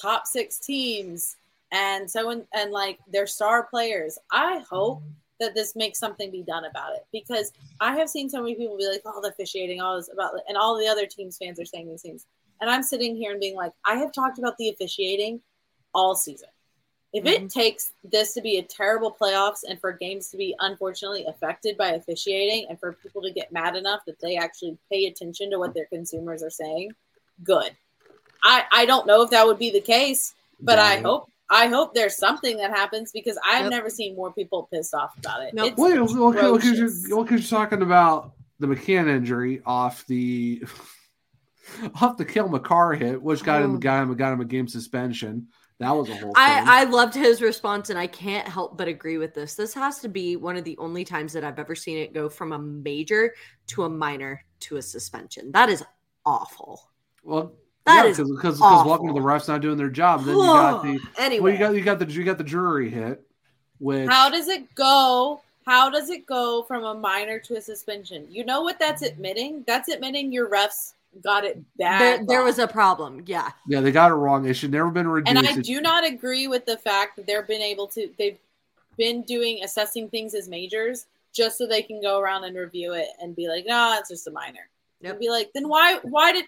[0.00, 1.36] top six teams
[1.72, 4.18] and so and, and like their star players.
[4.30, 5.02] I hope
[5.38, 8.76] that this makes something be done about it because I have seen so many people
[8.78, 11.64] be like, "Oh, the officiating, all this about," and all the other teams fans are
[11.66, 12.26] saying these things,
[12.60, 15.40] and I'm sitting here and being like, I have talked about the officiating
[15.94, 16.48] all season.
[17.12, 17.46] If it mm-hmm.
[17.46, 21.92] takes this to be a terrible playoffs and for games to be unfortunately affected by
[21.92, 25.72] officiating and for people to get mad enough that they actually pay attention to what
[25.72, 26.92] their consumers are saying,
[27.42, 27.70] good.
[28.44, 31.94] I, I don't know if that would be the case, but I hope I hope
[31.94, 33.70] there's something that happens because I've Yep.
[33.70, 35.54] never seen more people pissed off about it.
[35.54, 35.72] Nope.
[35.72, 37.08] It's Wait, because you're, atrocious.
[37.08, 40.64] you're talking about the McCann injury off the
[42.00, 43.78] off the Cale Makar hit, which got him Oh.
[43.78, 45.48] got him got him a game suspension.
[45.78, 46.34] That was a whole thing.
[46.36, 49.54] I, I loved his response, and I can't help but agree with this.
[49.56, 52.30] This has to be one of the only times that I've ever seen it go
[52.30, 53.34] from a major
[53.68, 55.52] to a minor to a suspension.
[55.52, 55.84] That is
[56.24, 56.80] awful.
[57.22, 57.52] well,
[57.84, 60.24] That yeah, is because because welcome to the refs not doing their job.
[60.24, 61.42] Then you got the anyway.
[61.42, 63.22] well, you got you got the you got the Drury hit,
[63.78, 65.42] which How does it go?
[65.66, 68.26] How does it go from a minor to a suspension?
[68.30, 69.62] You know what that's admitting?
[69.66, 72.00] That's admitting your refs got it bad.
[72.00, 73.22] there, there was a problem.
[73.26, 73.50] Yeah.
[73.66, 74.46] yeah they got it wrong.
[74.46, 75.36] It should never been reduced.
[75.36, 78.38] and I do not agree with the fact that they've been able to they've
[78.96, 83.08] been doing assessing things as majors just so they can go around and review it
[83.20, 84.68] and be like, no, it's just a minor.
[85.02, 85.10] Yep.
[85.12, 86.46] And be like, then why why did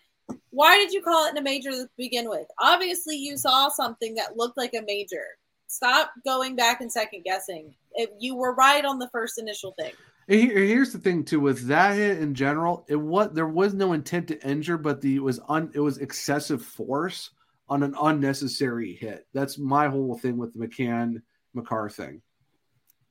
[0.51, 2.47] why did you call it a major to begin with?
[2.59, 5.25] Obviously you saw something that looked like a major.
[5.67, 7.75] Stop going back and second guessing.
[7.95, 9.93] If you were right on the first initial thing.
[10.29, 13.75] And here- here's the thing too with that hit in general, it was there was
[13.75, 17.31] no intent to injure, but the it was un, it was excessive force
[17.69, 19.27] on an unnecessary hit.
[19.33, 21.23] That's my whole thing with the McCann
[21.55, 22.23] Makar thing.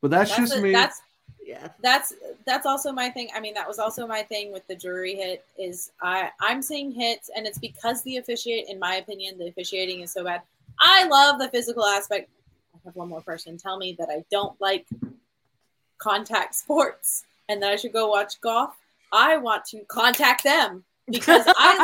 [0.02, 0.72] But that's, That's just a- me.
[0.72, 1.02] that's
[1.44, 1.70] Yeah.
[1.82, 2.14] that's
[2.46, 3.30] that's also my thing.
[3.36, 5.44] I mean, that was also my thing with the Drury hit.
[5.58, 10.02] Is I I'm seeing hits, and it's because the officiate, in my opinion, the officiating
[10.02, 10.42] is so bad.
[10.80, 12.30] I love the physical aspect.
[12.76, 14.86] I have one more person tell me that I don't like
[15.98, 18.76] contact sports and that I should go watch golf.
[19.12, 21.78] I want to contact them because I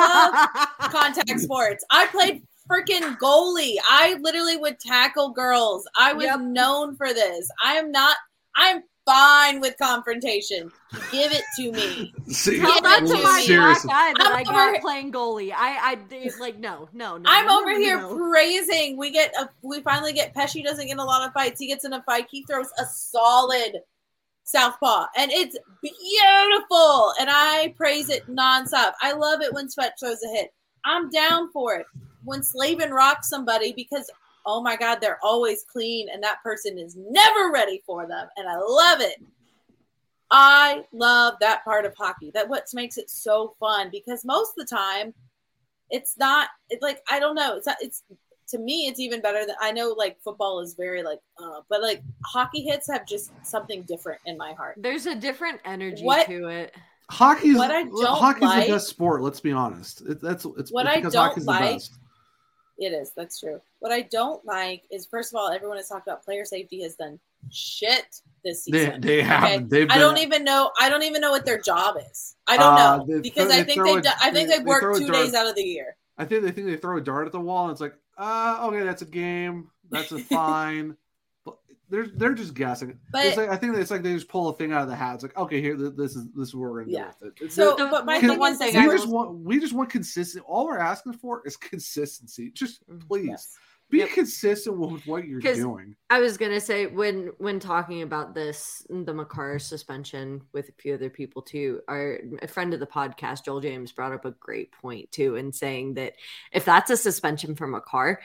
[0.82, 1.86] love contact sports.
[1.90, 3.76] I played freaking goalie.
[3.90, 5.88] I literally would tackle girls.
[5.98, 6.40] I was Yep.
[6.42, 7.50] known for this.
[7.64, 8.18] I am not.
[8.56, 10.72] I'm fine with confrontation.
[11.12, 12.14] Give it to me.
[12.28, 15.52] See, Tell that to Well, my black eye that I'm I got over- playing goalie.
[15.52, 17.24] I, I, it's like, no, no, no.
[17.30, 18.16] I'm no, over no, here no.
[18.18, 18.96] praising.
[18.98, 19.50] We get a.
[19.62, 21.60] We finally get Pesce doesn't get a lot of fights.
[21.60, 22.28] He gets in a fight.
[22.32, 23.78] He throws a solid
[24.44, 27.14] southpaw, and it's beautiful.
[27.20, 28.94] And I praise it nonstop.
[29.02, 30.54] I love it when Sweat throws a hit.
[30.86, 31.86] I'm down for it.
[32.24, 34.10] When Slavin rocks somebody because
[34.46, 38.48] oh my god, they're always clean, and that person is never ready for them, and
[38.48, 39.22] I love it.
[40.32, 42.32] I love that part of hockey.
[42.34, 45.14] That what makes it so fun because most of the time,
[45.90, 46.50] it's not.
[46.70, 47.56] It's like I don't know.
[47.58, 48.04] It's not, it's
[48.50, 49.90] to me, it's even better than I know.
[49.90, 54.38] Like football is very like, uh, but like hockey hits have just something different in
[54.38, 54.76] my heart.
[54.78, 56.74] There's a different energy What- to it.
[57.12, 59.22] hockey's What I don't hockey's like- the best sport.
[59.22, 60.02] Let's be honest.
[60.02, 61.94] It, that's it's What it's I don't hockey's like- the best.
[62.80, 63.12] It is.
[63.16, 63.62] That's true.
[63.80, 66.96] What I don't like is, first of all, everyone has talked about player safety has
[66.96, 67.20] done
[67.52, 68.04] shit
[68.44, 69.00] this season.
[69.00, 69.44] they have.
[69.44, 69.58] Okay.
[69.60, 70.72] They've I don't even know.
[70.82, 72.36] I don't even know what their job is.
[72.48, 74.00] I don't Uh, know because throw- I think throw they.
[74.00, 75.96] a- do- I think they- they've they worked a two days out of the year.
[76.18, 78.60] I think they think they throw a dart at the wall, and it's like, uh,
[78.68, 79.70] okay, that's a game.
[79.90, 80.96] That's a fine.
[81.46, 81.58] but
[81.90, 83.00] they're they're just guessing.
[83.12, 84.96] But- it's like, I think it's like they just pull a thing out of the
[84.96, 85.16] hat.
[85.16, 87.04] It's like, okay, here, this is this is what we're gonna Yeah.
[87.04, 87.44] do with it.
[87.46, 89.90] It's- So, The- but my thing one thing we I just want we just want
[89.90, 90.46] consistent.
[90.48, 92.50] All we're asking for is consistency.
[92.52, 93.08] Just Mhm.
[93.08, 93.58] please Yes.
[93.94, 94.10] Be Yep.
[94.10, 95.96] consistent with what you're doing.
[96.10, 100.96] I was gonna say when when talking about this, the Makar suspension with a few
[100.96, 101.80] other people too.
[101.88, 105.52] Our a friend of the podcast, Joel James, brought up a great point too, in
[105.54, 106.14] saying that
[106.52, 108.20] if that's a suspension for Makar,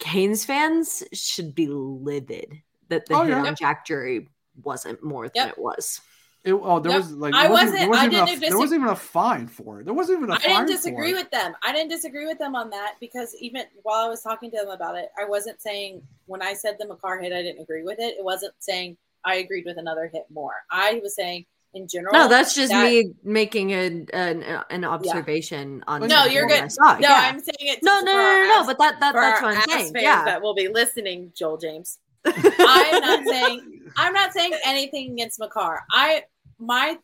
[0.00, 3.44] Canes fans should be livid that the Oh, hit yeah.
[3.46, 4.28] on Jack Drury
[4.62, 5.48] wasn't more than Yep.
[5.50, 6.00] it was.
[6.44, 8.48] It, oh, there No, was like I there wasn't- There wasn't, I even, didn't a,
[8.50, 9.84] there wasn't even a fine for it.
[9.86, 10.50] There wasn't even a I fine.
[10.50, 11.14] I didn't disagree it.
[11.14, 11.54] with them.
[11.62, 14.68] I didn't disagree with them on that because even while I was talking to them
[14.68, 17.98] about it, I wasn't saying when I said the Makar hit, I didn't agree with
[17.98, 18.16] it.
[18.18, 20.52] It wasn't saying I agreed with another hit more.
[20.70, 22.12] I was saying in general.
[22.12, 26.06] No, that's just that- me making an an, an observation on.
[26.06, 26.72] No, you're that good.
[26.72, 26.92] Saw.
[26.94, 27.30] No, yeah.
[27.32, 27.78] I'm saying it.
[27.82, 28.60] no, for no, no, our no, no.
[28.60, 29.92] ass- But that, that that's our what I'm saying.
[29.96, 30.24] Yeah.
[30.26, 31.98] that will be listening, Joel James.
[32.26, 35.82] I'm not saying I'm not saying anything against Makar.
[35.90, 36.24] I
[36.58, 36.98] my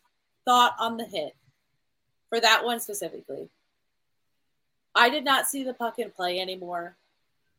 [0.44, 1.34] thought on the hit
[2.28, 3.48] for that one specifically.
[4.94, 6.96] I did not see the puck in play anymore.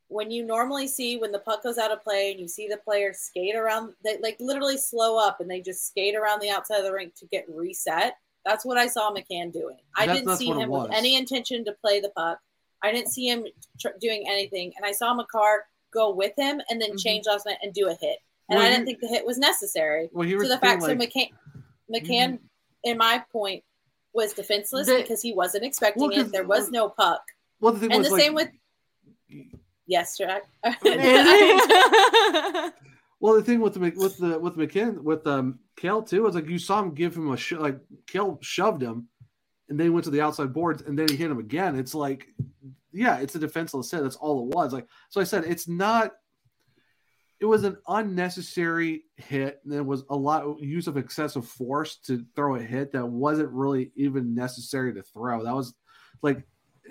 [0.08, 2.78] When you normally see when the puck goes out of play and you see the
[2.78, 6.80] players skate around, they like literally slow up and they just skate around the outside
[6.80, 8.18] of the rink to get reset.
[8.46, 9.78] That's what I saw McCann doing.
[9.96, 12.40] I That's- didn't that's see him with any intention to play the puck.
[12.82, 13.46] I didn't see him
[13.80, 17.00] tr- doing anything, and I saw Makar go with him and then Mhm.
[17.04, 18.20] change last minute and do a hit.
[18.50, 20.10] And Well, I didn't think the hit was necessary.
[20.12, 20.98] Well, To here's the the fact, so like,
[21.94, 22.40] McCann, McCann,
[22.84, 23.64] in my point,
[24.14, 26.32] was defenseless The- because he wasn't expecting Well, 'cause- it.
[26.32, 27.22] There was no puck,
[27.60, 28.50] well, the thing and was the like, same with
[29.88, 30.44] yes, Jack.
[33.24, 36.50] Well, the thing with the with the with McKin with um Cale too is like
[36.50, 39.10] you saw him give him a sh- like Cale shoved him,
[39.70, 41.78] and then he went to the outside boards and then he hit him again.
[41.78, 42.30] It's like,
[42.92, 44.02] yeah, it's a defenseless hit.
[44.02, 44.74] That's all it was.
[44.74, 46.14] Like so, I said it's not.
[47.42, 49.62] It was an unnecessary hit.
[49.66, 53.50] There was a lot of use of excessive force to throw a hit that wasn't
[53.50, 55.44] really even necessary to throw.
[55.44, 55.74] That was
[56.22, 56.44] like,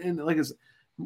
[0.02, 0.52] and like it's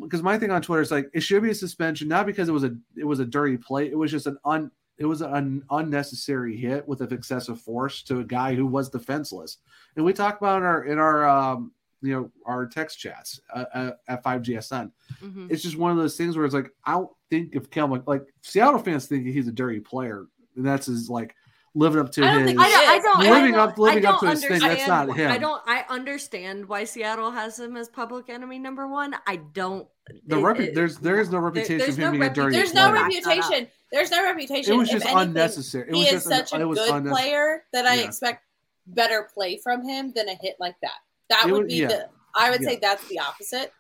[0.01, 2.53] because my thing on Twitter is like it should be a suspension, not because it
[2.53, 3.87] was a it was a dirty play.
[3.87, 8.25] It was just an un it was an unnecessary hit with excessive force to a
[8.25, 9.59] guy who was defenseless.
[9.97, 11.73] And we talk about in our in our um,
[12.05, 14.93] you know our text chats uh, uh, at five GSN.
[15.23, 15.51] Mhm.
[15.51, 18.23] It's just one of those things where it's like I don't think if Kel like
[18.43, 20.27] Seattle fans think he's a dirty player,
[20.57, 21.35] and that's his like
[21.77, 22.47] living up to I don't his.
[22.51, 24.65] think I don't, I don't, I Living don't- up- living up to his thing, that's
[24.65, 25.31] understand- not him.
[25.33, 25.63] I don't.
[25.67, 29.15] I understand why Seattle has him as public enemy number one.
[29.27, 29.89] I don't.
[30.27, 32.35] the it- repu- it- there's there is no reputation there's of him no being a
[32.35, 32.87] dirty There's player.
[32.89, 33.27] no Back that up.
[33.27, 33.69] reputation.
[33.91, 34.73] There's no reputation.
[34.73, 35.89] it was just anything, unnecessary.
[35.89, 38.05] It he was is just such an, a good player that I Yeah.
[38.05, 38.43] expect
[38.87, 40.99] better play from him than a hit like that.
[41.31, 41.89] That It would be yeah.
[41.89, 42.09] the.
[42.35, 42.71] I would Yeah.
[42.71, 43.73] say that's the opposite.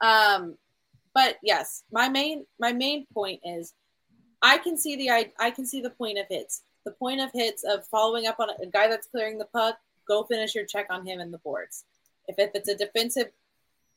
[0.00, 0.56] Um,
[1.14, 3.74] but yes, my main my main point is,
[4.42, 6.62] I can see the I, I can see the point of hits.
[6.84, 9.78] The point of hits of following up on a, a guy that's clearing the puck.
[10.08, 11.84] Go finish your check on him in the boards.
[12.26, 13.30] If, if it's a defensive,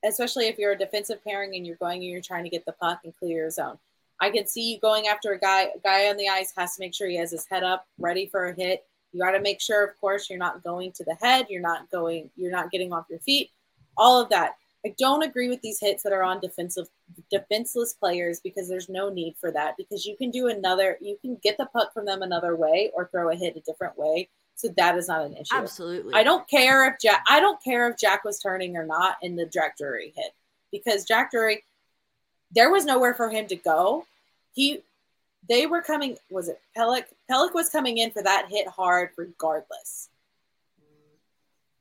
[0.03, 2.73] especially if you're a defensive pairing and you're going and you're trying to get the
[2.73, 3.77] puck and clear your zone.
[4.21, 5.63] I can see you going after a guy.
[5.63, 8.27] A guy on the ice has to make sure he has his head up, ready
[8.27, 8.85] for a hit.
[9.15, 11.45] You got to make sure, of course, you're not going to the head.
[11.49, 12.29] You're not going.
[12.35, 13.49] You're not getting off your feet.
[13.95, 14.57] All of that.
[14.85, 16.87] I don't agree with these hits that are on defensive,
[17.31, 19.77] defenseless players because there's no need for that.
[19.77, 20.97] Because you can do another.
[20.99, 23.97] You can get the puck from them another way or throw a hit a different
[23.97, 24.27] way.
[24.55, 25.55] So that is not an issue.
[25.55, 26.13] Absolutely.
[26.13, 27.23] I don't care if Jack.
[27.29, 30.33] I don't care if Jack was turning or not in the Jack Drury hit
[30.73, 31.63] because Jack Drury,
[32.51, 34.05] there was nowhere for him to go.
[34.53, 34.81] He,
[35.47, 36.17] they were coming.
[36.29, 37.05] Was it Pelech?
[37.29, 40.09] Pelech was coming in for that hit hard regardless.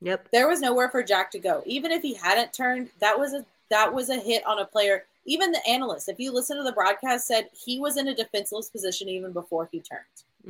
[0.01, 0.29] Yep.
[0.33, 1.63] There was nowhere for Jack to go.
[1.65, 5.05] Even if he hadn't turned, that was a that was a hit on a player.
[5.27, 8.69] Even the analyst, if you listen to the broadcast, said he was in a defenseless
[8.69, 10.01] position even before he turned.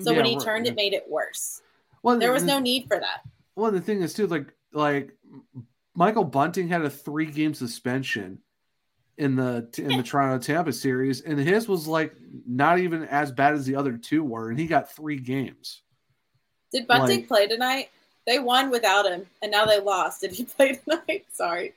[0.04, 0.72] So Yeah, when he turned, yeah.
[0.72, 1.62] it made it worse.
[2.02, 3.22] Well, There was the- no need for that.
[3.54, 5.12] Well, the thing is too, like like
[5.94, 8.40] Michael Bunting had a three game suspension
[9.18, 12.14] in the in the Toronto Tampa series, and his was like
[12.46, 15.82] not even as bad as the other two were, and he got three games.
[16.72, 17.88] Did Bunting Like- play tonight?
[18.26, 20.22] They won without him, and now they lost.
[20.22, 21.26] Did he play tonight?
[21.32, 21.74] Sorry,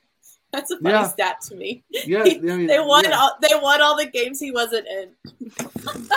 [0.52, 1.08] that's a funny Yeah.
[1.08, 1.84] stat to me.
[1.92, 3.04] Yeah, I mean, They won.
[3.04, 5.10] Yeah, All, they won all the games he wasn't in.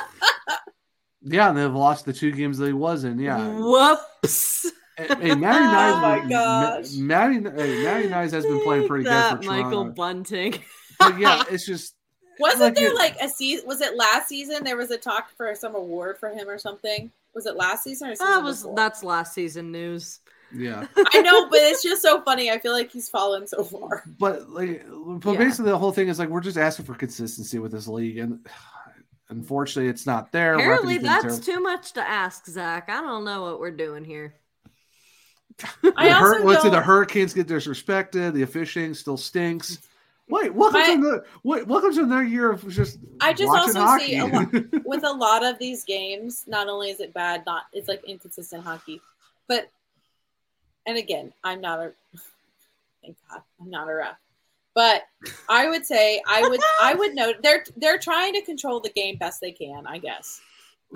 [1.23, 3.19] yeah, and they've lost the two games that he was in.
[3.19, 4.71] Yeah, Whoops.
[4.97, 6.93] hey, hey, Matty oh Knies, Oh my gosh.
[6.95, 9.63] Matty, hey, Matty Knies has been playing pretty good that, for Toronto.
[9.65, 10.55] Michael Bunting.
[11.01, 11.95] But yeah, it's just
[12.39, 13.67] Wasn't Like there it- like a season?
[13.67, 14.63] Was it last season?
[14.65, 17.11] There was a talk for some award for him or something.
[17.35, 18.77] Was it last season or season That was before?
[18.77, 20.21] that's last season news.
[20.53, 20.87] yeah.
[20.97, 22.51] I know, but it's just so funny.
[22.51, 24.03] I feel like he's fallen so far.
[24.19, 25.39] but like but Yeah.
[25.39, 28.47] basically the whole thing is like we're just asking for consistency with this league and
[29.29, 31.43] unfortunately it's not there Apparently, that's terrible.
[31.45, 32.89] too much to ask, Zach.
[32.89, 34.35] I don't know what we're doing here.
[35.97, 39.79] I the, also let's see the hurricanes get disrespected the officiating still stinks
[40.31, 43.81] wait welcome My- to another wait, welcome to another year of just I just also
[43.81, 44.07] hockey.
[44.07, 44.53] see a lot
[44.85, 46.45] with a lot of these games.
[46.47, 49.01] Not only is it bad, not it's like inconsistent hockey,
[49.49, 49.71] but
[50.87, 51.93] and again, I'm not a
[53.03, 54.17] thank God I'm not a ref,
[54.75, 55.03] but
[55.49, 59.17] I would say I would I would note they're they're trying to control the game
[59.17, 60.41] best they can, I guess.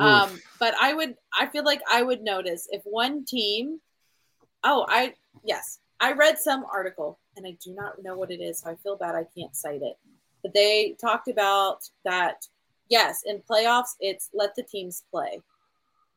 [0.00, 3.80] Um, but I would I feel like I would notice if one team
[4.64, 5.14] Oh, I
[5.44, 8.74] yes, I read some article and I do not know what it is, so I
[8.76, 9.96] feel bad I can't cite it.
[10.42, 12.46] But they talked about that.
[12.88, 15.40] Yes, in playoffs, it's let the teams play.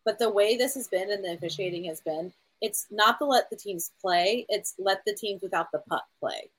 [0.04, 3.50] But the way this has been and the officiating has been, it's not to let
[3.50, 6.50] the teams play; it's let the teams without the puck play,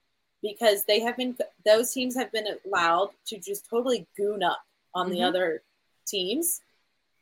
[0.43, 4.63] because they have been those teams have been allowed to just totally goon up
[4.95, 5.29] on the Mhm.
[5.29, 5.63] other
[6.07, 6.61] teams,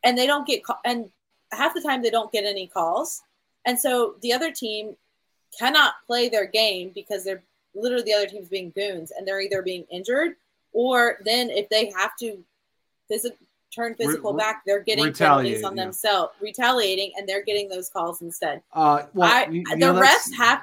[0.05, 1.11] and they don't get and
[1.53, 3.22] half the time they don't get any calls,
[3.64, 4.97] and so the other team
[5.59, 7.42] cannot play their game because they're
[7.74, 10.36] literally the other team's being goons and they're either being injured
[10.72, 12.38] or then if they have to
[13.09, 13.38] physic-
[13.74, 15.84] turn physical re- back, they're getting penalties on yeah.
[15.84, 18.62] themselves, retaliating, and they're getting those calls instead.
[18.72, 20.62] Uh, well, I, you- you the know, refs have.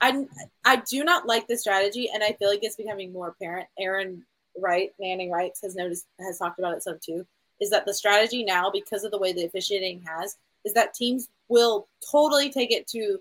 [0.00, 0.26] I
[0.64, 3.68] I do not like the strategy, and I feel like it's becoming more apparent.
[3.78, 4.24] Aaron
[4.58, 7.24] Wright, Manning Wright, has noticed has talked about it some too.
[7.60, 11.28] Is that the strategy now because of the way the officiating has is that teams
[11.48, 13.20] will totally take it to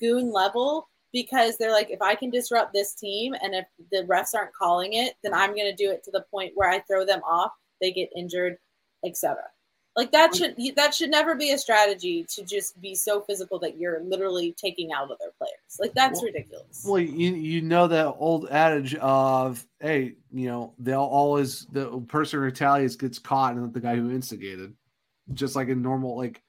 [0.00, 4.34] goon level because they're like, if I can disrupt this team and if the refs
[4.34, 7.04] aren't calling it, then I'm going to do it to the point where I throw
[7.04, 8.58] them off, they get injured,
[9.04, 9.38] etc.
[9.96, 13.76] Like that should that should never be a strategy to just be so physical that
[13.76, 15.78] you're literally taking out other players.
[15.80, 16.84] Like that's Well- ridiculous.
[16.86, 22.38] Well, you you know that old adage of hey, you know they'll always the person
[22.38, 24.74] who retaliates gets caught, and the guy who instigated.
[25.34, 26.40] Just like in normal like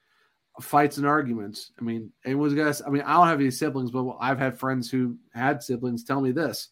[0.60, 1.72] fights and arguments.
[1.80, 2.80] I mean, anyone's got.
[2.86, 6.20] I mean, I don't have any siblings, but I've had friends who had siblings tell
[6.20, 6.68] me this.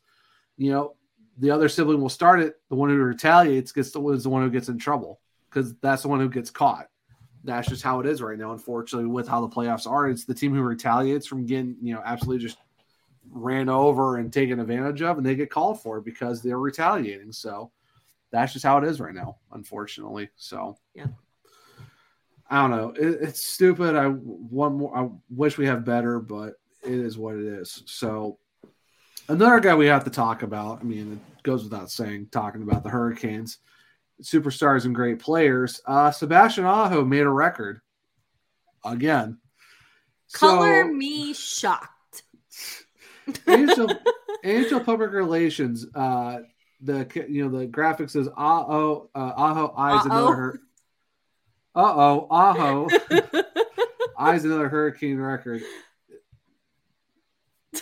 [0.57, 0.95] You know,
[1.39, 2.61] the other sibling will start it.
[2.69, 6.03] The one who retaliates gets the is the one who gets in trouble because that's
[6.03, 6.89] the one who gets caught.
[7.43, 8.53] That's just how it is right now.
[8.53, 12.03] Unfortunately, with how the playoffs are, it's the team who retaliates from getting you know
[12.05, 12.59] absolutely just
[13.33, 17.33] ran over and taken advantage of, and they get called for because they're retaliating.
[17.33, 17.71] So
[18.31, 20.29] that's just how it is right now, unfortunately.
[20.37, 21.07] So Yeah.
[22.51, 22.91] I don't know.
[22.91, 23.95] It, it's stupid.
[23.95, 24.97] I want more.
[24.99, 27.83] I wish we have better, but it is what it is.
[27.87, 28.39] So
[29.29, 30.81] another guy we have to talk about.
[30.81, 33.59] I mean, it goes without saying, talking about the Hurricanes,
[34.23, 35.81] superstars and great players.
[35.87, 37.81] Uh, Sebastian Aho made a record
[38.85, 39.39] again.
[40.33, 42.23] Color So- me shocked.
[43.47, 43.89] Angel,
[44.43, 45.87] Angel Public Relations.
[45.95, 46.39] Uh,
[46.83, 50.07] the you know the graphic says Aho uh, Aho eyes Uh-oh.
[50.07, 50.35] another.
[50.35, 50.61] Hur-
[51.75, 52.89] uh oh, Aho
[54.19, 55.63] eyes another hurricane record.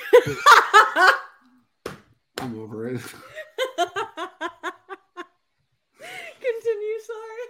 [2.38, 3.00] I'm over it.
[6.40, 7.48] Continue, sorry.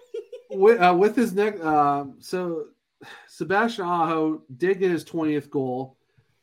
[0.51, 2.68] with, uh, with his neck, um, so
[3.26, 5.97] Sebastian Aho did get his 20th goal.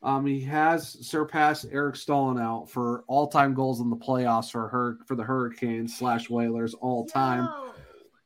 [0.03, 5.15] Um, he has surpassed Eric Stollenau for all-time goals in the playoffs for her for
[5.15, 7.49] the Hurricanes slash Whalers all time.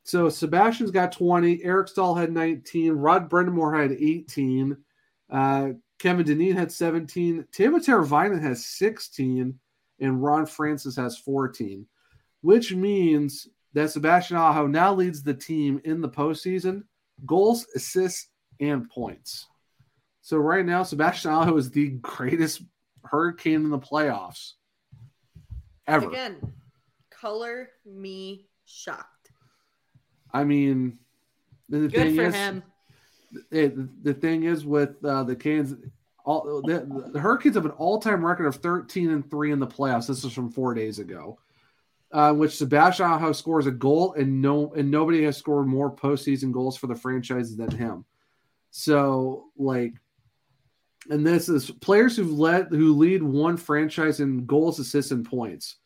[0.10, 1.64] So Sebastian's got 20.
[1.64, 2.94] Eric Staal had 19.
[2.94, 4.76] Rod Brind'Amour had 18.
[5.30, 7.46] Uh, Kevin Dineen had 17.
[7.52, 9.60] Teuvo Teravainen has 16.
[10.00, 11.86] And Ron Francis has 14,
[12.42, 16.86] which means that Sebastian Aho now leads the team in the postseason
[17.28, 18.30] goals, assists,
[18.60, 19.46] and points.
[20.22, 22.64] So right now, Sebastian Aho is the greatest
[23.04, 24.54] Hurricane in the playoffs
[25.86, 26.10] ever.
[26.10, 26.38] Again,
[27.12, 29.19] color me shocked.
[30.34, 31.00] I mean,
[31.70, 32.64] the Good thing is, him.
[33.52, 35.76] it, the thing is with uh, the Canes,
[36.26, 40.08] all the, the Hurricanes have an all-time record of 13 and three in the playoffs.
[40.08, 41.40] This is from four days ago,
[42.12, 46.52] uh, which Sebastian Aho scores a goal, and no, and nobody has scored more postseason
[46.52, 48.06] goals for the franchise than him.
[48.72, 49.94] So, like,
[51.10, 55.78] and this is players who've led who lead one franchise in goals, assists, and points.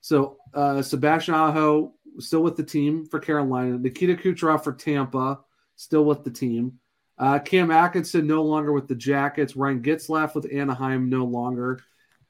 [0.00, 3.78] So, uh, Sebastian Aho still with the team for Carolina.
[3.78, 5.40] Nikita Kucherov for Tampa,
[5.76, 6.78] still with the team.
[7.18, 9.54] Uh, Cam Atkinson no longer with the Jackets.
[9.54, 11.80] Ryan Getzlaf with Anaheim no longer.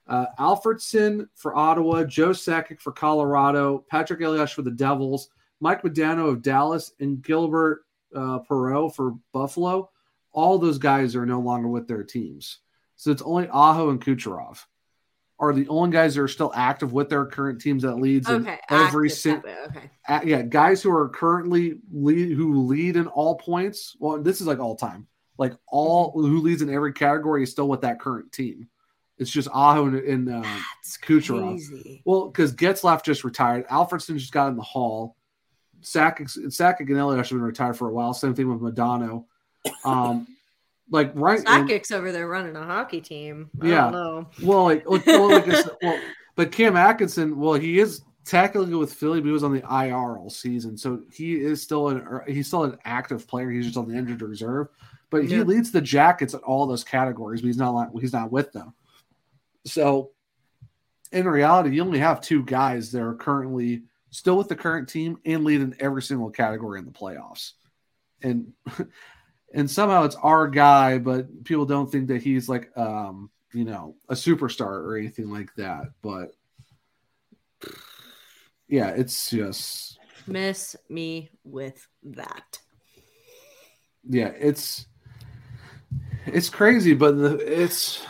[0.07, 2.03] Uh, Alfredsson for Ottawa.
[2.03, 3.85] Joe Sakic for Colorado.
[3.89, 5.31] Patrick Elias for the Devils.
[5.61, 7.83] Mike Modano of Dallas and Gilbert
[8.14, 9.91] uh, Perreault for Buffalo.
[10.33, 12.59] All those guys are no longer with their teams.
[12.97, 14.64] So it's only Aho and Kucherov
[15.41, 18.43] are the only guys that are still active with their current teams that leads in
[18.47, 18.59] Okay.
[18.68, 19.91] every single Okay.
[20.24, 23.97] yeah, guys who are currently lead who lead in all points.
[23.99, 25.07] Well, this is like all time.
[25.38, 28.68] Like all who leads in every category is still with that current team.
[29.16, 30.49] It's just Aho and, and uh,
[31.03, 31.49] Kucherov.
[31.57, 32.03] crazy.
[32.05, 33.66] well, because Getzlaf just retired.
[33.68, 35.16] Alfredsson just got in the hall.
[35.82, 38.12] Sakic, Sack and Elliott have been retired for a while.
[38.12, 39.24] Same thing with Modano.
[39.84, 40.26] Um,
[40.91, 41.41] like right.
[41.41, 43.51] Sakic's over there running a hockey team.
[43.61, 43.80] I Yeah.
[43.82, 44.30] don't know.
[44.43, 46.01] Well, like, like, well, said, well,
[46.36, 50.18] but Cam Atkinson, well, he is technically with Philly, but he was on the IR
[50.18, 53.51] all season, so he is still an er, he's still an active player.
[53.51, 54.68] He's just on the injured reserve.
[55.11, 55.43] but he Yeah.
[55.43, 57.41] leads the Jackets in all those categories.
[57.41, 58.74] But he's not like he's not with them.
[59.64, 60.12] So,
[61.11, 65.18] in reality, you only have two guys that are currently still with the current team
[65.24, 67.53] and leading every single category in the playoffs,
[68.22, 68.53] and
[69.53, 73.97] and somehow it's our guy, but people don't think that he's like um you know
[74.09, 75.87] a superstar or anything like that.
[76.03, 76.33] But
[78.69, 82.59] yeah, it's just Miss me with that.
[84.09, 84.87] yeah, it's
[86.27, 88.07] it's crazy, but the, it's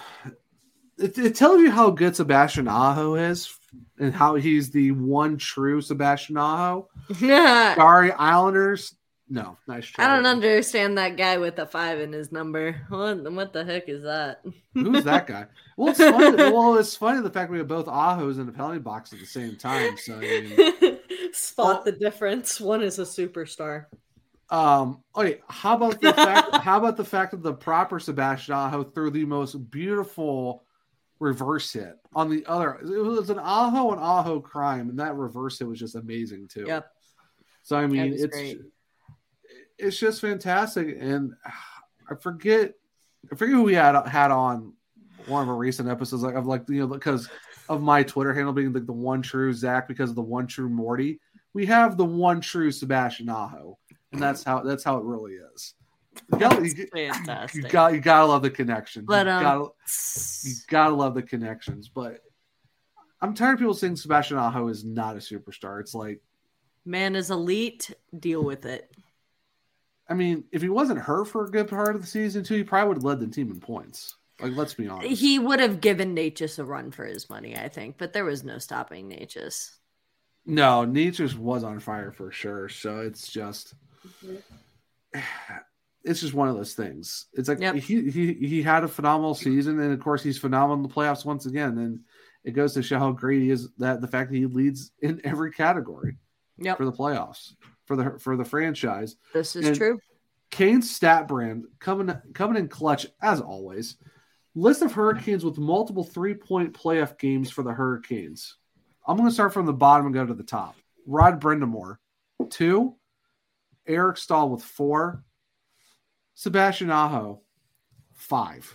[0.98, 3.56] it, it tells you how good Sebastian Aho is
[3.98, 6.88] and how he's the one true Sebastian Aho.
[7.14, 8.94] Sorry, Islanders.
[9.32, 10.04] No, nice try.
[10.04, 12.80] I don't understand that guy with a five in his number.
[12.88, 14.42] What, what the heck is that?
[14.74, 15.46] Who's that guy?
[15.76, 16.36] Well, it's funny.
[16.36, 19.26] well, it's funny the fact we have both Ahos in the penalty box at the
[19.26, 19.96] same time.
[19.98, 20.98] So, I mean,
[21.32, 22.60] Spot the difference.
[22.60, 23.86] One is a superstar.
[24.50, 25.38] um, okay.
[25.48, 26.56] How about the fact?
[26.64, 30.64] how about the fact that the proper Sebastian Aho threw the most beautiful
[31.20, 32.80] reverse hit on the other?
[32.82, 36.64] It was an Aho and Aho crime, and that reverse hit was just amazing too.
[36.66, 36.90] Yep.
[37.62, 38.58] So I mean, it's great.
[39.80, 41.34] It's just fantastic, and
[42.10, 42.74] I forget
[43.30, 44.74] I forget who we had had on
[45.26, 47.28] one of our recent episodes, like of like you know because
[47.68, 50.68] of my Twitter handle being like the one true Zach because of the one true
[50.68, 51.20] Morty.
[51.52, 53.78] We have the one true Sebastian Aho,
[54.12, 55.74] and that's how that's how it really is.
[56.32, 57.70] You gotta, you, you Fantastic.
[57.70, 59.04] got you gotta love the connection.
[59.04, 59.68] But, you, um, gotta,
[60.44, 61.88] you gotta love the connections.
[61.88, 62.20] But
[63.20, 65.80] I'm tired of people saying Sebastian Aho is not a superstar.
[65.80, 66.20] It's like
[66.84, 67.92] Man is elite.
[68.18, 68.90] Deal with it.
[70.10, 72.64] I mean, if he wasn't hurt for a good part of the season too, he
[72.64, 74.16] probably would have led the team in points.
[74.40, 75.20] Like, let's be honest.
[75.20, 78.42] He would have given Necas a run for his money, I think, but there was
[78.42, 79.70] no stopping Necas.
[80.46, 82.68] no, Necas's was on fire for sure.
[82.68, 83.74] So it's just,
[86.04, 87.26] it's just one of those things.
[87.34, 87.74] It's like Yep.
[87.76, 91.24] he he he had a phenomenal season, and of course he's phenomenal in the playoffs
[91.24, 91.78] once again.
[91.78, 92.00] And
[92.44, 93.68] it goes to show how great he is.
[93.78, 96.16] That the fact that he leads in every category
[96.58, 97.54] Yep, for the playoffs
[97.90, 99.16] for the for the franchise.
[99.34, 99.98] this is and- true.
[100.52, 103.96] Kane's stat brand coming coming in clutch as always.
[104.54, 108.56] List of Hurricanes with multiple three point playoff games for the Hurricanes.
[109.06, 110.76] I'm going to start from the bottom and go to the top.
[111.04, 111.96] Rod Brind'Amour,
[112.48, 112.94] two.
[113.88, 115.24] Eric Staal with four.
[116.34, 117.42] Sebastian Aho,
[118.12, 118.72] five.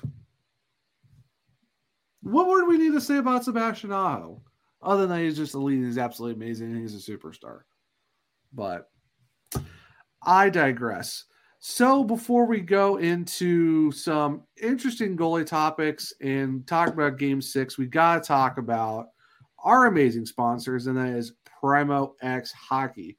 [2.22, 4.41] What more do we need to say about Sebastian Aho?
[4.82, 7.61] Other than he's just elite, he's absolutely amazing, and he's a superstar.
[8.53, 8.89] But
[10.26, 11.26] I digress.
[11.59, 17.88] So before we go into some interesting goalie topics and talk about game six, we
[17.88, 19.07] got to talk about
[19.63, 23.17] our amazing sponsors, and that is Primo X Hockey.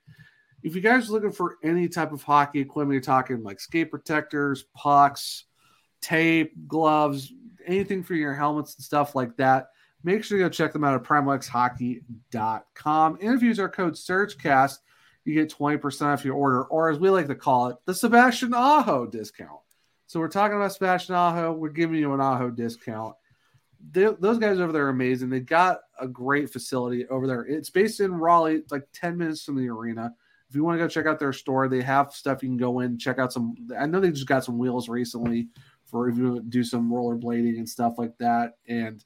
[0.63, 3.91] If you guys are looking for any type of hockey equipment, you're talking like skate
[3.91, 5.47] protectors, pucks,
[6.01, 7.33] tape, gloves,
[7.67, 9.69] anything for your helmets and stuff like that,
[10.05, 13.19] make sure you go check them out at primoxhockey.com.
[13.21, 14.79] And if you use our code SurgeCast,
[15.27, 18.55] you get 20% off your order, or as we like to call it, the Sebastian
[18.55, 19.61] Aho discount.
[20.07, 21.53] So we're talking about Sebastian Aho.
[21.53, 23.17] We're giving you an Aho discount.
[23.91, 25.31] They, those guys over there are amazing.
[25.31, 27.43] They got a great facility over there.
[27.43, 30.15] It's based in Raleigh, like 10 minutes from the arena.
[30.49, 32.81] If you want to go check out their store, they have stuff you can go
[32.81, 33.57] in, check out some.
[33.77, 35.49] I know they just got some wheels recently
[35.87, 38.59] for if you do some rollerblading and stuff like that.
[38.69, 39.05] And,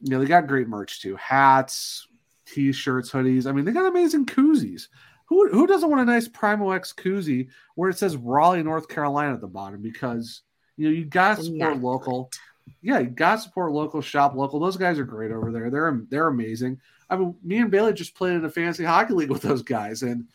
[0.00, 2.08] you know, they got great merch too hats,
[2.46, 3.46] t shirts, hoodies.
[3.46, 4.88] I mean, they got amazing koozies.
[5.26, 9.34] Who, who doesn't want a nice Primo X koozie where it says Raleigh, North Carolina
[9.34, 9.82] at the bottom?
[9.82, 10.42] Because
[10.76, 12.30] you know you gotta support local.
[12.82, 14.58] Yeah, you gotta support local, shop local.
[14.60, 15.70] Those guys are great over there.
[15.70, 16.80] They're they're amazing.
[17.08, 20.02] I mean, me and Bailey just played in a fantasy hockey league with those guys,
[20.02, 20.26] and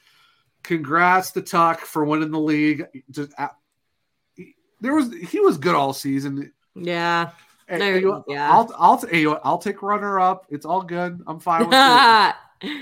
[0.63, 2.85] congrats to Tuck for winning the league.
[3.09, 3.33] Just
[4.79, 6.51] there was he was good all season.
[6.75, 7.31] Yeah.
[7.67, 8.51] There- you- yeah.
[8.51, 10.45] I'll I'll hey, I'll take runner up.
[10.49, 11.21] It's all good.
[11.27, 12.79] I'm fine with it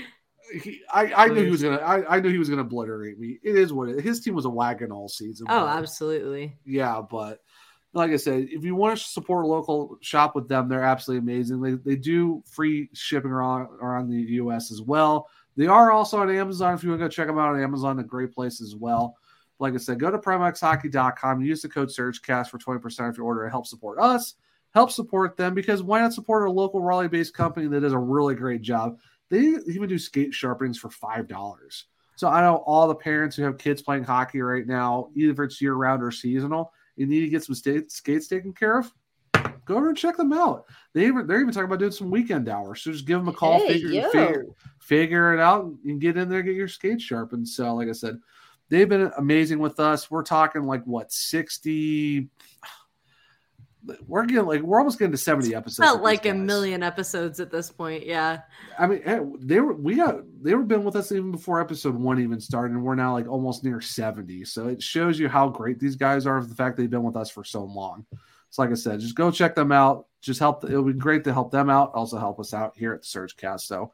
[0.52, 1.76] he, I, I knew he was gonna.
[1.76, 3.38] I, I knew he was gonna obliterate me.
[3.42, 5.46] It is what it, his team was a wagon all season.
[5.48, 6.56] oh, but- absolutely.
[6.64, 7.40] yeah, but
[7.92, 11.32] like I said, if you want to support a local shop with them, they're absolutely
[11.32, 11.60] amazing.
[11.60, 14.70] They, they do free shipping around around the U.S.
[14.70, 15.28] as well.
[15.56, 16.74] They are also on Amazon.
[16.74, 19.16] If you want to go check them out on Amazon, a great place as well.
[19.58, 21.42] Like I said, go to primoxhockey.com.
[21.42, 23.44] Use the code SurgeCast for 20% off your order.
[23.44, 24.36] It helps support us,
[24.72, 27.98] help support them because why not support a local Raleigh based company that does a
[27.98, 28.98] really great job?
[29.30, 31.82] They even do skate sharpenings for $5.
[32.16, 35.38] So I know all the parents who have kids playing hockey right now, either if
[35.40, 38.92] it's year round or seasonal, you need to get some sta- skates taken care of.
[39.64, 40.64] Go over and check them out.
[40.92, 42.82] They even they're even talking about doing some weekend hours.
[42.82, 44.44] So just give them a call, Hey, figure, figure
[44.80, 47.48] figure it out, and get in there, get your skates sharpened.
[47.48, 48.18] So, like I said,
[48.70, 50.10] They've been amazing with us.
[50.10, 52.28] We're talking like what sixty.
[54.06, 55.88] We're getting like we're almost getting to seventy episodes.
[55.88, 58.04] Felt like these a million episodes at this point.
[58.04, 58.40] Yeah.
[58.78, 62.20] I mean, they were we got they were been with us even before episode one
[62.20, 64.44] even started, and we're now like almost near seventy.
[64.44, 66.44] So it shows you how great these guys are.
[66.44, 68.04] The fact they've been with us for so long.
[68.50, 70.06] So like I said, just go check them out.
[70.20, 70.64] Just help.
[70.64, 71.92] It'll be great to help them out.
[71.94, 73.60] Also help us out here at the Surgecast.
[73.60, 73.92] So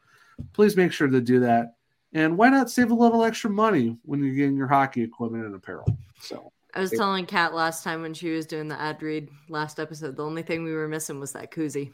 [0.52, 1.74] please make sure to do that.
[2.12, 5.54] And why not save a little extra money when you're getting your hockey equipment and
[5.54, 5.86] apparel?
[6.20, 9.80] So I was telling Kat last time when she was doing the ad read last
[9.80, 11.92] episode, the only thing we were missing was that koozie.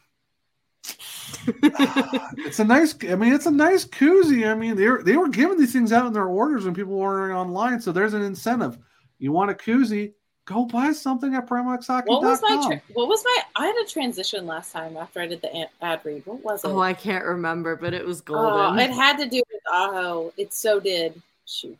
[1.74, 2.95] Ah, it's a nice.
[3.09, 4.51] I mean, it's a nice koozie.
[4.51, 6.95] I mean, they were they were giving these things out in their orders when people
[6.97, 7.80] were ordering online.
[7.80, 8.78] So there's an incentive.
[9.18, 10.12] You want a koozie?
[10.45, 12.07] Go buy something at primoxhockey.com.
[12.07, 15.28] What was my tra- what was my I had a transition last time after I
[15.28, 16.26] did the ad read.
[16.26, 16.74] What was oh, it?
[16.74, 18.78] oh, I can't remember, but it was Oh, golden.
[18.80, 20.33] it had to do with Aho.
[20.37, 21.22] It so did.
[21.47, 21.78] Shoot.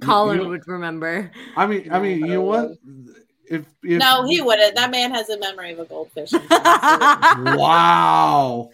[0.00, 1.30] Colin You- would remember.
[1.56, 2.70] I mean, I mean, you know what?
[3.50, 4.74] If, if no, he wouldn't.
[4.76, 6.30] That man has a memory of a goldfish.
[7.56, 8.70] wow.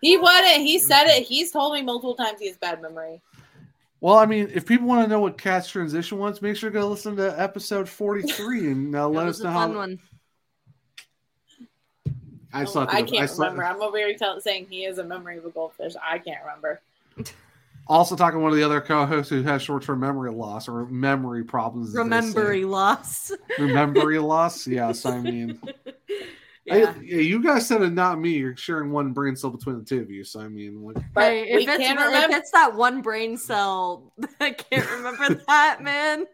[0.00, 0.58] he wouldn't.
[0.62, 1.24] He said it.
[1.24, 3.20] He's told me multiple times he has bad memory.
[4.00, 6.74] Well, I mean, if people want to know what Kat's transition was, make sure to
[6.78, 9.76] go listen to episode 43 and uh, let was us a know fun how.
[9.78, 9.98] one.
[12.52, 13.64] I, still have I go- can't still- remember.
[13.64, 15.94] I'm over here tell, saying he has a memory of a goldfish.
[16.00, 16.80] I can't remember.
[17.86, 21.44] Also, talking to one of the other co-hosts who has short-term memory loss or memory
[21.44, 21.88] problems.
[21.88, 22.02] as they say.
[22.04, 23.30] Remembering loss.
[23.58, 24.66] memory loss.
[24.66, 25.60] Yes, I mean,
[26.64, 26.94] yeah.
[26.96, 28.30] I, you guys said it, not me.
[28.38, 30.24] You're sharing one brain cell between the two of you.
[30.24, 32.36] So I mean, like, But hey, we if it's, can if remember.
[32.36, 36.24] it's that one brain cell, I can't remember that, man.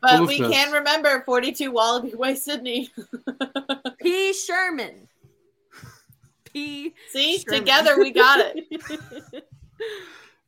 [0.00, 0.50] But Who's we this?
[0.50, 2.90] can remember 42 Wallaby Way, Sydney.
[4.00, 4.32] P.
[4.32, 5.08] Sherman.
[6.44, 6.94] P.
[7.10, 7.60] See, Sherman.
[7.60, 9.44] together we got it.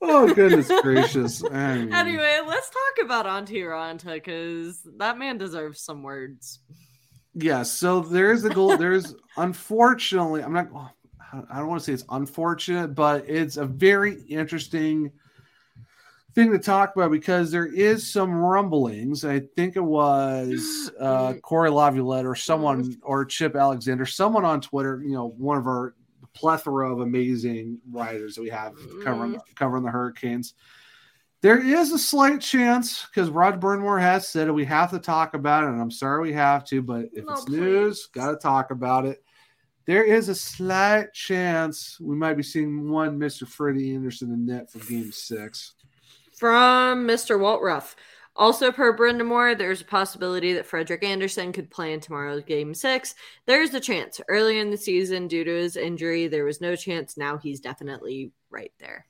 [0.02, 1.42] Oh goodness gracious.
[1.44, 6.60] I mean, Anyway, let's talk about Antti Raanta because that man deserves some words.
[7.34, 7.70] Yes.
[7.70, 8.76] So there is a goal.
[8.76, 10.68] There's unfortunately, I'm not.
[11.50, 15.10] I don't want to say it's unfortunate, but it's a very interesting
[16.34, 19.24] thing to talk about because there is some rumblings.
[19.24, 25.02] I think it was uh, Cory Lavalette or someone or Chip Alexander, someone on Twitter.
[25.04, 25.94] You know, one of our
[26.34, 29.54] plethora of amazing writers that we have covering mm-hmm.
[29.54, 30.54] covering the Hurricanes.
[31.40, 34.52] There is a slight chance because Rod Brind'Amour has said it.
[34.52, 37.32] We have to talk about it, and I'm sorry we have to, but if No,
[37.32, 37.60] it's please.
[37.60, 39.22] news, got to talk about it.
[39.86, 43.46] There is a slight chance we might be seeing one Mr.
[43.46, 45.74] Freddie Andersen in net for Game Six.
[46.34, 47.38] From Mr.
[47.38, 47.94] Walt Ruff.
[48.36, 53.14] Also, per Brind'Amour, there's a possibility that Frederik Andersen could play in tomorrow's game six.
[53.46, 54.20] There's a chance.
[54.28, 57.16] Earlier in the season, due to his injury, there was no chance.
[57.16, 59.06] Now he's definitely right there.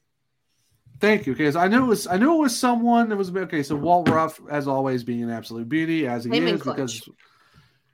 [1.00, 3.62] Thank you, because I knew it was I knew it was someone that was okay.
[3.62, 6.76] So Walt Ruff, as always, being an absolute beauty as he is, Clutch.
[6.76, 7.08] because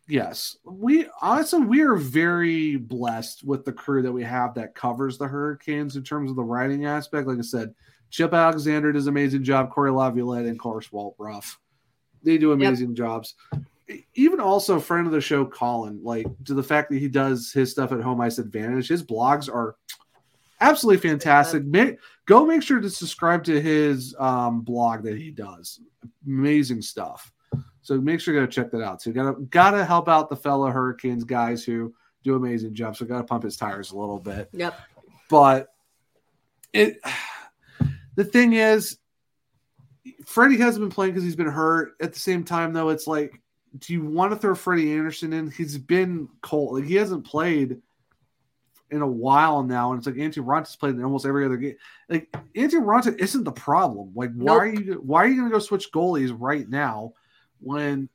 [0.07, 5.17] yes, we honestly we are very blessed with the crew that we have that covers
[5.17, 7.27] the Hurricanes in terms of the writing aspect.
[7.27, 7.75] Like I said,
[8.11, 9.71] Chip Alexander does an amazing job.
[9.71, 11.59] Cory Lavalette and of course Walt Ruff,
[12.23, 13.35] they do amazing jobs.
[13.89, 17.53] E- Even also, friend of the show, Colin, like to the fact that he does
[17.53, 19.77] his stuff at Home Ice Advantage, his blogs are
[20.61, 21.65] absolutely fantastic.
[21.65, 25.81] Make, go make sure to subscribe to his um, blog that he does.
[26.27, 27.33] Amazing stuff.
[27.83, 29.13] So make sure to go check that out too.
[29.13, 32.99] Gotta gotta help out the fellow Hurricanes guys who do amazing jobs.
[32.99, 34.51] So gotta pump his tires a little bit.
[34.53, 34.79] Yep.
[35.29, 35.73] But
[36.73, 37.01] it
[38.17, 38.99] the thing is,
[40.27, 41.95] Freddie hasn't been playing because he's been hurt.
[42.01, 43.41] At the same time, though, it's like,
[43.79, 45.51] do you want to throw Freddie Andersen in?
[45.51, 46.75] He's been cold.
[46.81, 47.81] Like he hasn't played
[48.91, 51.77] in a while now, and it's like Antti Raanta's played in almost every other game.
[52.09, 54.11] Like Antti Raanta isn't the problem.
[54.15, 54.61] Like why Nope.
[54.61, 57.13] are you why are you going to go switch goalies right now
[57.61, 58.09] when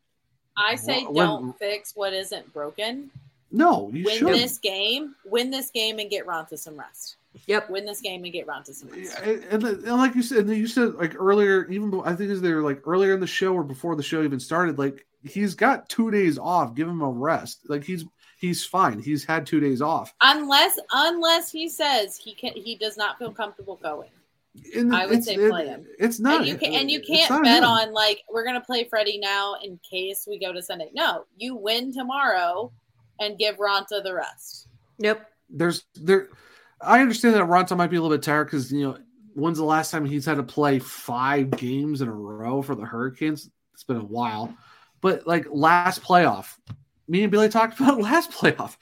[0.58, 3.10] I say When- don't fix what isn't broken.
[3.56, 5.16] No you Win should this game.
[5.26, 7.18] Win this game and get Raanta some rest.
[7.48, 7.70] Yep.
[7.70, 9.18] Win this game and get Raanta some rest.
[9.20, 12.32] Yeah, and, and, and like you said, and you said like earlier, even I think
[12.32, 15.56] is there like earlier in the show or before the show even started, like he's
[15.56, 16.76] got two days off.
[16.76, 17.60] Give him a rest.
[17.68, 18.06] Like he's
[18.40, 19.00] he's fine.
[19.00, 20.14] He's had two days off.
[20.22, 24.10] Unless unless he says he can he does not feel comfortable going.
[24.74, 25.86] And I would it's- say it- play him.
[26.00, 26.38] It's not.
[26.42, 27.70] and you can and you it's can't not bet him.
[27.70, 30.90] on like we're gonna play Freddie now in case we go to Sunday.
[30.94, 32.72] No, you win tomorrow
[33.20, 34.68] and give Raanta the rest.
[35.00, 35.30] Yep.
[35.50, 36.30] There's there.
[36.82, 38.98] I understand that Raanta might be a little bit tired because you know
[39.34, 42.86] when's the last time he's had to play five games in a row for the
[42.86, 43.50] Hurricanes?
[43.74, 44.56] It's been a while,
[45.02, 46.58] but like last playoff,
[47.08, 48.78] me and Billy talked about last playoff.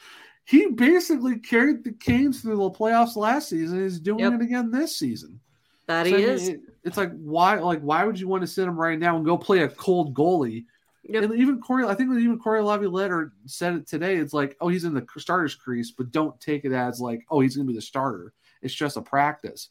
[0.45, 3.81] He basically carried the Canes through the playoffs last season.
[3.81, 4.34] He's doing Yep.
[4.34, 5.39] it again this season.
[5.88, 6.47] That So, he I mean, is.
[6.49, 9.23] it- it's like why like why would you want to sit him right now and
[9.26, 10.65] go play a cold goalie?
[11.03, 11.23] Yep.
[11.23, 14.15] And even Corey, I think even Cory Lavalette said it today.
[14.15, 17.41] It's like, oh, he's in the starter's crease, but don't take it as like, oh,
[17.41, 18.34] he's gonna be the starter.
[18.61, 19.69] It's just a practice.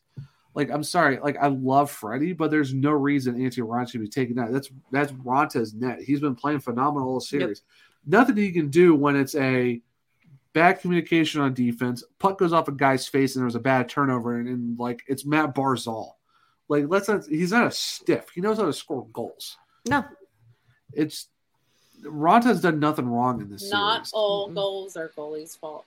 [0.54, 4.08] Like, I'm sorry, like I love Freddie, but there's no reason Anthony Ron should be
[4.08, 4.52] taking that.
[4.52, 6.02] That's that's Raanta's net.
[6.02, 7.62] He's been playing phenomenal all series.
[8.04, 9.80] Nothing he can do when it's a
[10.52, 12.04] bad communication on defense.
[12.18, 15.02] Puck goes off a guy's face and there was a bad turnover, and, and like
[15.06, 16.12] it's Matt Barzal.
[16.68, 17.24] Like, let's not.
[17.26, 18.28] He's not a stiff.
[18.34, 19.56] He knows how to score goals.
[19.88, 20.04] No.
[20.92, 21.28] It's
[22.02, 24.12] Raanta's done nothing wrong in this Not series.
[24.14, 24.54] all Mm-mm.
[24.54, 25.84] goals are goalies' fault.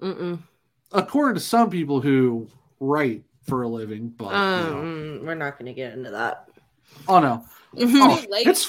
[0.00, 0.38] Mm-mm.
[0.92, 2.46] according to some people who
[2.80, 4.08] write for a living.
[4.16, 4.30] But you
[4.70, 4.78] know.
[4.78, 6.48] Um, we're not going to get into that.
[7.08, 7.44] oh no,
[7.78, 8.46] Too oh, late.
[8.46, 8.68] it's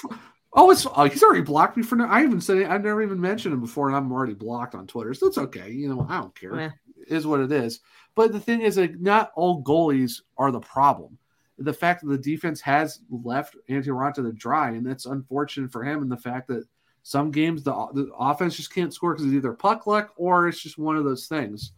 [0.54, 2.06] oh it's oh, he's already blocked me for no.
[2.06, 4.88] I even said it, I've never even mentioned him before, and I'm already blocked on
[4.88, 5.14] Twitter.
[5.14, 5.72] So it's okay.
[5.72, 6.56] You know, I don't care.
[6.56, 6.72] Yeah.
[7.08, 7.82] It Is what it is.
[8.16, 11.18] But the thing is, like, not all goalies are the problem.
[11.58, 16.02] The fact that the defense has left Raanta to dry, and that's unfortunate for him.
[16.02, 16.66] And the fact that
[17.04, 20.62] some games the, the offense just can't score because it's either puck luck or it's
[20.62, 21.72] just one of those things.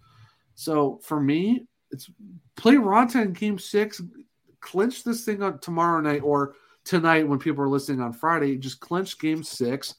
[0.55, 2.09] So for me, it's
[2.55, 4.01] play Raanta in game six,
[4.61, 6.55] clinch this thing on tomorrow night or
[6.85, 8.55] tonight when people are listening on Friday.
[8.55, 9.95] Just clinch game six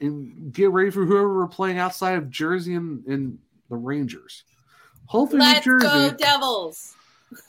[0.00, 3.38] and get ready for whoever we're playing outside of Jersey and, and
[3.70, 4.44] the Rangers.
[5.06, 6.10] Hopefully, Let's New Jersey.
[6.10, 6.95] go, Devils.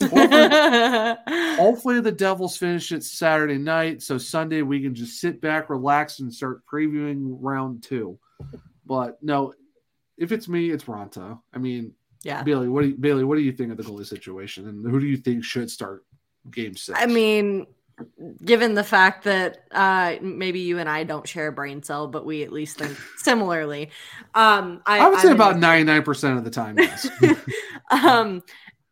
[1.56, 6.20] Hopefully, the Devils finish it Saturday night, so Sunday we can just sit back, relax,
[6.20, 8.18] and start previewing round two.
[8.84, 9.54] But no,
[10.16, 11.38] if it's me, it's Raanta.
[11.54, 11.92] I mean,
[12.22, 12.42] yeah.
[12.42, 13.24] Bailey, what do you, Bailey?
[13.24, 16.04] What do you think of the goalie situation, and who do you think should start
[16.50, 16.98] game six?
[17.00, 17.66] I mean,
[18.44, 22.24] given the fact that uh, maybe you and I don't share a brain cell, but
[22.24, 23.90] we at least think similarly.
[24.34, 26.78] Um, I, I would say I'm about ninety nine percent of the time.
[26.78, 27.08] Yes.
[27.90, 28.42] um,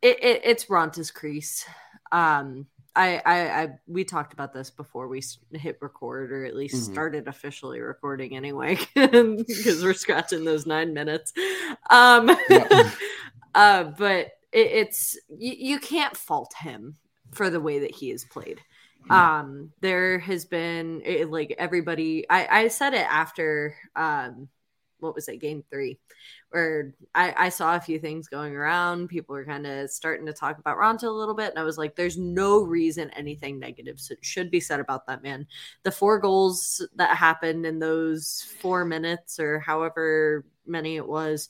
[0.07, 1.65] it, it, it's Raanta's crease.
[2.12, 5.23] Um, I, I, I, we talked about this before we
[5.53, 6.93] hit record, or at least Mhm.
[6.93, 11.33] started officially recording anyway, because we're scratching those nine minutes.
[11.91, 12.91] Um, Yeah.
[13.55, 16.97] uh, but it, it's you, you can't fault him
[17.33, 18.61] for the way that he has played.
[19.11, 22.28] Um, there has been it, like everybody.
[22.28, 24.49] I, I said it after um,
[25.07, 25.99] what was it, game three,
[26.51, 29.09] where I, I saw a few things going around.
[29.09, 31.78] People were kind of starting to talk about Raanta a little bit, and I was
[31.78, 35.47] like, "There's no reason anything negative should be said about that man."
[35.83, 41.49] The four goals that happened in those four minutes, or however many it was,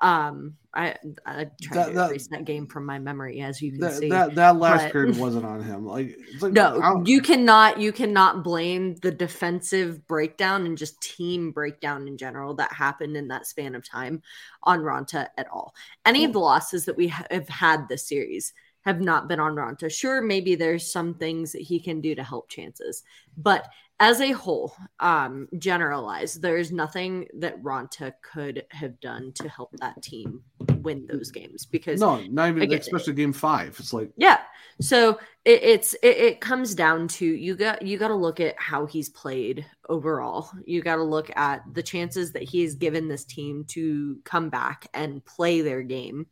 [0.00, 0.94] um, I
[1.26, 3.92] I tried That- to that- erase that game from my memory, as you can that,
[3.94, 4.08] see.
[4.08, 5.84] that that last but- period wasn't on him.
[5.86, 11.50] Like, it's like No, you cannot you cannot blame the defensive breakdown and just team
[11.52, 14.22] breakdown in general that happened in that span of time
[14.62, 15.74] on Raanta at all.
[16.06, 18.52] Any of the losses that we ha- have had this series
[18.82, 19.90] have not been on Raanta.
[19.90, 23.02] Sure, maybe there's some things that he can do to help chances,
[23.36, 23.68] but
[24.02, 30.02] as a whole, um, generalized, there's nothing that Raanta could have done to help that
[30.02, 30.42] team
[30.80, 33.76] win those games because no, not even Again, especially game five.
[33.78, 34.40] It's like yeah.
[34.80, 38.58] So it, it's it, it comes down to you got you got to look at
[38.58, 40.50] how he's played overall.
[40.66, 44.50] You got to look at the chances that he has given this team to come
[44.50, 46.26] back and play their game.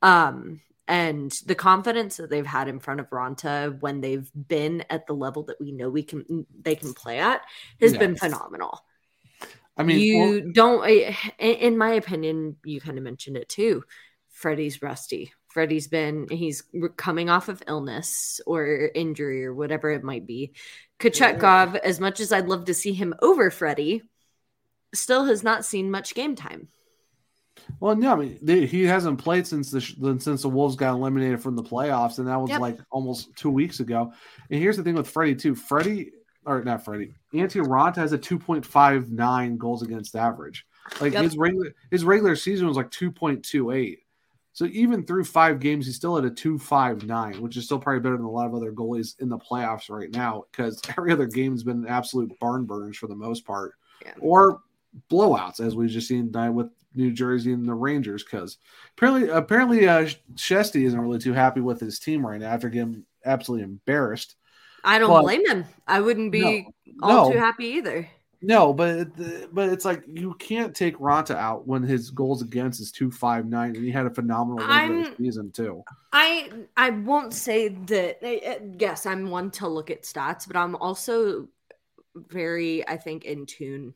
[0.00, 5.06] Um and the confidence that they've had in front of Raanta when they've been at
[5.06, 7.42] the level that we know we can they can play at
[7.80, 8.00] has Yeah.
[8.00, 8.84] been phenomenal.
[9.76, 13.84] I mean, you well, don't in my opinion you kind of mentioned it too
[14.30, 15.32] freddie's rusty.
[15.46, 16.64] Freddie's been he's
[16.96, 20.52] coming off of illness or injury or whatever it might be.
[20.98, 24.02] Kochetkov, as much as i'd love to see him over freddie
[24.92, 26.68] still has not seen much game time
[27.78, 29.80] Well, no, I mean they, he hasn't played since the
[30.18, 32.60] since the Wolves got eliminated from the playoffs, and that was Yep.
[32.60, 34.12] like almost two weeks ago.
[34.50, 35.54] And here's the thing with Freddie too.
[35.54, 36.12] Freddie
[36.46, 40.66] or not Freddie, Antti Raanta has a 2.59 goals against average.
[41.00, 41.22] Like Yep.
[41.24, 43.98] his regular his regular season was like 2.28.
[44.52, 48.16] So even through five games, he's still at a 2.59, which is still probably better
[48.16, 50.44] than a lot of other goalies in the playoffs right now.
[50.50, 53.74] Because every other game's been absolute barn burners for the most part,
[54.04, 54.12] Yeah.
[54.20, 54.60] or
[55.08, 58.22] blowouts, as we've just seen tonight with New Jersey and the Rangers.
[58.24, 58.58] Because
[58.96, 63.04] apparently, apparently, uh, Shesty isn't really too happy with his team right now after getting
[63.24, 64.36] absolutely embarrassed.
[64.82, 67.32] i don't But- blame him i wouldn't be No, all no.
[67.34, 68.08] too happy either
[68.40, 69.08] No, but
[69.52, 73.44] but it's like you can't take Raanta out when his goals against is two five
[73.44, 75.82] nine, and he had a phenomenal regular season too.
[76.14, 78.24] I I won't say that.
[78.24, 81.48] eh, eh, Yes, I'm one to look at stats, but I'm also
[82.14, 83.92] very, I think, in tune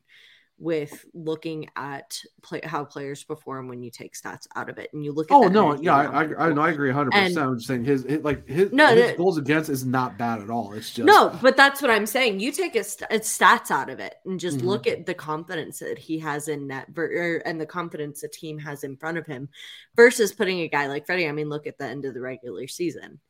[0.64, 5.04] with looking at play, how players perform when you take stats out of it and
[5.04, 6.22] you look at Oh no, yeah, I.
[6.24, 7.12] I, I, no, I agree 100.
[7.12, 9.84] And- percent I'm just saying his, his like his, No, his the- goals against is
[9.84, 10.72] not bad at all.
[10.72, 12.40] It's just No, but that's what I'm saying.
[12.40, 14.64] You take his, its stats out of it and just Mhm.
[14.64, 18.28] look at the confidence that he has in net ver- er, and the confidence the
[18.28, 19.50] team has in front of him
[19.96, 21.28] versus putting a guy like Freddie.
[21.28, 23.20] I mean, look at the end of the regular season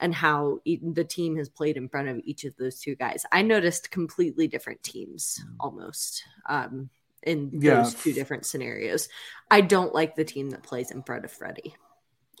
[0.00, 3.24] and how the team has played in front of each of those two guys.
[3.32, 6.88] I noticed completely different teams almost um,
[7.22, 7.82] in Yeah.
[7.82, 9.08] those two different scenarios.
[9.50, 11.74] I don't like the team that plays in front of Freddie.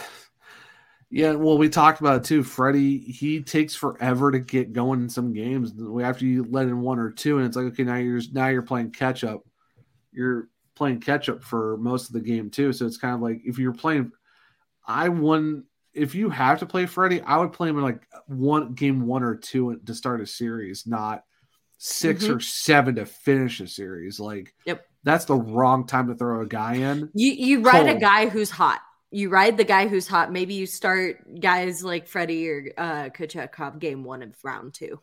[1.10, 2.42] Yeah, well, we talked about it too.
[2.42, 5.72] Freddie, he takes forever to get going in some games.
[6.02, 8.64] After you let in one or two, and it's like, okay, now you're now you're
[8.64, 9.42] playing catch up.
[10.12, 12.74] You're playing catch up for most of the game too.
[12.74, 14.12] So it's kind of like if you're playing,
[14.88, 15.66] I wouldn't.
[15.94, 19.24] If you have to play Freddie, I would play him in like one game one
[19.24, 21.24] or two to start a series, not
[21.78, 22.36] 6 Mhm.
[22.36, 24.20] or seven to finish a series.
[24.20, 24.86] Like, Yep.
[25.04, 27.10] that's the wrong time to throw a guy in.
[27.14, 28.82] You you ride a guy who's hot.
[29.12, 30.32] You ride the guy who's hot.
[30.32, 33.10] Maybe you start guys like Freddie or uh,
[33.78, 35.00] game one of round two.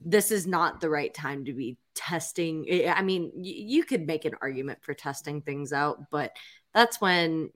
[0.00, 2.66] This is not the right time to be testing.
[2.88, 6.36] I mean, you could make an argument for testing things out, but
[6.72, 7.50] that's when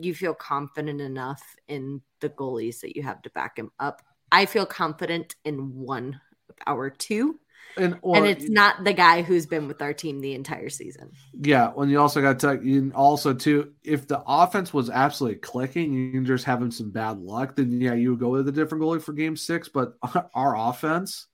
[0.00, 4.02] you feel confident enough in the goalies that you have to back him up.
[4.30, 7.38] I feel confident in one of our two,
[7.76, 11.10] And or, and it's not the guy who's been with our team the entire season.
[11.38, 15.94] Yeah, when you also got to you also too, if the offense was absolutely clicking,
[15.94, 18.82] and you're just having some bad luck, then yeah, you would go with a different
[18.82, 19.68] goalie for game six.
[19.68, 19.94] But
[20.34, 21.26] our offense,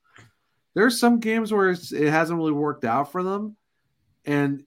[0.75, 3.55] there's some games where it's, it hasn't really worked out for them,
[4.25, 4.63] and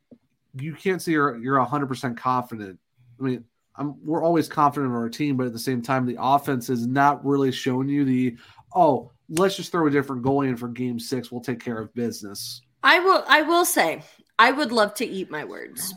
[0.54, 2.78] you can't say you're you're 100 percent confident.
[3.18, 3.44] I mean,
[3.76, 6.86] I'm, we're always confident in our team, but at the same time, the offense is
[6.86, 8.36] not really showing you the
[8.74, 11.30] oh, let's just throw a different goalie in for game six.
[11.30, 12.62] We'll take care of business.
[12.82, 13.24] I will.
[13.28, 14.02] I will say,
[14.38, 15.94] I would love to eat my words.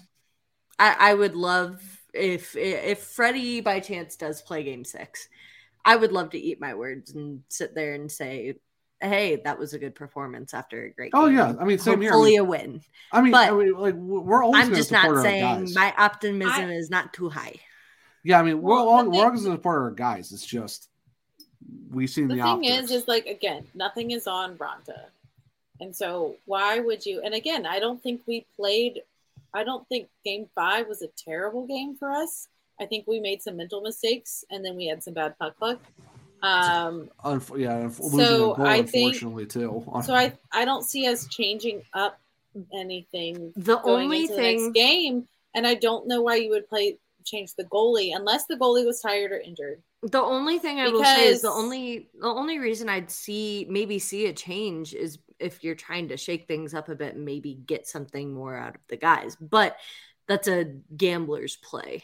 [0.77, 1.81] I, I would love
[2.14, 5.27] if if Freddie by chance does play Game Six.
[5.84, 8.56] I would love to eat my words and sit there and say,
[9.07, 12.11] "Hey, that was a good performance after a great." Oh yeah, I mean same here.
[12.11, 12.82] I Hopefully mean, a win.
[13.11, 14.64] I mean, But I mean, like we're always.
[14.65, 17.56] I'm just not saying my optimism I- is not too high.
[18.23, 20.32] Yeah, I mean, we're Well, all, the we're thing- always going to support our guys.
[20.32, 20.90] It's just
[21.91, 22.77] we've seen the the, thing optics.
[22.86, 25.06] is is like again nothing is on Raanta
[25.82, 29.02] and so why would you and again i don't think we played
[29.53, 32.48] i don't think game five was a terrible game for us
[32.80, 35.80] i think we made some mental mistakes and then we had some bad puck luck
[36.44, 39.84] um Unf- yeah, unf- losing So, goal, I think- unfortunately, too.
[40.06, 42.20] so i i don't see us changing up
[42.74, 46.49] anything The going only into the thing next game and i don't know why you
[46.52, 50.80] would play change the goalie unless the goalie was tired or injured The only thing
[50.80, 54.94] I will say is the only the only reason I'd see maybe see a change
[54.94, 58.56] is if you're trying to shake things up a bit and maybe get something more
[58.56, 59.36] out of the guys.
[59.41, 59.76] But
[60.28, 62.03] that's a gambler's play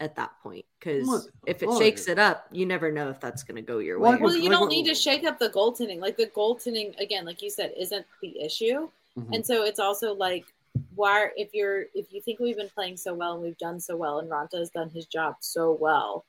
[0.00, 3.56] at that point because if it shakes it up, you never know if that's going
[3.56, 4.16] to go your way.
[4.16, 7.50] Well you don't need to shake up the goaltending like the goaltending again like you
[7.50, 8.88] said isn't the issue
[9.18, 9.34] Mhm.
[9.34, 10.44] And so it's also like,
[10.94, 13.96] why if you're if you think we've been playing so well and we've done so
[13.96, 16.24] well and Raanta has done his job so well,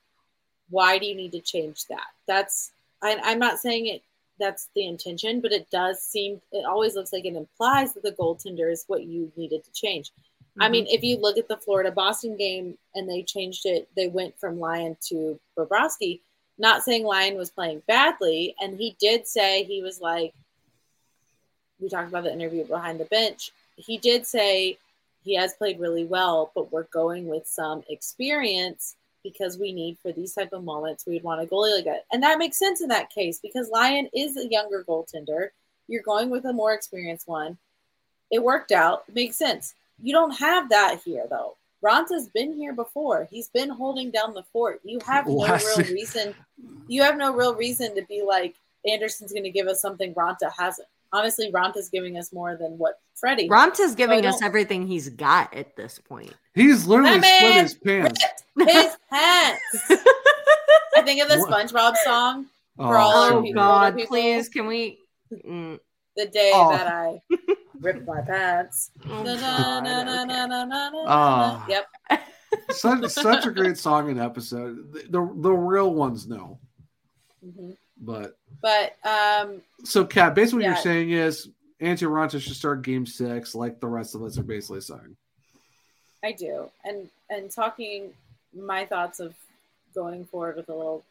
[0.70, 2.08] why do you need to change that?
[2.28, 2.72] That's
[3.02, 4.02] I, I'm not saying it
[4.40, 8.14] that's the intention, but it does seem it always looks like it implies that the
[8.14, 10.12] goaltender is what you needed to change.
[10.60, 10.72] I Mm-hmm.
[10.72, 14.38] mean, if you look at the Florida Boston game and they changed it, they went
[14.40, 16.22] from Lyon to Bobrovsky.
[16.58, 20.34] Not saying Lyon was playing badly, and he did say he was like,
[21.80, 23.52] we talked about the interview behind the bench.
[23.78, 24.78] He did say
[25.24, 30.12] he has played really well, but we're going with some experience because we need for
[30.12, 32.06] these type of moments we'd want a goalie like that.
[32.12, 35.50] And that makes sense in that case because Lyon is a younger goaltender.
[35.88, 37.58] You're going with a more experienced one.
[38.32, 39.04] It worked out.
[39.14, 39.76] Makes sense.
[40.02, 41.56] You don't have that here though.
[41.84, 43.28] Raanta's been here before.
[43.32, 44.82] He's been holding down the fort.
[44.84, 46.36] You have no Last- real reason.
[46.88, 48.56] You have no real reason to be like
[48.86, 50.88] Andersen's going to give us something Raanta hasn't.
[51.12, 53.48] Honestly, Raanta's giving us more than what Freddie.
[53.50, 56.34] Raanta's giving I us everything he's got at this point.
[56.54, 58.22] He's literally split his pants.
[58.60, 59.62] his pants.
[60.96, 62.46] I think of the SpongeBob song,
[62.78, 65.00] Oh, For all Oh people, God, people- please, can we?
[65.46, 65.80] Mm.
[66.18, 66.72] the day Oh.
[66.72, 67.22] that I
[67.80, 68.92] ripped my pants.
[69.08, 69.86] Oh, God,
[71.64, 71.74] okay.
[72.10, 72.22] Yep.
[72.72, 74.92] such, such a great song and episode.
[74.94, 76.58] The, the, the real ones know.
[77.46, 77.78] Mhm.
[78.02, 81.50] But But um, so, Kat, basically what you're saying is
[81.82, 85.16] Antti Raanta should start game six, like the rest of us are basically saying.
[86.24, 86.70] I do.
[86.84, 88.14] And and talking
[88.54, 89.34] my thoughts of
[89.94, 91.04] going forward with a little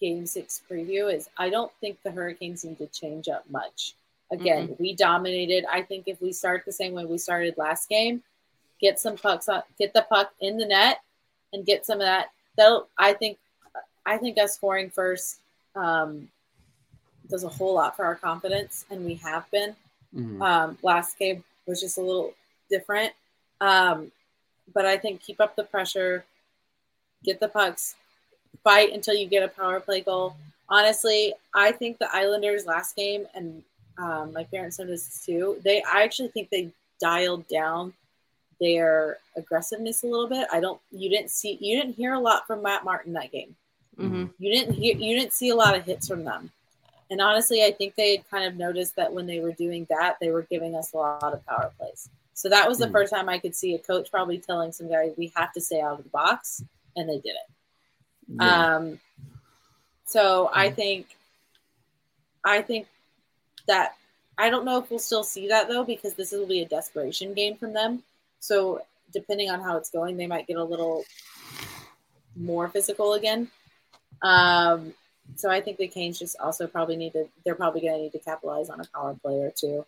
[0.00, 3.94] game six preview is I don't think the Hurricanes need to change up much.
[4.32, 5.64] Again, we dominated.
[5.70, 8.22] I think if we start the same way we started last game,
[8.80, 11.00] get some pucks on, get the puck in the net,
[11.52, 12.30] and get some of that.
[12.56, 13.38] That'll, I think,
[14.06, 15.40] I think us scoring first
[15.76, 16.28] um,
[17.28, 19.76] does a whole lot for our confidence, and we have been.
[20.14, 20.42] Mhm.
[20.42, 22.34] Um, last game was just a little
[22.70, 23.12] different.
[23.60, 24.10] Um,
[24.74, 26.24] but I think keep up the pressure,
[27.22, 27.96] get the pucks,
[28.64, 30.36] fight until you get a power play goal.
[30.68, 33.62] Honestly, I think the Islanders last game, and
[33.98, 35.56] um, my parents know this too.
[35.64, 36.70] They, I actually think they
[37.00, 37.92] dialed down
[38.60, 40.46] their aggressiveness a little bit.
[40.52, 40.80] I don't.
[40.90, 41.58] You didn't see.
[41.60, 43.54] You didn't hear a lot from Matt Martin that game.
[43.96, 44.96] hmm You didn't hear.
[44.96, 46.50] You didn't see a lot of hits from them.
[47.10, 50.16] And honestly, I think they had kind of noticed that when they were doing that,
[50.20, 52.08] they were giving us a lot of power plays.
[52.32, 52.92] So that was the Hmm.
[52.92, 55.80] first time I could see a coach probably telling some guys, "We have to stay
[55.80, 56.62] out of the box,"
[56.96, 57.48] and they did it.
[58.28, 58.76] Yeah.
[58.76, 59.00] Um,
[60.06, 61.06] so I think,
[62.44, 62.86] I think
[63.66, 63.96] that
[64.38, 67.34] I don't know if we'll still see that though because this will be a desperation
[67.34, 68.02] game from them.
[68.40, 68.82] So
[69.12, 71.04] depending on how it's going, they might get a little
[72.36, 73.50] more physical again.
[74.22, 74.94] Um,
[75.36, 77.28] so I think the Canes just also probably need to.
[77.44, 79.84] They're probably going to need to capitalize on a power play or two.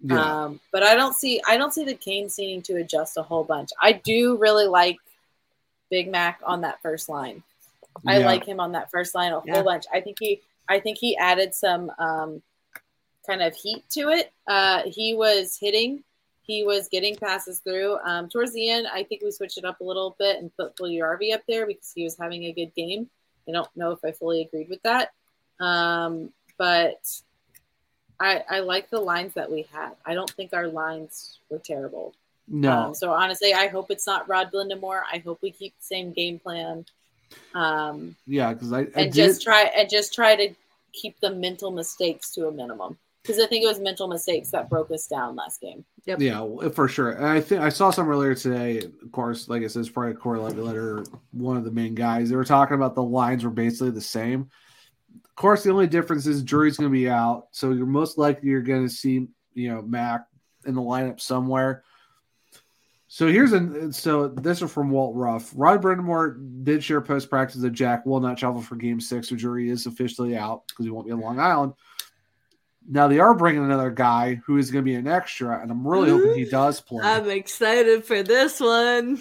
[0.00, 0.44] yeah.
[0.44, 3.44] Um, but I don't see I don't see the Canes needing to adjust a whole
[3.44, 3.70] bunch.
[3.80, 4.96] I do really like
[5.90, 7.42] Big Mac on that first line.
[8.06, 8.26] I Yeah.
[8.26, 9.62] like him on that first line a whole Yeah.
[9.62, 9.84] bunch.
[9.92, 12.42] I think he I think he added some um,
[13.28, 14.32] kind of heat to it.
[14.46, 16.02] Uh, he was hitting,
[16.42, 17.98] he was getting passes through.
[18.04, 20.76] Um, towards the end, I think we switched it up a little bit and put
[20.76, 23.08] Puljujärvi up there because he was having a good game.
[23.46, 25.12] I don't know if I fully agreed with that,
[25.60, 27.00] um, but
[28.20, 29.92] I, I like the lines that we had.
[30.04, 32.14] I don't think our lines were terrible.
[32.46, 32.72] No.
[32.72, 35.02] Um, so honestly, I hope it's not Rod Brind'Amour.
[35.10, 36.84] I hope we keep the same game plan.
[37.54, 40.54] Um, yeah, because I, I and did, just try and just try to
[40.92, 42.98] keep the mental mistakes to a minimum
[43.28, 45.84] because I think it was mental mistakes that broke us down last game.
[46.06, 46.20] Yep.
[46.22, 47.10] Yeah, for sure.
[47.10, 48.78] And I think I saw some earlier today.
[48.78, 52.30] Of course, like I said, it's probably Corey Letter, one of the main guys.
[52.30, 54.48] They were talking about the lines were basically the same.
[55.14, 58.48] Of course, the only difference is Drury's going to be out, so you're most likely
[58.48, 60.24] you're going to see you know Mac
[60.64, 61.84] in the lineup somewhere.
[63.08, 65.52] So here's a so this is from Walt Ruff.
[65.54, 69.36] Rod Brind'Amour did share post practice that Jack will not travel for Game Six, so
[69.36, 71.74] Drury is officially out because he won't be in Long Island.
[72.90, 75.86] Now they are bringing another guy who is going to be an extra, and I'm
[75.86, 77.04] really hoping he does play.
[77.04, 79.20] I'm excited for this one.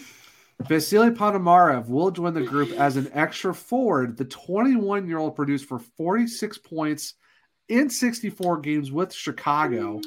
[0.62, 4.18] Vasily Ponomarev will join the group as an extra forward.
[4.18, 7.14] The 21 year old produced for 46 points
[7.68, 10.02] in 64 games with Chicago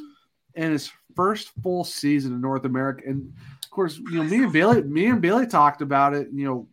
[0.54, 3.02] in his first full season in North America.
[3.06, 3.32] And
[3.62, 6.68] of course, you know, me and Bailey, me and Bailey talked about it, you know,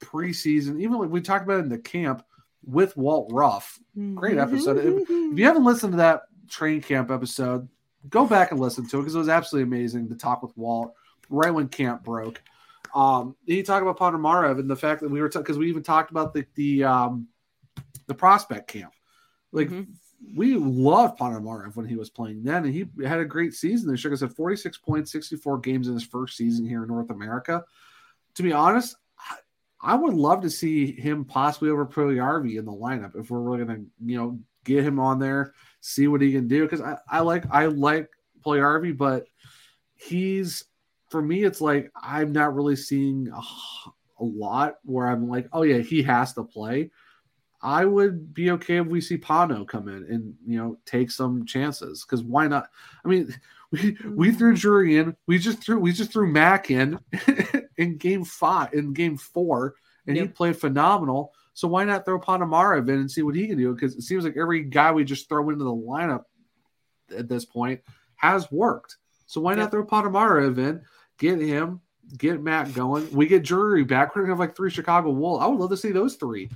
[0.00, 2.22] preseason, even like we talked about it in the camp
[2.66, 3.78] with Walt Ruff.
[4.14, 4.78] Great episode.
[4.78, 7.68] If, if you haven't listened to that train camp episode,
[8.08, 10.92] go back and listen to it because it was absolutely amazing to talk with Walt
[11.28, 12.42] right when camp broke.
[12.94, 16.10] Um, he talked about Ponomarev and the fact that we were because we even talked
[16.10, 17.28] about the the um,
[18.06, 18.92] the prospect camp.
[19.52, 19.94] Like Mhm.
[20.36, 23.96] we loved Ponomarev when he was playing then, and he had a great season year.
[24.04, 27.64] Like I said 46 points, 64 games in his first season here in North America.
[28.34, 28.96] To be honest,
[29.84, 33.64] I, would love to see him possibly over Puljujärvi in the lineup if we're really
[33.64, 36.62] gonna, you know, get him on there, see what he can do.
[36.62, 38.08] Because I, I like I like
[38.44, 39.26] Puljujärvi, but
[39.94, 40.64] he's
[41.10, 43.40] for me, it's like I'm not really seeing a,
[44.20, 46.90] a lot where I'm like, oh yeah, he has to play.
[47.62, 51.46] I would be okay if we see Pano come in and you know take some
[51.46, 52.68] chances because why not?
[53.04, 53.34] I mean,
[53.74, 54.58] we we threw mm.
[54.58, 56.98] Drury in, we just threw we just threw Mac in
[57.76, 59.74] in game five in game four,
[60.06, 61.32] and he played phenomenal.
[61.54, 63.72] So why not throw Ponomarev in and see what he can do?
[63.72, 66.24] Because it seems like every guy we just throw into the lineup
[67.16, 67.80] at this point
[68.16, 68.96] has worked.
[69.26, 69.58] So why Yep.
[69.58, 70.82] not throw Ponomarev in,
[71.18, 71.80] get him,
[72.18, 73.08] get Matt going?
[73.12, 74.14] We get Drury back.
[74.14, 75.44] We're gonna have like three Chicago Wolves.
[75.44, 76.50] I would love to see those three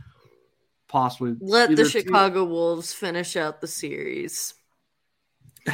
[0.89, 1.37] possibly.
[1.41, 4.55] Let the team- Chicago Wolves finish out the series.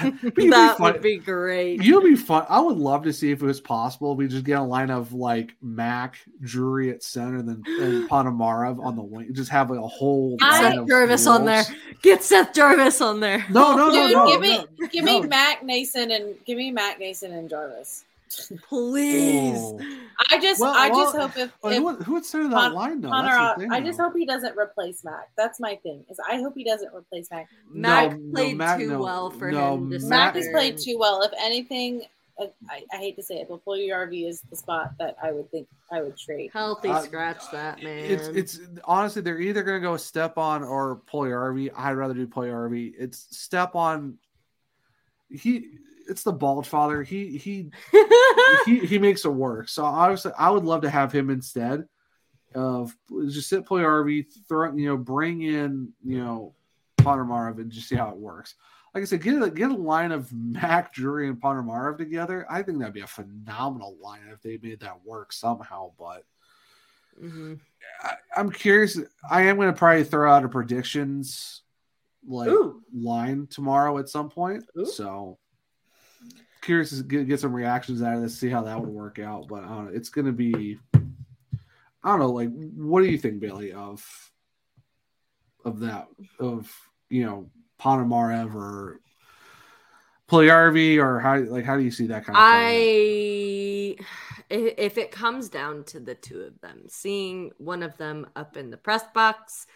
[0.03, 1.83] It'd be that fun- would be great.
[1.83, 2.47] You'll be fun.
[2.49, 4.16] I would love to see if it was possible.
[4.16, 8.97] We just get a line of like Mac, Drury at center, then and Ponomarev on
[8.97, 9.33] the wing.
[9.35, 10.37] Just have like a whole.
[10.41, 11.65] I- line Seth of Jarvis on there.
[12.03, 13.45] Get Seth Jarvis on there.
[13.51, 14.27] No, no, no, Dude, no.
[14.27, 15.21] give me no, give no.
[15.23, 18.05] me Mac Nason and give me Mac Nason and Jarvis.
[18.69, 19.56] Please.
[19.59, 19.78] Oh.
[20.31, 22.48] I just Well, I just well, hope if, Well, if who, would- who would center
[22.48, 23.09] that Pon- line though?
[23.11, 25.28] Connor, thing, I just hope he doesn't replace Mac.
[25.36, 26.05] That's my thing.
[26.11, 27.48] Is I hope he doesn't replace Mac.
[27.70, 29.90] Mac No, no, played Mac- too no, well for no, him.
[29.90, 30.47] To Mac- Mac center.
[30.47, 31.23] has played too well.
[31.23, 32.02] If anything,
[32.40, 35.31] I, I, I hate to say it, but fully RV is the spot that I
[35.32, 36.51] would think I would trade.
[36.52, 37.98] Healthy Uh, scratch that man.
[38.11, 41.70] It's it's honestly they're either gonna go Stepan or Puljujärvi.
[41.77, 42.93] I'd rather do Puljujärvi.
[42.98, 44.19] It's Stepan.
[45.28, 45.78] he
[46.09, 47.03] it's the bald father.
[47.03, 47.71] He he
[48.67, 49.69] he, he makes it work.
[49.69, 51.87] So obviously, I would love to have him instead
[52.55, 52.97] of
[53.29, 56.55] just sit play RV, throw you know, bring in you know
[56.99, 58.55] Ponomarev and just see how it works.
[58.95, 62.47] Like I said, get a get a line of Mac, Drury, and Ponomarev together.
[62.49, 65.93] I think that'd be a phenomenal line if they made that work somehow.
[65.99, 66.25] But
[67.21, 67.61] Mhm.
[68.03, 68.99] I, I'm curious.
[69.29, 71.63] I am going to probably throw out a predictions
[72.27, 72.83] like Ooh.
[72.93, 74.65] line tomorrow at some point.
[74.79, 74.87] Ooh.
[74.87, 75.39] So
[76.65, 79.47] curious to get, get some reactions out of this, see how that would work out.
[79.49, 80.78] But know, it's going to be.
[80.95, 82.31] I don't know.
[82.31, 84.05] Like, what do you think, Bailey, of
[85.65, 86.09] of that
[86.39, 86.70] of
[87.09, 87.51] you know
[87.81, 89.01] Ponomarev or
[90.28, 92.45] Puljujärvi or how like how do you see that kind of?
[92.45, 93.97] I
[94.51, 98.57] i- if it comes down to the two of them, seeing one of them up
[98.57, 99.66] in the press box,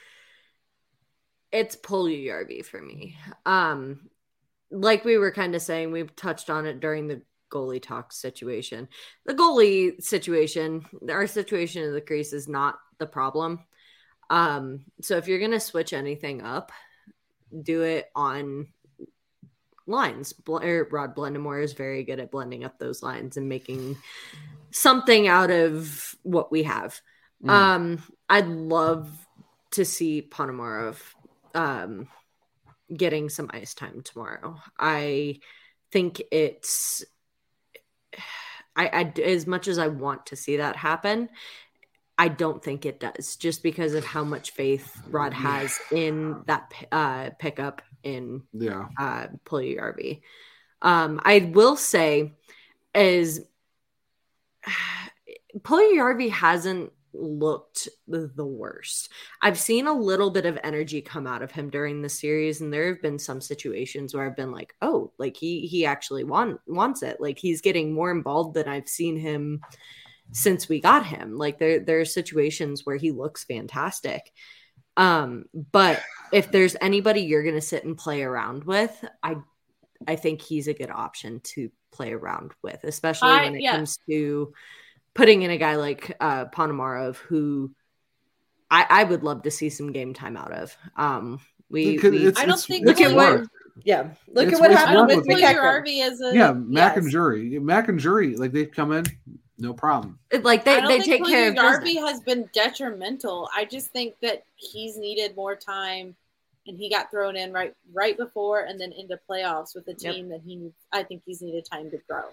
[1.52, 3.16] it's Puljujärvi for me.
[3.46, 4.10] Um,
[4.70, 8.88] like we were kind of saying, we've touched on it during the goalie talk situation.
[9.26, 13.60] The goalie situation, our situation in the crease is not the problem.
[14.30, 16.72] Um, so if you're gonna switch anything up,
[17.62, 18.68] do it on
[19.86, 20.32] lines.
[20.34, 23.96] Bl- er, Rod Blendemore is very good at blending up those lines and making
[24.70, 27.00] something out of what we have.
[27.42, 27.50] Mm.
[27.50, 29.10] Um, I'd love
[29.72, 30.96] to see Ponomarev
[31.54, 32.08] um,
[32.94, 34.56] getting some ice time tomorrow.
[34.78, 35.40] I
[35.92, 37.04] think it's
[38.76, 41.28] I, I as much as I want to see that happen,
[42.16, 46.72] I don't think it does, just because of how much faith Rod has in that
[46.90, 48.86] uh, pickup in yeah.
[48.98, 50.20] uh, Puljujärvi.
[50.82, 52.34] Um, I will say
[52.94, 53.44] is
[55.58, 59.10] Puljujärvi hasn't looked the, worst.
[59.42, 62.72] I've seen a little bit of energy come out of him during the series, and
[62.72, 66.60] there have been some situations where I've been like, "Oh, like he he actually want,
[66.66, 67.20] wants it.
[67.20, 69.60] Like he's getting more involved than I've seen him
[70.32, 71.36] since we got him.
[71.36, 74.32] Like there there are situations where he looks fantastic."
[74.96, 76.02] Um, but
[76.32, 79.36] if there's anybody you're going to sit and play around with, I
[80.06, 83.72] I think he's a good option to play around with, especially I- when it yeah.
[83.72, 84.52] comes to
[85.18, 87.72] putting in a guy like uh Ponomarev who
[88.70, 90.76] I, I would love to see some game time out of.
[90.96, 91.40] Um
[91.70, 93.46] we, Because we- it's- I don't think look at what
[93.84, 95.60] yeah, look It's- at what happened with think with Puljujärvi MacEachern.
[95.60, 97.04] Harvey is a Yeah, Mac yes.
[97.04, 99.04] and Drury, Mac and Drury, like they come in,
[99.58, 100.18] no problem.
[100.42, 102.10] Like I they, don't they think take care of Puljujärvi business.
[102.10, 103.48] has been detrimental.
[103.54, 106.14] I just think that he's needed more time,
[106.66, 110.14] and he got thrown in right right before and then into playoffs with a Yep.
[110.14, 110.70] team that he.
[110.92, 112.24] I think he's needed time to grow.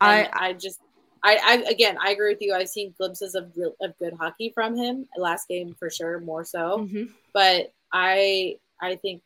[0.00, 0.80] I I just.
[1.24, 2.54] I, I again, I agree with you.
[2.54, 5.06] I've seen glimpses of real, of good hockey from him.
[5.16, 6.78] Last game for sure, more so.
[6.78, 7.10] Mhm.
[7.32, 9.22] But I I think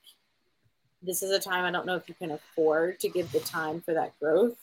[1.02, 3.80] this is a time I don't know if you can afford to give the time
[3.80, 4.56] for that growth,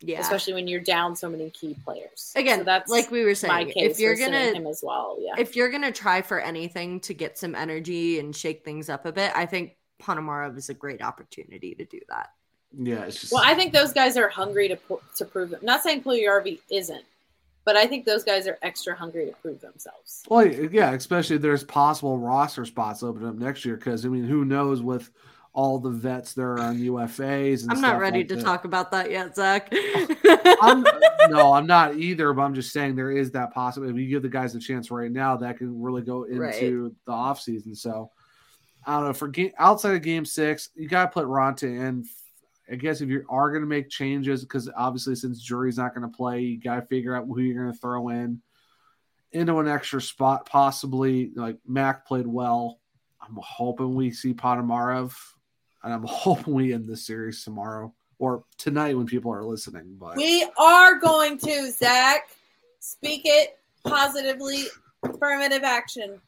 [0.00, 0.20] yeah.
[0.20, 2.32] especially when you're down so many key players.
[2.36, 5.16] Again, so that's like we were my saying, case if you're gonna him as well.
[5.20, 9.04] Yeah, if you're gonna try for anything to get some energy and shake things up
[9.04, 12.30] a bit, I think Ponomarev is a great opportunity to do that.
[12.76, 14.78] Yeah, it's just Well, I think those guys are hungry to
[15.16, 15.62] to prove it.
[15.62, 17.04] Not saying Puljujärvi isn't,
[17.64, 20.22] but I think those guys are extra hungry to prove themselves.
[20.28, 23.76] Well, yeah, especially if there's possible roster spots open up next year.
[23.76, 25.10] Because I mean, who knows with
[25.54, 27.62] all the vets there are on UFAs?
[27.62, 28.44] And I'm not ready like to that.
[28.44, 29.72] talk about that yet, Zach.
[30.60, 30.84] I'm
[31.30, 32.32] no, I'm not either.
[32.34, 33.94] But I'm just saying there is that possibility.
[33.98, 36.60] If you give the guys a chance right now, that can really go into Right.
[37.06, 37.74] the off season.
[37.74, 38.10] So
[38.86, 39.12] I don't know.
[39.14, 42.04] For game outside of Game Six, you got to put Raanta in.
[42.70, 46.10] I guess if you are going to make changes, because obviously since Drury's not going
[46.10, 48.42] to play, you got to figure out who you're going to throw in
[49.32, 50.46] into an extra spot.
[50.46, 52.78] Possibly like Mac played well.
[53.20, 55.14] I'm hoping we see Ponomarev,
[55.82, 59.96] and I'm hoping we end the series tomorrow or tonight when people are listening.
[59.98, 62.30] But We are going to Zach
[62.80, 64.64] speak it positively,
[65.02, 66.20] affirmative action.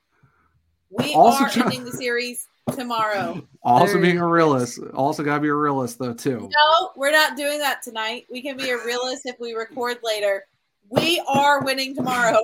[0.90, 3.46] We Also are try- ending the series tomorrow.
[3.62, 4.80] Also There being a realist.
[4.94, 6.48] Also gotta be a realist though too.
[6.52, 8.26] No, we're not doing that tonight.
[8.30, 10.44] We can be a realist if we record later.
[10.88, 12.40] We are winning tomorrow.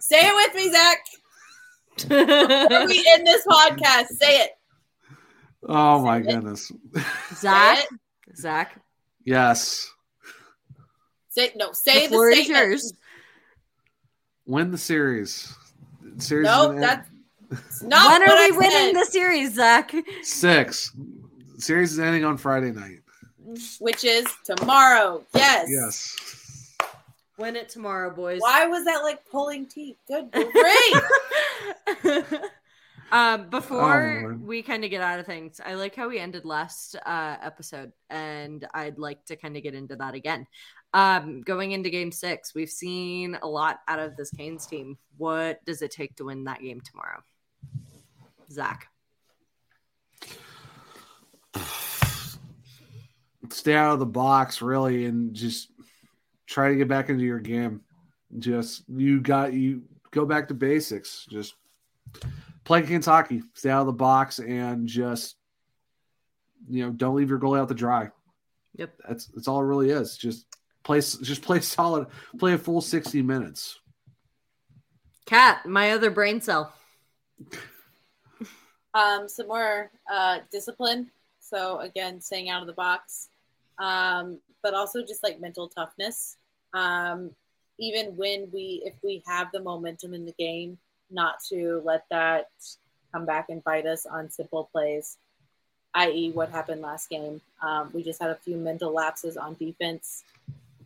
[0.00, 0.98] Say it with me, Zach.
[1.96, 4.50] Before we end this podcast, say it.
[5.68, 6.32] Oh my Say it.
[6.34, 6.72] goodness.
[7.34, 7.86] Zach,
[8.36, 8.80] Zach,
[9.24, 9.88] Yes.
[11.28, 11.72] Say no.
[11.72, 12.66] Say the the, statement.
[12.66, 12.92] yours.
[14.44, 15.54] Win the series.
[16.18, 17.11] Series is No, gonna that's not
[17.80, 19.94] when what are I we winning said, the series, Zach?
[20.22, 20.92] six.
[21.56, 23.00] The series is ending on Friday night.
[23.80, 25.24] Which is tomorrow.
[25.34, 25.68] Yes.
[25.70, 26.76] Yes.
[27.38, 28.40] Win it tomorrow, boys.
[28.40, 29.96] Why was that like pulling teeth?
[30.08, 30.30] Good,
[32.02, 32.24] great.
[33.12, 34.42] Um, before Lord.
[34.46, 37.92] we kind of get out of things, I like how we ended last uh, episode,
[38.08, 40.46] and I'd like to kind of get into that again.
[40.94, 44.96] Um, going into game six, we've seen a lot out of this Canes team.
[45.18, 47.22] What does it take to win that game tomorrow?
[48.52, 48.88] Zach.
[53.50, 55.68] Stay out of the box, really, and just
[56.46, 57.82] try to get back into your game.
[58.38, 61.26] Just you got you go back to basics.
[61.28, 61.54] Just
[62.64, 63.42] play Canes hockey.
[63.54, 65.36] Stay out of the box and just
[66.68, 68.10] you know don't leave your goalie out to dry.
[68.76, 68.94] Yep.
[69.06, 70.16] That's that's all it really is.
[70.16, 70.46] Just
[70.82, 72.06] play just play solid.
[72.38, 73.78] Play a full sixty minutes.
[75.26, 76.72] Kat, my other brain cell.
[78.94, 81.10] Um, some more uh, discipline.
[81.40, 83.28] So again, staying out of the box,
[83.78, 86.36] um, but also just like mental toughness.
[86.74, 87.30] Um,
[87.78, 90.78] even when we, if we have the momentum in the game,
[91.10, 92.50] not to let that
[93.12, 95.18] come back and bite us on simple plays,
[95.94, 97.40] i.e., what happened last game.
[97.60, 100.24] Um, we just had a few mental lapses on defense,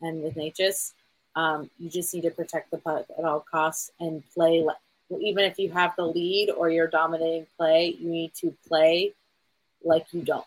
[0.03, 0.93] and with Necas,
[1.37, 4.63] um, you just need to protect the puck at all costs and play
[5.21, 9.15] even if you have the lead or you're dominating play, you need to play
[9.85, 10.45] like you don't.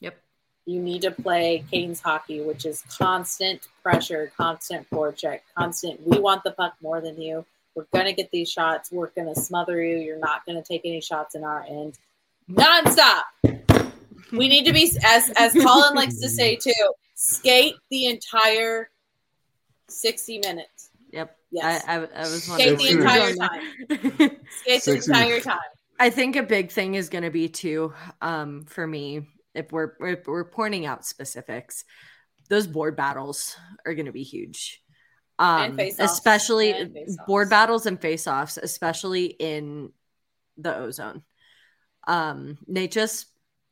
[0.00, 0.18] Yep.
[0.66, 6.06] You need to play Canes hockey, which is constant pressure, constant forecheck, constant.
[6.06, 7.44] We want the puck more than you.
[7.74, 8.92] We're going to get these shots.
[8.92, 9.96] We're going to smother you.
[9.96, 11.98] You're not going to take any shots in our end.
[12.50, 13.22] Nonstop.
[14.30, 16.72] We need to be, as, as Colin likes to say too,
[17.14, 18.90] skate the entire
[19.88, 20.90] 60 minutes.
[21.52, 21.64] Yep.
[21.64, 21.84] Yes.
[21.86, 23.60] I, I, I was Skate the entire time.
[24.50, 25.58] Skate the entire time.
[26.00, 29.92] I think a big thing is going to be too, um, for me, if we're
[30.00, 31.84] if we're pointing out specifics,
[32.48, 33.56] those board battles
[33.86, 34.82] are going to be huge.
[35.38, 36.96] Um, And especially And
[37.26, 39.92] board battles and face-offs, especially in
[40.56, 41.22] the ozone.
[42.06, 43.26] Um, Nate just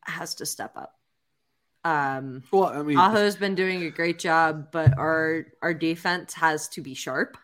[0.04, 0.94] has to step up.
[1.84, 6.68] Um, Well, I mean, Aho's been doing a great job, but our our defense has
[6.70, 7.36] to be sharp.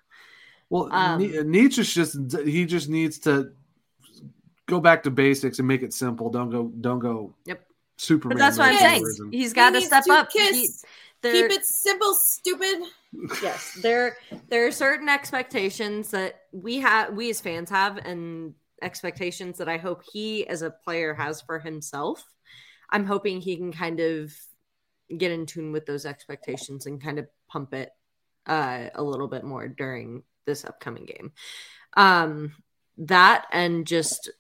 [0.71, 3.53] Well, Um, Necas's just he just needs to
[4.67, 6.29] go back to basics and make it simple.
[6.31, 7.35] Don't go, don't go.
[7.47, 7.63] Yep.
[7.99, 8.37] Superman.
[8.37, 8.93] But that's what I'm saying.
[9.03, 9.33] militarism.
[9.33, 10.31] He's got to step to up.
[10.31, 10.57] kiss.
[10.57, 10.71] He-
[11.23, 12.83] Keep it simple, stupid.
[13.43, 14.17] yes there
[14.49, 18.53] there are certain expectations that we have we as fans have and
[18.83, 22.23] expectations that i hope he as a player has for himself
[22.91, 24.35] i'm hoping he can kind of
[25.17, 27.91] get in tune with those expectations and kind of pump it
[28.47, 31.33] uh, a little bit more during this upcoming game
[31.97, 32.53] um
[32.99, 34.31] that and just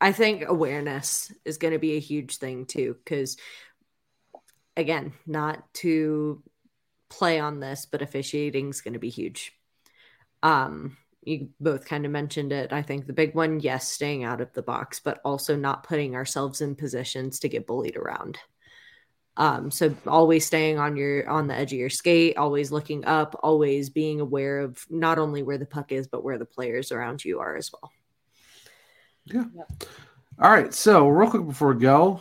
[0.00, 3.36] i think awareness is going to be a huge thing too because
[4.76, 6.42] again not to
[7.08, 9.52] play on this, but officiating is going to be huge.
[10.42, 12.72] Um, you both kind of mentioned it.
[12.72, 16.14] I think the big one, yes, staying out of the box, but also not putting
[16.14, 18.38] ourselves in positions to get bullied around.
[19.38, 23.38] Um, so always staying on your on the edge of your skate, always looking up,
[23.40, 27.24] always being aware of not only where the puck is, but where the players around
[27.24, 27.92] you are as well.
[29.26, 29.44] Yeah.
[30.42, 30.74] All right.
[30.74, 32.20] So real quick before we go,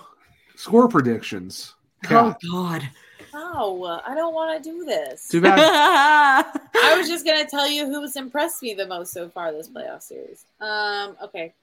[0.56, 1.74] score predictions.
[2.12, 2.88] Oh God!
[3.34, 5.28] No, I don't want to do this.
[5.28, 5.58] Too bad.
[6.76, 10.04] I was just gonna tell you who's impressed me the most so far this playoff
[10.04, 10.46] series.
[10.62, 11.56] Um, okay.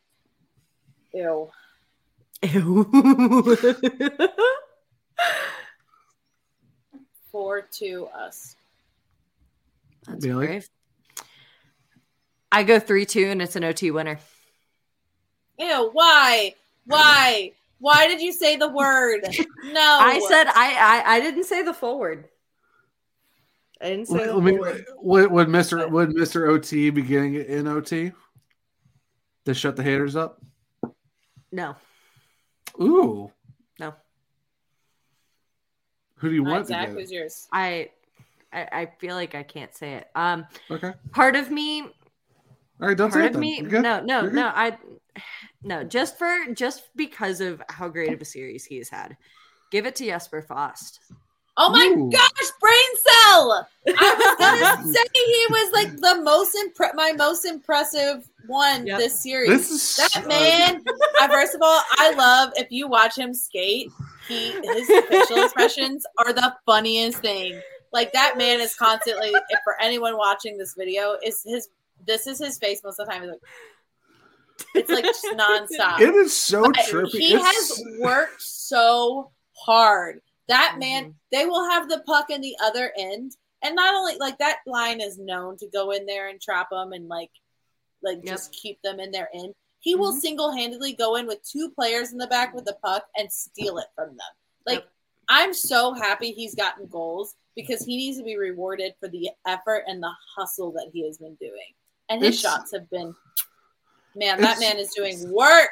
[1.13, 1.49] Ew.
[2.43, 3.57] Ew.
[7.31, 8.57] Four to us.
[10.07, 10.47] That's Bailey?
[10.47, 10.69] brave.
[12.53, 14.20] I go three two, and it's an OT winner.
[15.59, 16.55] Ew, why?
[16.86, 17.53] Why?
[17.81, 19.23] Why did you say the word?
[19.65, 19.81] No.
[19.81, 22.28] I said I, I I didn't say the full word.
[23.81, 24.85] I didn't say the I mean, forward.
[24.99, 28.12] would, would Mister would Mister OT be getting it in OT
[29.47, 30.43] to shut the haters up?
[31.51, 31.77] No,
[32.78, 33.32] Ooh, no.
[36.19, 36.95] Who do you want to Zach, get?
[36.95, 37.47] who's yours?
[37.53, 37.91] I,
[38.53, 40.09] I I feel like I can't say it.
[40.15, 40.93] Um, Okay.
[41.12, 41.89] part of me, All
[42.89, 42.97] right.
[42.97, 43.41] Don't say part it of then.
[43.41, 44.47] me, no, no, no.
[44.55, 44.78] I,
[45.62, 49.16] no, just for just because of how great of a series he has had,
[49.70, 51.01] give it to Jesper Fast.
[51.57, 52.11] Oh my Ooh.
[52.11, 53.69] gosh, brain cell!
[53.87, 54.37] I was
[54.81, 58.99] gonna say he was like the most impre- my most impressive one Yep.
[58.99, 59.49] this series.
[59.51, 60.83] This is that uh, man.
[61.21, 63.89] uh, first of all, I love if you watch him skate.
[64.27, 67.61] He his facial expressions are the funniest thing.
[67.93, 69.29] Like that man is constantly.
[69.29, 71.69] If for anyone watching this video, is his
[72.05, 73.23] this is his face most of the time.
[73.23, 73.41] He's like,
[74.75, 75.25] it's like just
[75.79, 76.01] nonstop.
[76.01, 77.11] It is so But trippy.
[77.13, 80.21] He It's- has worked so hard.
[80.49, 81.15] That man, Mhm.
[81.33, 85.01] they will have the puck in the other end, and not only like that line
[85.01, 87.31] is known to go in there and trap them and like,
[88.03, 88.27] like Yep.
[88.27, 89.55] just keep them in their end.
[89.81, 90.21] he will Mhm.
[90.21, 93.89] single-handedly go in with two players in the back with the puck and steal it
[93.95, 94.33] from them.
[94.65, 94.93] Like Yep.
[95.29, 99.85] I'm so happy he's gotten goals because he needs to be rewarded for the effort
[99.87, 101.75] and the hustle that he has been doing.
[102.09, 103.15] And his It's- shots have been
[104.15, 105.71] man, that man is doing work.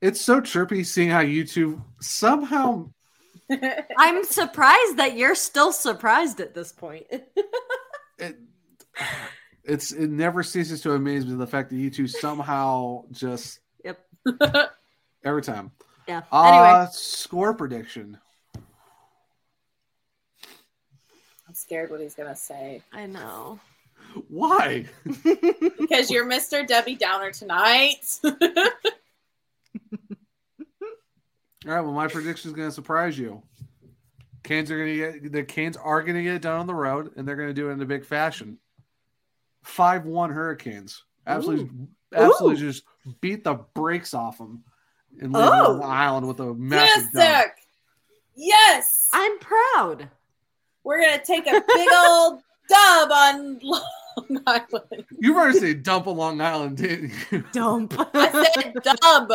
[0.00, 2.88] It's so trippy seeing how YouTube somehow
[3.98, 7.06] I'm surprised that you're still surprised at this point.
[8.18, 8.38] it,
[9.64, 13.98] it's it never ceases to amaze me the fact that you two somehow just Yep.
[15.24, 15.70] every time.
[16.06, 16.22] Yeah.
[16.32, 18.18] Uh Anyway, score prediction.
[21.46, 22.82] I'm scared what he's gonna say.
[22.92, 23.58] I know.
[24.28, 24.86] Why?
[25.78, 26.66] Because you're Mr.
[26.66, 28.20] Debbie Downer tonight.
[31.68, 33.42] All right, well, my prediction is going to surprise you.
[34.42, 36.74] Canes are going to get the Canes are going to get it done on the
[36.74, 38.56] road, and they're going to do it in a big fashion.
[39.62, 41.68] Five one Hurricanes, absolutely,
[42.14, 42.84] absolutely, just
[43.20, 44.64] beat the brakes off them
[45.20, 45.76] and leave them on Oh.
[45.78, 47.22] the island with a yes, massive dub.
[47.22, 47.58] Zach.
[48.34, 49.08] Yes.
[49.12, 50.08] I'm proud.
[50.84, 53.82] We're gonna take a big old dub on Long
[54.46, 55.04] Island.
[55.18, 57.44] You were going to say dump a Long Island, didn't you?
[57.52, 57.94] Dump.
[58.14, 59.30] I said dub.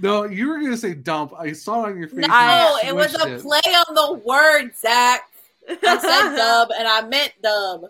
[0.00, 1.32] no, you were going to say dump.
[1.38, 2.26] I saw it on your face.
[2.26, 3.42] No, you it was a it.
[3.42, 5.22] play on the word, Zach.
[5.68, 7.86] I said dub and I meant dub.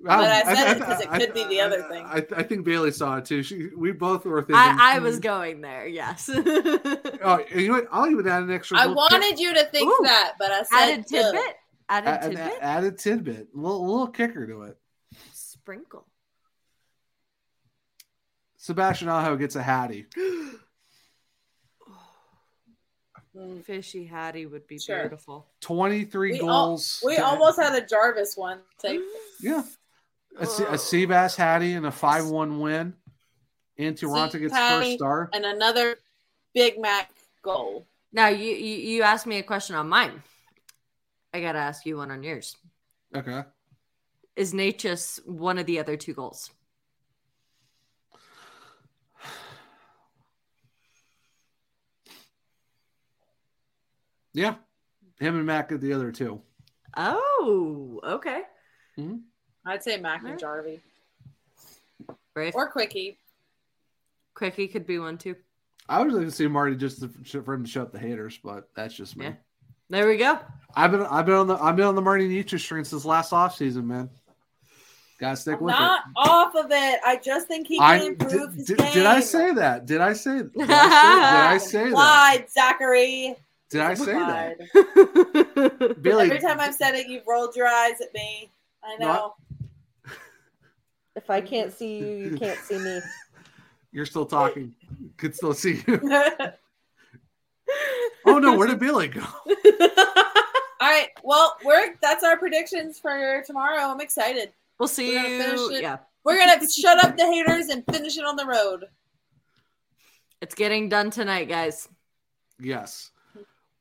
[0.00, 2.04] But I said it because it could be the other thing.
[2.04, 3.42] I, I think Bailey saw it too.
[3.42, 4.56] She, we both were thinking.
[4.56, 6.28] I, I was going there, yes.
[6.28, 7.88] Oh, you know what?
[7.90, 8.76] I'll even add an extra.
[8.78, 10.04] I little wanted you to think Ooh.
[10.04, 11.32] that, but I said Added dub.
[11.32, 11.56] tidbit.
[11.88, 12.62] Added kick- a- an tidbit.
[12.62, 14.78] added tidbit, a little, little kicker to it.
[15.32, 16.06] Sprinkle.
[18.56, 20.06] Sebastian Aho gets a Hattie.
[23.36, 23.62] Mm.
[23.64, 25.00] Fishy Hattie would be Sure.
[25.00, 25.46] beautiful.
[25.60, 27.02] Twenty-three We al- goals.
[27.04, 28.60] We to- almost had a Jarvis one.
[28.78, 29.00] Say,
[29.40, 29.62] yeah.
[30.38, 30.72] A, C- Oh.
[30.72, 32.94] a Seabass Hattie and a five-one win.
[33.76, 34.96] And Toronto gets first Hattie.
[34.96, 35.30] star.
[35.32, 35.96] and another
[36.54, 37.10] Big Mac
[37.42, 37.86] goal.
[38.12, 40.22] Now you, you you asked me a question on mine.
[41.34, 42.56] I gotta ask you one on yours.
[43.14, 43.42] Okay.
[44.36, 46.50] Is Necas one of the other two goals?
[54.32, 54.54] Yeah.
[55.18, 56.40] Him and Mac are the other two.
[56.96, 58.42] Oh, okay.
[58.96, 59.16] Mm-hmm.
[59.66, 60.40] I'd say Mac and Alright.
[60.40, 60.80] Jarvie
[62.32, 62.54] Brave.
[62.54, 63.18] or Quickie.
[64.34, 65.34] Quickie could be one too.
[65.88, 68.68] I would like to see Marty just to, for him to shut the haters, but
[68.76, 69.26] that's just me.
[69.26, 69.32] Yeah.
[69.90, 70.38] There we go.
[70.74, 73.32] I've been I've been on the I've been on the Marty Necas string since last
[73.32, 74.10] offseason, man.
[75.20, 76.12] Gotta stick I'm with not it.
[76.16, 77.00] off of it.
[77.06, 78.92] I just think he I improve did, his did, game.
[78.92, 79.86] did I say that?
[79.86, 81.86] Did I say did I say, did I say that?
[81.88, 83.36] Implied, Zachary.
[83.70, 85.96] Did I say that?
[86.02, 88.50] Billy, Every time I've said it, you've rolled your eyes at me.
[88.84, 89.34] I No, know.
[91.16, 93.00] if I can't see you, you can't see me.
[93.92, 94.74] you're still talking.
[95.16, 96.00] Could still see you.
[98.26, 99.20] Oh no, where did Billy go?
[99.20, 101.08] All right.
[101.22, 103.82] Well, we're that's our predictions for tomorrow.
[103.82, 104.52] I'm excited.
[104.78, 105.82] We'll see We're gonna finish you.
[105.82, 105.98] Yeah.
[106.24, 108.86] We're gonna shut up the haters and finish it on the road.
[110.40, 111.86] It's getting done tonight, guys.
[112.58, 113.10] Yes.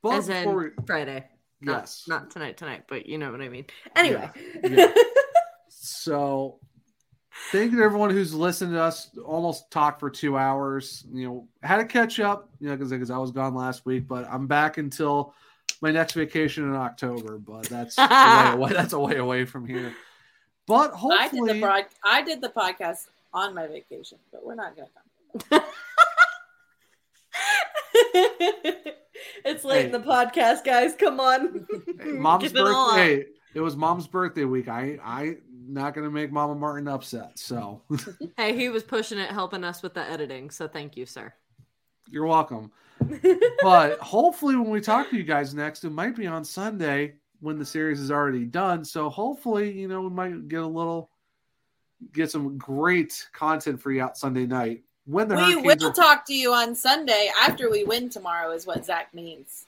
[0.02, 1.26] But As in we, Friday.
[1.62, 2.04] Not, yes.
[2.08, 3.66] Not tonight, tonight, but you know what I mean.
[3.96, 4.30] Anyway.
[4.64, 4.94] Yeah.
[5.86, 6.60] So
[7.52, 11.06] thank you to everyone who's listened to us almost talk for two hours.
[11.12, 14.28] You know, had to catch up, you know, because I was gone last week, but
[14.30, 15.34] I'm back until
[15.82, 17.38] my next vacation in October.
[17.38, 18.74] But that's a way away.
[18.74, 19.94] That's a way away from here.
[20.66, 21.86] But I did the hopefully, broad.
[22.06, 24.88] I did the podcast on my vacation, but we're not gonna
[25.50, 25.64] talk.
[29.46, 30.94] it's late in the podcast, guys.
[30.96, 31.68] Come on.
[32.06, 32.96] mom's Give it all up.
[32.96, 33.26] birthday.
[33.54, 34.68] It was mom's birthday week.
[34.68, 37.38] I I not gonna make Mama Martin upset.
[37.40, 37.82] So
[38.38, 40.50] Hey, he was pushing it, helping us with the editing.
[40.50, 41.34] So thank you, sir.
[42.10, 42.72] you're welcome.
[43.62, 47.58] but hopefully when we talk to you guys next it might be on sunday when
[47.60, 51.10] the series is already done so hopefully you know we might get a little
[52.14, 56.26] get some great content for you out sunday night when the We will are- talk
[56.28, 58.52] to you on Sunday after we win tomorrow.
[58.52, 59.66] Is what Zach means.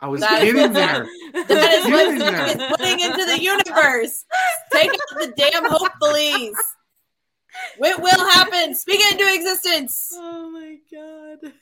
[0.00, 1.06] I was That- getting there
[1.48, 2.48] That is what there.
[2.48, 4.24] Zach is putting into the universe.
[4.72, 6.54] Take out the damn hopefullys.
[7.80, 8.74] It will happen.
[8.74, 10.10] Speak it into existence.
[10.14, 11.52] oh my god.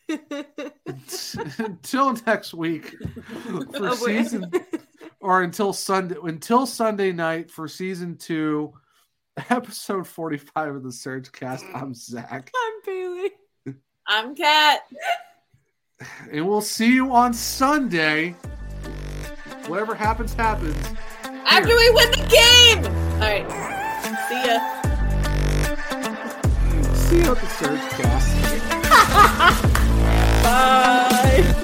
[1.58, 2.94] until next week
[3.74, 4.50] for Oh, season
[5.20, 8.72] or until sunday until sunday night for season two
[9.50, 13.30] episode 45 of the surge cast i'm zach I'm Bailey.
[14.08, 14.80] I'm Kat
[16.31, 18.35] and we'll see you on Sunday.
[19.66, 20.77] Whatever happens, happens.
[21.24, 22.85] After we win the game!
[23.14, 23.51] Alright.
[24.28, 24.59] See ya.
[26.94, 28.36] See you at the Surge, Cast.
[30.43, 31.62] Bye.